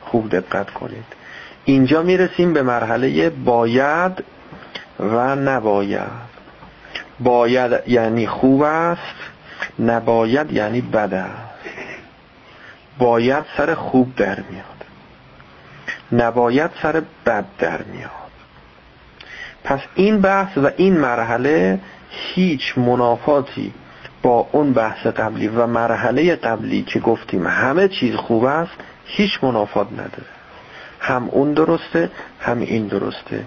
خوب 0.00 0.28
دقت 0.28 0.70
کنید. 0.70 1.21
اینجا 1.64 2.02
می‌رسیم 2.02 2.52
به 2.52 2.62
مرحله 2.62 3.30
باید 3.30 4.24
و 5.00 5.36
نباید. 5.36 6.32
باید 7.20 7.72
یعنی 7.86 8.26
خوب 8.26 8.62
است 8.62 9.16
نباید 9.78 10.52
یعنی 10.52 10.80
بد 10.80 11.14
است. 11.14 11.52
باید 12.98 13.44
سر 13.56 13.74
خوب 13.74 14.16
در 14.16 14.38
میاد. 14.50 14.64
نباید 16.12 16.70
سر 16.82 17.02
بد 17.26 17.44
در 17.58 17.82
میاد. 17.82 18.10
پس 19.64 19.80
این 19.94 20.20
بحث 20.20 20.58
و 20.58 20.70
این 20.76 20.96
مرحله 20.96 21.80
هیچ 22.10 22.78
منافاتی 22.78 23.74
با 24.22 24.48
اون 24.52 24.72
بحث 24.72 25.06
قبلی 25.06 25.48
و 25.48 25.66
مرحله 25.66 26.36
قبلی 26.36 26.82
که 26.82 27.00
گفتیم 27.00 27.46
همه 27.46 27.88
چیز 27.88 28.14
خوب 28.14 28.44
است 28.44 28.72
هیچ 29.04 29.44
منافات 29.44 29.92
نداره. 29.92 30.31
هم 31.02 31.28
اون 31.28 31.52
درسته 31.52 32.10
هم 32.40 32.60
این 32.60 32.86
درسته. 32.86 33.46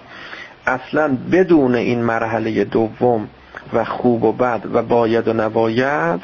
اصلا 0.66 1.16
بدون 1.32 1.74
این 1.74 2.02
مرحله 2.02 2.64
دوم 2.64 3.28
و 3.72 3.84
خوب 3.84 4.24
و 4.24 4.32
بد 4.32 4.60
و 4.72 4.82
باید 4.82 5.28
و 5.28 5.32
نباید 5.32 6.20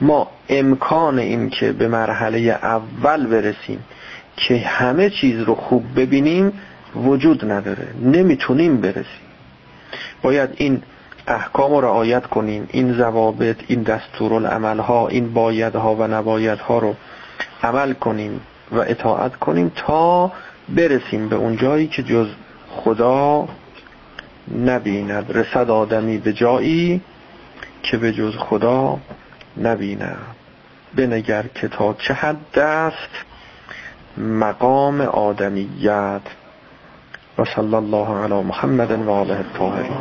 ما 0.00 0.30
امکان 0.48 1.18
این 1.18 1.50
که 1.50 1.72
به 1.72 1.88
مرحله 1.88 2.38
اول 2.62 3.26
برسیم 3.26 3.84
که 4.36 4.58
همه 4.58 5.10
چیز 5.10 5.40
رو 5.40 5.54
خوب 5.54 5.84
ببینیم 5.96 6.52
وجود 6.96 7.52
نداره. 7.52 7.88
نمی‌تونیم 8.02 8.80
برسیم. 8.80 9.28
باید 10.22 10.50
این 10.56 10.82
احکام 11.26 11.72
رو 11.72 11.80
رعایت 11.80 12.26
کنیم 12.26 12.68
این 12.72 12.92
ضوابط 12.92 13.56
این 13.66 13.82
دستورالعمل 13.82 14.78
ها 14.78 15.08
این 15.08 15.32
بایدها 15.32 15.94
و 15.94 16.06
نبایدها 16.06 16.78
رو 16.78 16.94
عمل 17.62 17.92
کنیم 17.92 18.40
و 18.72 18.78
اطاعت 18.78 19.36
کنیم 19.36 19.72
تا 19.76 20.32
برسیم 20.68 21.28
به 21.28 21.36
اون 21.36 21.56
جایی 21.56 21.86
که 21.86 22.02
جز 22.02 22.26
خدا 22.70 23.48
نبیند. 24.58 25.36
رسد 25.36 25.70
آدمی 25.70 26.18
به 26.18 26.32
جایی 26.32 27.00
که 27.82 27.96
به 27.96 28.12
جز 28.12 28.36
خدا 28.36 28.98
نبیند. 29.62 30.18
بنگر 30.94 31.44
که 31.54 31.68
تا 31.68 31.94
چه 31.94 32.14
حد 32.14 32.58
است 32.58 33.24
مقام 34.18 35.00
آدمیت. 35.00 36.22
و 37.38 37.44
صلی 37.44 37.74
الله 37.74 38.08
علی 38.24 38.42
محمد 38.42 38.90
و 38.90 39.10
آله 39.10 39.36
الطاهرین. 39.36 39.92